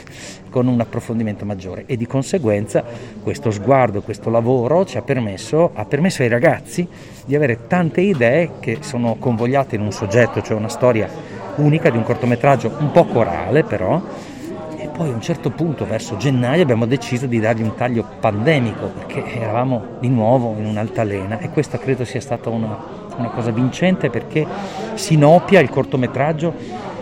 con 0.50 0.66
un 0.66 0.80
approfondimento 0.80 1.44
maggiore. 1.44 1.84
E 1.86 1.96
di 1.96 2.06
conseguenza 2.06 2.84
questo 3.22 3.50
sguardo, 3.50 4.02
questo 4.02 4.28
lavoro 4.28 4.84
ci 4.84 4.98
ha 4.98 5.02
permesso, 5.02 5.70
ha 5.72 5.84
permesso 5.84 6.22
ai 6.22 6.28
ragazzi 6.28 6.86
di 7.24 7.36
avere 7.36 7.66
tante 7.68 8.00
idee 8.00 8.50
che 8.58 8.78
sono 8.80 9.16
convogliate 9.18 9.76
in 9.76 9.82
un 9.82 9.92
soggetto, 9.92 10.42
cioè 10.42 10.56
una 10.56 10.68
storia 10.68 11.08
unica 11.56 11.90
di 11.90 11.96
un 11.96 12.02
cortometraggio 12.02 12.76
un 12.78 12.90
po' 12.90 13.04
corale 13.04 13.62
però, 13.62 14.02
poi 15.00 15.12
a 15.12 15.14
un 15.14 15.22
certo 15.22 15.48
punto, 15.48 15.86
verso 15.86 16.18
gennaio, 16.18 16.62
abbiamo 16.62 16.84
deciso 16.84 17.24
di 17.24 17.40
dargli 17.40 17.62
un 17.62 17.74
taglio 17.74 18.04
pandemico 18.20 18.88
perché 18.88 19.24
eravamo 19.40 19.96
di 19.98 20.10
nuovo 20.10 20.54
in 20.58 20.66
un'altalena. 20.66 21.38
E 21.38 21.48
questa 21.48 21.78
credo 21.78 22.04
sia 22.04 22.20
stata 22.20 22.50
una, 22.50 22.76
una 23.16 23.30
cosa 23.30 23.50
vincente 23.50 24.10
perché 24.10 24.46
Sinopia, 24.92 25.60
il 25.60 25.70
cortometraggio, 25.70 26.52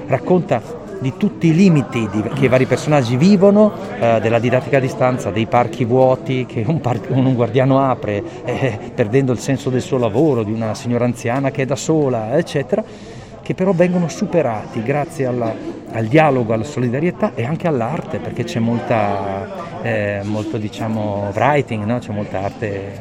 racconta 0.07 0.63
di 1.01 1.15
tutti 1.17 1.49
i 1.49 1.55
limiti 1.57 2.09
di, 2.13 2.23
che 2.23 2.45
i 2.45 2.49
vari 2.49 2.67
personaggi 2.67 3.17
vivono, 3.17 3.73
eh, 3.99 4.21
della 4.21 4.39
didattica 4.39 4.77
a 4.77 4.81
distanza, 4.81 5.33
dei 5.33 5.47
parchi 5.47 5.85
vuoti 5.85 6.47
che 6.47 6.63
un, 6.65 6.81
par- 6.81 7.01
un 7.09 7.35
guardiano 7.35 7.81
apre, 7.81 8.23
eh, 8.45 8.79
perdendo 8.95 9.33
il 9.33 9.41
senso 9.41 9.71
del 9.71 9.83
suo 9.83 9.99
lavoro, 9.99 10.45
di 10.45 10.53
una 10.53 10.73
signora 10.75 11.05
anziana 11.05 11.51
che 11.51 11.63
è 11.63 11.67
da 11.67 11.75
sola, 11.75 12.37
eccetera 12.39 13.17
che 13.49 13.55
però 13.55 13.73
vengono 13.73 14.09
superati 14.09 14.83
grazie 14.83 15.25
alla, 15.25 15.55
al 15.93 16.05
dialogo, 16.05 16.53
alla 16.53 16.65
solidarietà 16.65 17.33
e 17.35 17.47
anche 17.47 17.67
all'arte, 17.67 18.19
perché 18.19 18.45
c'è 18.45 18.59
molta, 18.59 19.81
eh, 19.81 20.21
molto 20.23 20.59
diciamo, 20.59 21.33
writing, 21.35 21.83
no? 21.85 21.99
c'è 21.99 22.13
molta 22.13 22.43
arte 22.43 23.01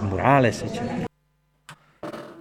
murales, 0.00 0.60
eccetera. 0.60 1.06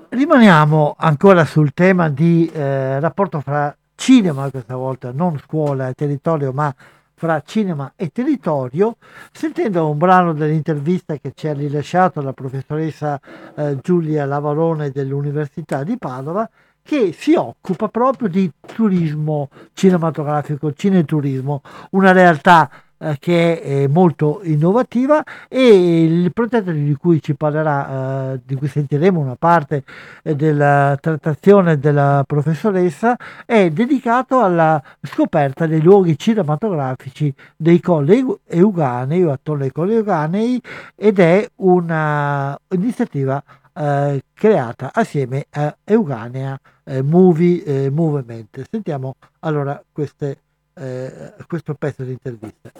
Rimaniamo 0.10 0.96
ancora 0.98 1.46
sul 1.46 1.74
tema 1.74 2.10
di 2.10 2.52
eh, 2.54 3.00
rapporto 3.00 3.40
fra 3.40 3.74
cinema 3.96 4.50
questa 4.50 4.76
volta, 4.76 5.14
non 5.14 5.40
scuola 5.40 5.88
e 5.88 5.94
territorio, 5.94 6.52
ma 6.52 6.76
fra 7.14 7.42
cinema 7.46 7.94
e 7.96 8.10
territorio, 8.10 8.98
sentendo 9.32 9.90
un 9.90 9.98
brano 9.98 10.34
dell'intervista 10.34 11.16
che 11.16 11.32
ci 11.34 11.48
ha 11.48 11.54
rilasciato 11.54 12.20
la 12.22 12.34
professoressa 12.34 13.18
eh, 13.56 13.78
Giulia 13.82 14.26
Lavarone 14.26 14.90
dell'Università 14.90 15.84
di 15.84 15.98
Padova, 15.98 16.50
che 16.84 17.14
si 17.14 17.34
occupa 17.36 17.88
proprio 17.88 18.28
di 18.28 18.52
turismo 18.74 19.50
cinematografico, 19.74 20.74
cineturismo, 20.74 21.62
una 21.92 22.12
realtà 22.12 22.70
eh, 23.04 23.18
che 23.20 23.62
è 23.62 23.88
molto 23.88 24.42
innovativa 24.44 25.24
e 25.48 26.04
il 26.04 26.32
progetto 26.32 26.72
di 26.72 26.96
cui 27.00 27.20
ci 27.20 27.34
parlerà, 27.34 28.34
eh, 28.34 28.40
di 28.46 28.54
cui 28.54 28.68
sentiremo 28.68 29.20
una 29.20 29.36
parte 29.36 29.84
eh, 30.22 30.36
della 30.36 30.96
trattazione 31.02 31.80
della 31.80 32.24
professoressa, 32.28 33.18
è 33.46 33.72
dedicato 33.72 34.40
alla 34.42 34.80
scoperta 35.02 35.66
dei 35.66 35.82
luoghi 35.82 36.16
cinematografici 36.16 37.34
dei 37.56 37.80
Colli 37.80 38.24
Euganei 38.46 39.24
o 39.24 39.32
attorno 39.32 39.64
ai 39.64 39.72
Colli 39.72 39.96
Euganei 39.96 40.62
ed 40.96 41.18
è 41.18 41.50
un'iniziativa 41.56 43.44
eh, 43.74 44.24
creata 44.34 44.92
assieme 44.94 45.46
a 45.52 45.76
Euganea 45.84 46.60
eh, 46.84 47.02
Movie 47.02 47.64
eh, 47.64 47.90
Movement. 47.90 48.68
Sentiamo 48.70 49.16
allora 49.40 49.82
queste, 49.92 50.38
eh, 50.74 51.34
questo 51.48 51.74
pezzo 51.76 52.04
di 52.04 52.12
intervista. 52.12 52.72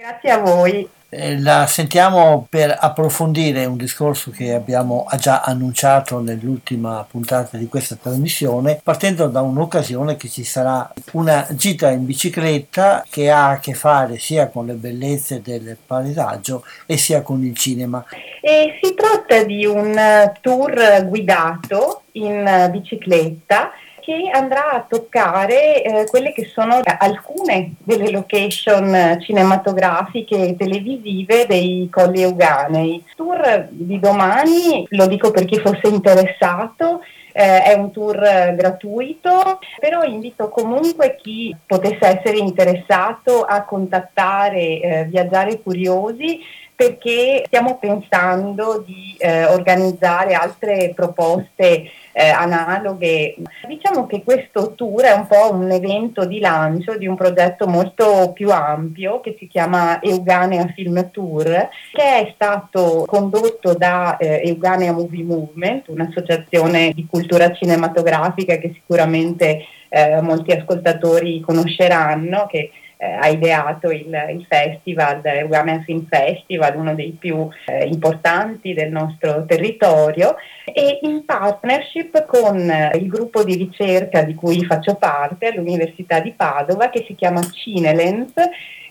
Grazie 0.00 0.30
a 0.30 0.38
voi. 0.38 0.88
Eh, 1.10 1.38
la 1.40 1.66
sentiamo 1.66 2.46
per 2.48 2.74
approfondire 2.80 3.66
un 3.66 3.76
discorso 3.76 4.30
che 4.30 4.54
abbiamo 4.54 5.06
già 5.18 5.42
annunciato 5.42 6.20
nell'ultima 6.20 7.06
puntata 7.06 7.58
di 7.58 7.66
questa 7.66 7.96
trasmissione, 8.00 8.80
partendo 8.82 9.26
da 9.26 9.42
un'occasione 9.42 10.16
che 10.16 10.30
ci 10.30 10.42
sarà 10.42 10.90
una 11.12 11.46
gita 11.50 11.90
in 11.90 12.06
bicicletta 12.06 13.04
che 13.10 13.28
ha 13.28 13.50
a 13.50 13.58
che 13.58 13.74
fare 13.74 14.16
sia 14.16 14.48
con 14.48 14.64
le 14.64 14.72
bellezze 14.72 15.42
del 15.42 15.76
paesaggio 15.84 16.64
e 16.86 16.96
sia 16.96 17.20
con 17.20 17.44
il 17.44 17.54
cinema. 17.54 18.02
E 18.40 18.78
si 18.80 18.94
tratta 18.94 19.44
di 19.44 19.66
un 19.66 20.32
tour 20.40 21.04
guidato 21.08 22.04
in 22.12 22.68
bicicletta 22.70 23.70
che 24.00 24.30
andrà 24.32 24.72
a 24.72 24.86
toccare 24.88 25.82
eh, 25.82 26.06
quelle 26.06 26.32
che 26.32 26.44
sono 26.46 26.80
alcune 26.98 27.74
delle 27.84 28.10
location 28.10 29.18
cinematografiche 29.20 30.48
e 30.48 30.56
televisive 30.56 31.46
dei 31.46 31.88
Colli 31.90 32.22
Euganei. 32.22 32.96
Il 32.96 33.04
tour 33.14 33.68
di 33.70 33.98
domani, 34.00 34.86
lo 34.90 35.06
dico 35.06 35.30
per 35.30 35.44
chi 35.44 35.58
fosse 35.60 35.88
interessato, 35.88 37.02
eh, 37.32 37.62
è 37.62 37.72
un 37.74 37.90
tour 37.92 38.18
gratuito, 38.54 39.58
però 39.78 40.02
invito 40.02 40.48
comunque 40.48 41.16
chi 41.20 41.54
potesse 41.66 42.18
essere 42.18 42.38
interessato 42.38 43.42
a 43.42 43.64
contattare 43.64 44.80
eh, 44.80 45.04
Viaggiare 45.08 45.60
Curiosi 45.60 46.40
perché 46.80 47.42
stiamo 47.44 47.76
pensando 47.76 48.82
di 48.86 49.14
eh, 49.18 49.44
organizzare 49.44 50.32
altre 50.32 50.92
proposte 50.94 51.90
eh, 52.12 52.28
analoghe. 52.28 53.36
Diciamo 53.66 54.06
che 54.06 54.22
questo 54.22 54.74
tour 54.74 55.02
è 55.02 55.12
un 55.12 55.26
po' 55.26 55.52
un 55.52 55.70
evento 55.70 56.24
di 56.24 56.38
lancio 56.40 56.96
di 56.96 57.06
un 57.06 57.16
progetto 57.16 57.66
molto 57.66 58.32
più 58.32 58.50
ampio 58.50 59.20
che 59.20 59.36
si 59.38 59.46
chiama 59.46 60.00
Euganea 60.00 60.66
Film 60.74 61.10
Tour, 61.10 61.68
che 61.92 62.02
è 62.02 62.32
stato 62.34 63.04
condotto 63.06 63.74
da 63.74 64.16
eh, 64.16 64.42
Euganea 64.44 64.92
Movie 64.92 65.24
Movement, 65.24 65.88
un'associazione 65.88 66.92
di 66.94 67.06
cultura 67.08 67.52
cinematografica 67.52 68.56
che 68.56 68.72
sicuramente 68.74 69.64
eh, 69.88 70.20
molti 70.20 70.52
ascoltatori 70.52 71.40
conosceranno, 71.40 72.46
che 72.46 72.70
eh, 73.00 73.12
ha 73.12 73.28
ideato 73.28 73.90
il, 73.90 74.14
il 74.30 74.44
festival, 74.46 75.22
il 75.24 75.46
Women 75.48 75.82
Film 75.84 76.06
Festival, 76.06 76.76
uno 76.76 76.94
dei 76.94 77.16
più 77.18 77.48
eh, 77.66 77.86
importanti 77.86 78.74
del 78.74 78.90
nostro 78.90 79.46
territorio, 79.46 80.36
e 80.64 80.98
in 81.02 81.24
partnership 81.24 82.26
con 82.26 82.58
eh, 82.68 82.90
il 82.96 83.08
gruppo 83.08 83.42
di 83.42 83.54
ricerca 83.54 84.22
di 84.22 84.34
cui 84.34 84.62
faccio 84.66 84.96
parte 84.96 85.46
all'Università 85.46 86.20
di 86.20 86.32
Padova, 86.32 86.90
che 86.90 87.04
si 87.06 87.14
chiama 87.14 87.40
Cinelens, 87.40 88.34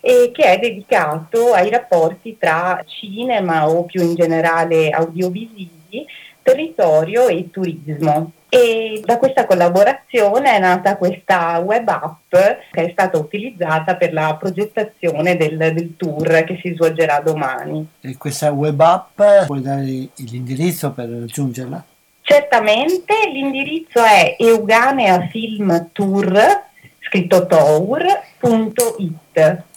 e 0.02 0.32
che 0.34 0.44
è 0.44 0.58
dedicato 0.58 1.54
ai 1.54 1.70
rapporti 1.70 2.38
tra 2.40 2.82
cinema 2.88 3.70
o 3.70 3.84
più 3.84 4.02
in 4.02 4.16
generale 4.16 4.90
audiovisivi, 4.90 6.06
territorio 6.42 7.28
e 7.28 7.50
turismo 7.52 8.32
e 8.50 9.02
da 9.06 9.20
questa 9.20 9.46
collaborazione 9.46 10.56
è 10.56 10.60
nata 10.60 10.98
questa 10.98 11.60
web 11.60 11.88
app 11.88 12.32
che 12.32 12.86
è 12.86 12.90
stata 12.92 13.20
utilizzata 13.20 13.96
per 13.96 14.12
la 14.12 14.36
progettazione 14.40 15.38
del, 15.38 15.56
del 15.56 15.96
tour 15.96 16.44
che 16.44 16.60
si 16.62 16.74
svolgerà 16.74 17.20
domani. 17.20 17.88
E 18.02 18.18
questa 18.18 18.52
web 18.52 18.80
app 18.80 19.22
puoi 19.46 19.62
dare 19.62 20.10
l'indirizzo 20.16 20.90
per 20.92 21.10
raggiungerla? 21.10 21.86
Certamente, 22.22 23.14
l'indirizzo 23.32 24.04
è 24.04 24.36
euganeafilmtour, 24.40 26.64
scritto 27.00 27.46
tour.it 27.46 29.68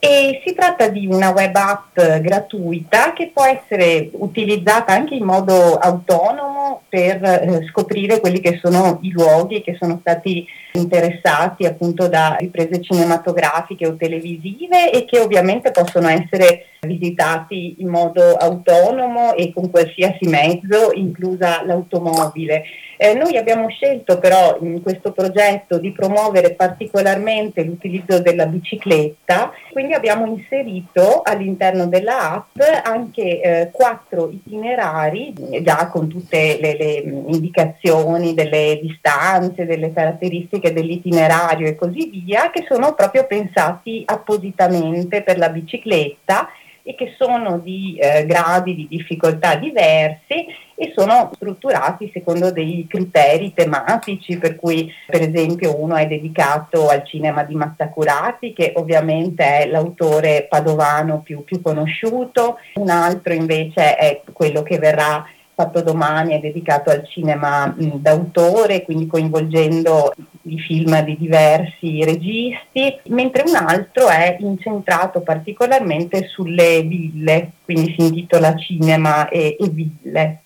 e 0.00 0.40
si 0.44 0.54
tratta 0.54 0.88
di 0.88 1.06
una 1.06 1.30
web 1.30 1.54
app 1.54 2.00
gratuita 2.00 3.12
che 3.12 3.30
può 3.32 3.44
essere 3.44 4.10
utilizzata 4.12 4.92
anche 4.92 5.14
in 5.14 5.24
modo 5.24 5.76
autonomo 5.76 6.82
per 6.88 7.22
eh, 7.22 7.66
scoprire 7.68 8.20
quelli 8.20 8.40
che 8.40 8.60
sono 8.62 8.98
i 9.02 9.10
luoghi 9.10 9.60
che 9.60 9.76
sono 9.78 9.98
stati 10.00 10.46
interessati 10.72 11.66
appunto 11.66 12.06
da 12.06 12.36
riprese 12.38 12.80
cinematografiche 12.80 13.86
o 13.86 13.96
televisive 13.96 14.92
e 14.92 15.04
che 15.04 15.18
ovviamente 15.18 15.72
possono 15.72 16.08
essere 16.08 16.66
visitati 16.80 17.76
in 17.78 17.88
modo 17.88 18.34
autonomo 18.34 19.34
e 19.34 19.52
con 19.52 19.68
qualsiasi 19.68 20.28
mezzo, 20.28 20.92
inclusa 20.94 21.64
l'automobile. 21.64 22.62
Eh, 23.00 23.14
noi 23.14 23.36
abbiamo 23.36 23.68
scelto 23.68 24.18
però 24.18 24.58
in 24.60 24.82
questo 24.82 25.12
progetto 25.12 25.78
di 25.78 25.92
promuovere 25.92 26.54
particolarmente 26.54 27.62
l'utilizzo 27.62 28.18
della 28.20 28.46
bicicletta, 28.46 29.52
quindi 29.70 29.94
abbiamo 29.94 30.26
inserito 30.26 31.22
all'interno 31.22 31.86
della 31.86 32.32
app 32.32 32.58
anche 32.82 33.40
eh, 33.40 33.70
quattro 33.70 34.28
itinerari, 34.30 35.32
già 35.62 35.86
con 35.86 36.08
tutte 36.08 36.58
le, 36.60 36.76
le 36.76 36.94
indicazioni 37.28 38.34
delle 38.34 38.80
distanze, 38.82 39.64
delle 39.64 39.92
caratteristiche 39.92 40.72
dell'itinerario 40.72 41.68
e 41.68 41.76
così 41.76 42.10
via, 42.10 42.50
che 42.50 42.66
sono 42.68 42.94
proprio 42.94 43.26
pensati 43.26 44.02
appositamente 44.06 45.22
per 45.22 45.38
la 45.38 45.50
bicicletta 45.50 46.48
e 46.88 46.94
che 46.94 47.14
sono 47.18 47.58
di 47.58 47.98
eh, 48.00 48.24
gradi 48.24 48.74
di 48.74 48.86
difficoltà 48.88 49.56
diversi 49.56 50.46
e 50.74 50.92
sono 50.96 51.30
strutturati 51.34 52.10
secondo 52.14 52.50
dei 52.50 52.86
criteri 52.88 53.52
tematici, 53.52 54.38
per 54.38 54.56
cui 54.56 54.90
per 55.06 55.20
esempio 55.20 55.78
uno 55.78 55.96
è 55.96 56.06
dedicato 56.06 56.88
al 56.88 57.04
cinema 57.04 57.42
di 57.42 57.54
Mazzacurati, 57.56 58.54
che 58.54 58.72
ovviamente 58.76 59.44
è 59.44 59.66
l'autore 59.66 60.46
padovano 60.48 61.20
più, 61.20 61.44
più 61.44 61.60
conosciuto, 61.60 62.56
un 62.76 62.88
altro 62.88 63.34
invece 63.34 63.96
è 63.96 64.22
quello 64.32 64.62
che 64.62 64.78
verrà 64.78 65.26
fatto 65.58 65.82
domani 65.82 66.34
è 66.34 66.38
dedicato 66.38 66.90
al 66.90 67.04
cinema 67.08 67.66
mh, 67.66 67.96
d'autore, 67.96 68.84
quindi 68.84 69.08
coinvolgendo 69.08 70.14
i 70.42 70.56
film 70.60 71.02
di 71.02 71.16
diversi 71.18 72.04
registi, 72.04 72.96
mentre 73.08 73.42
un 73.44 73.56
altro 73.56 74.06
è 74.06 74.36
incentrato 74.38 75.20
particolarmente 75.20 76.28
sulle 76.28 76.82
ville, 76.82 77.50
quindi 77.64 77.92
si 77.98 78.06
intitola 78.06 78.54
Cinema 78.54 79.28
e, 79.28 79.56
e 79.58 79.68
Ville. 79.68 80.42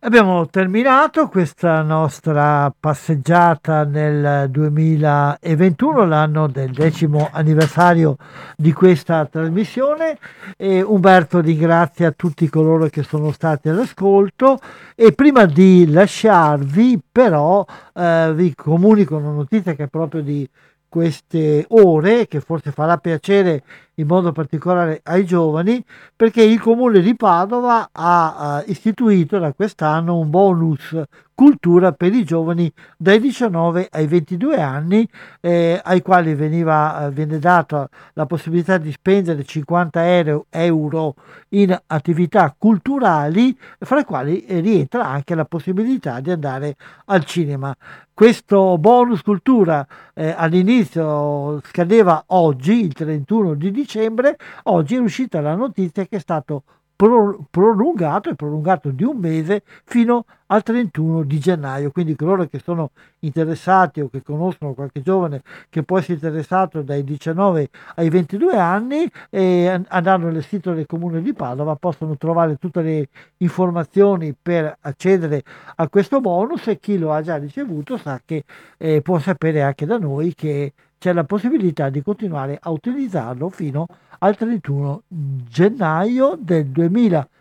Abbiamo 0.00 0.46
terminato 0.46 1.26
questa 1.26 1.82
nostra 1.82 2.72
passeggiata 2.78 3.82
nel 3.82 4.48
2021, 4.48 6.04
l'anno 6.04 6.46
del 6.46 6.70
decimo 6.70 7.28
anniversario 7.32 8.14
di 8.56 8.72
questa 8.72 9.26
trasmissione. 9.26 10.16
E 10.56 10.82
Umberto 10.82 11.40
ringrazia 11.40 12.12
tutti 12.12 12.48
coloro 12.48 12.86
che 12.86 13.02
sono 13.02 13.32
stati 13.32 13.70
all'ascolto 13.70 14.60
e 14.94 15.10
prima 15.14 15.46
di 15.46 15.90
lasciarvi 15.90 17.00
però 17.10 17.66
eh, 17.92 18.32
vi 18.36 18.54
comunico 18.54 19.16
una 19.16 19.32
notizia 19.32 19.74
che 19.74 19.82
è 19.84 19.88
proprio 19.88 20.22
di 20.22 20.48
queste 20.88 21.66
ore 21.68 22.26
che 22.26 22.40
forse 22.40 22.72
farà 22.72 22.96
piacere 22.96 23.62
in 23.94 24.06
modo 24.06 24.32
particolare 24.32 25.00
ai 25.04 25.24
giovani 25.24 25.84
perché 26.16 26.42
il 26.42 26.60
comune 26.60 27.00
di 27.00 27.14
Padova 27.14 27.90
ha 27.92 28.62
uh, 28.66 28.70
istituito 28.70 29.38
da 29.38 29.52
quest'anno 29.52 30.18
un 30.18 30.30
bonus 30.30 30.96
cultura 31.38 31.92
per 31.92 32.12
i 32.12 32.24
giovani 32.24 32.68
dai 32.96 33.20
19 33.20 33.86
ai 33.92 34.08
22 34.08 34.60
anni 34.60 35.08
eh, 35.40 35.80
ai 35.84 36.02
quali 36.02 36.34
veniva, 36.34 37.06
eh, 37.06 37.10
viene 37.12 37.38
data 37.38 37.88
la 38.14 38.26
possibilità 38.26 38.76
di 38.76 38.90
spendere 38.90 39.44
50 39.44 40.44
euro 40.50 41.14
in 41.50 41.80
attività 41.86 42.52
culturali 42.58 43.56
fra 43.78 43.98
le 43.98 44.04
quali 44.04 44.44
eh, 44.46 44.58
rientra 44.58 45.06
anche 45.06 45.36
la 45.36 45.44
possibilità 45.44 46.18
di 46.18 46.32
andare 46.32 46.74
al 47.04 47.24
cinema. 47.24 47.72
Questo 48.12 48.76
bonus 48.78 49.22
cultura 49.22 49.86
eh, 50.14 50.34
all'inizio 50.36 51.60
scadeva 51.66 52.24
oggi, 52.26 52.84
il 52.84 52.94
31 52.94 53.54
di 53.54 53.70
dicembre, 53.70 54.36
oggi 54.64 54.96
è 54.96 54.98
uscita 54.98 55.40
la 55.40 55.54
notizia 55.54 56.04
che 56.04 56.16
è 56.16 56.18
stato 56.18 56.64
pro- 56.98 57.46
prolungato 57.48 58.28
e 58.28 58.34
prolungato 58.34 58.90
di 58.90 59.04
un 59.04 59.18
mese 59.18 59.62
fino 59.84 60.24
al 60.46 60.64
31 60.64 61.22
di 61.22 61.38
gennaio. 61.38 61.92
Quindi 61.92 62.16
coloro 62.16 62.46
che 62.46 62.58
sono 62.58 62.90
interessati 63.20 64.00
o 64.00 64.08
che 64.08 64.20
conoscono 64.20 64.74
qualche 64.74 65.00
giovane 65.00 65.42
che 65.70 65.84
può 65.84 65.98
essere 65.98 66.14
interessato 66.14 66.82
dai 66.82 67.04
19 67.04 67.68
ai 67.94 68.08
22 68.08 68.56
anni 68.56 69.08
e 69.30 69.84
andando 69.86 70.28
nel 70.28 70.42
sito 70.42 70.72
del 70.72 70.86
comune 70.86 71.22
di 71.22 71.32
Padova 71.34 71.76
possono 71.76 72.16
trovare 72.16 72.56
tutte 72.56 72.82
le 72.82 73.08
informazioni 73.36 74.34
per 74.40 74.76
accedere 74.80 75.44
a 75.76 75.88
questo 75.88 76.20
bonus 76.20 76.66
e 76.66 76.80
chi 76.80 76.98
lo 76.98 77.12
ha 77.12 77.22
già 77.22 77.36
ricevuto 77.36 77.96
sa 77.96 78.20
che 78.24 78.42
eh, 78.76 79.02
può 79.02 79.20
sapere 79.20 79.62
anche 79.62 79.86
da 79.86 79.98
noi 79.98 80.34
che 80.34 80.72
c'è 80.98 81.12
la 81.12 81.24
possibilità 81.24 81.90
di 81.90 82.02
continuare 82.02 82.58
a 82.60 82.70
utilizzarlo 82.70 83.48
fino 83.48 83.86
al 84.18 84.36
31 84.36 85.02
gennaio 85.08 86.36
del 86.38 86.66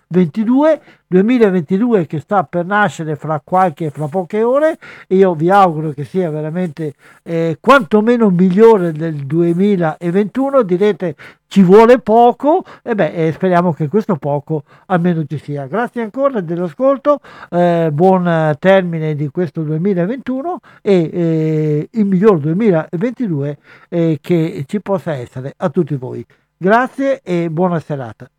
2022 0.07 0.81
2022 1.07 2.05
che 2.05 2.19
sta 2.19 2.43
per 2.43 2.65
nascere 2.65 3.15
fra 3.15 3.41
qualche 3.43 3.89
fra 3.89 4.07
poche 4.07 4.43
ore 4.43 4.77
io 5.07 5.35
vi 5.35 5.49
auguro 5.49 5.91
che 5.91 6.03
sia 6.03 6.29
veramente 6.29 6.93
eh, 7.23 7.57
quantomeno 7.59 8.29
migliore 8.29 8.91
del 8.91 9.25
2021 9.25 10.63
direte 10.63 11.15
ci 11.47 11.61
vuole 11.61 11.99
poco 11.99 12.63
e 12.83 12.93
beh 12.93 13.27
eh, 13.27 13.31
speriamo 13.31 13.73
che 13.73 13.87
questo 13.87 14.17
poco 14.17 14.63
almeno 14.87 15.23
ci 15.25 15.37
sia. 15.37 15.65
Grazie 15.65 16.01
ancora 16.01 16.41
dell'ascolto 16.41 17.19
eh, 17.49 17.89
buon 17.91 18.53
termine 18.59 19.15
di 19.15 19.29
questo 19.29 19.61
2021 19.61 20.59
e 20.81 21.09
eh, 21.11 21.89
il 21.91 22.05
miglior 22.05 22.39
2022 22.39 23.57
eh, 23.89 24.17
che 24.21 24.65
ci 24.67 24.81
possa 24.81 25.13
essere 25.13 25.53
a 25.55 25.69
tutti 25.69 25.95
voi. 25.95 26.25
Grazie 26.57 27.21
e 27.23 27.49
buona 27.49 27.79
serata 27.79 28.29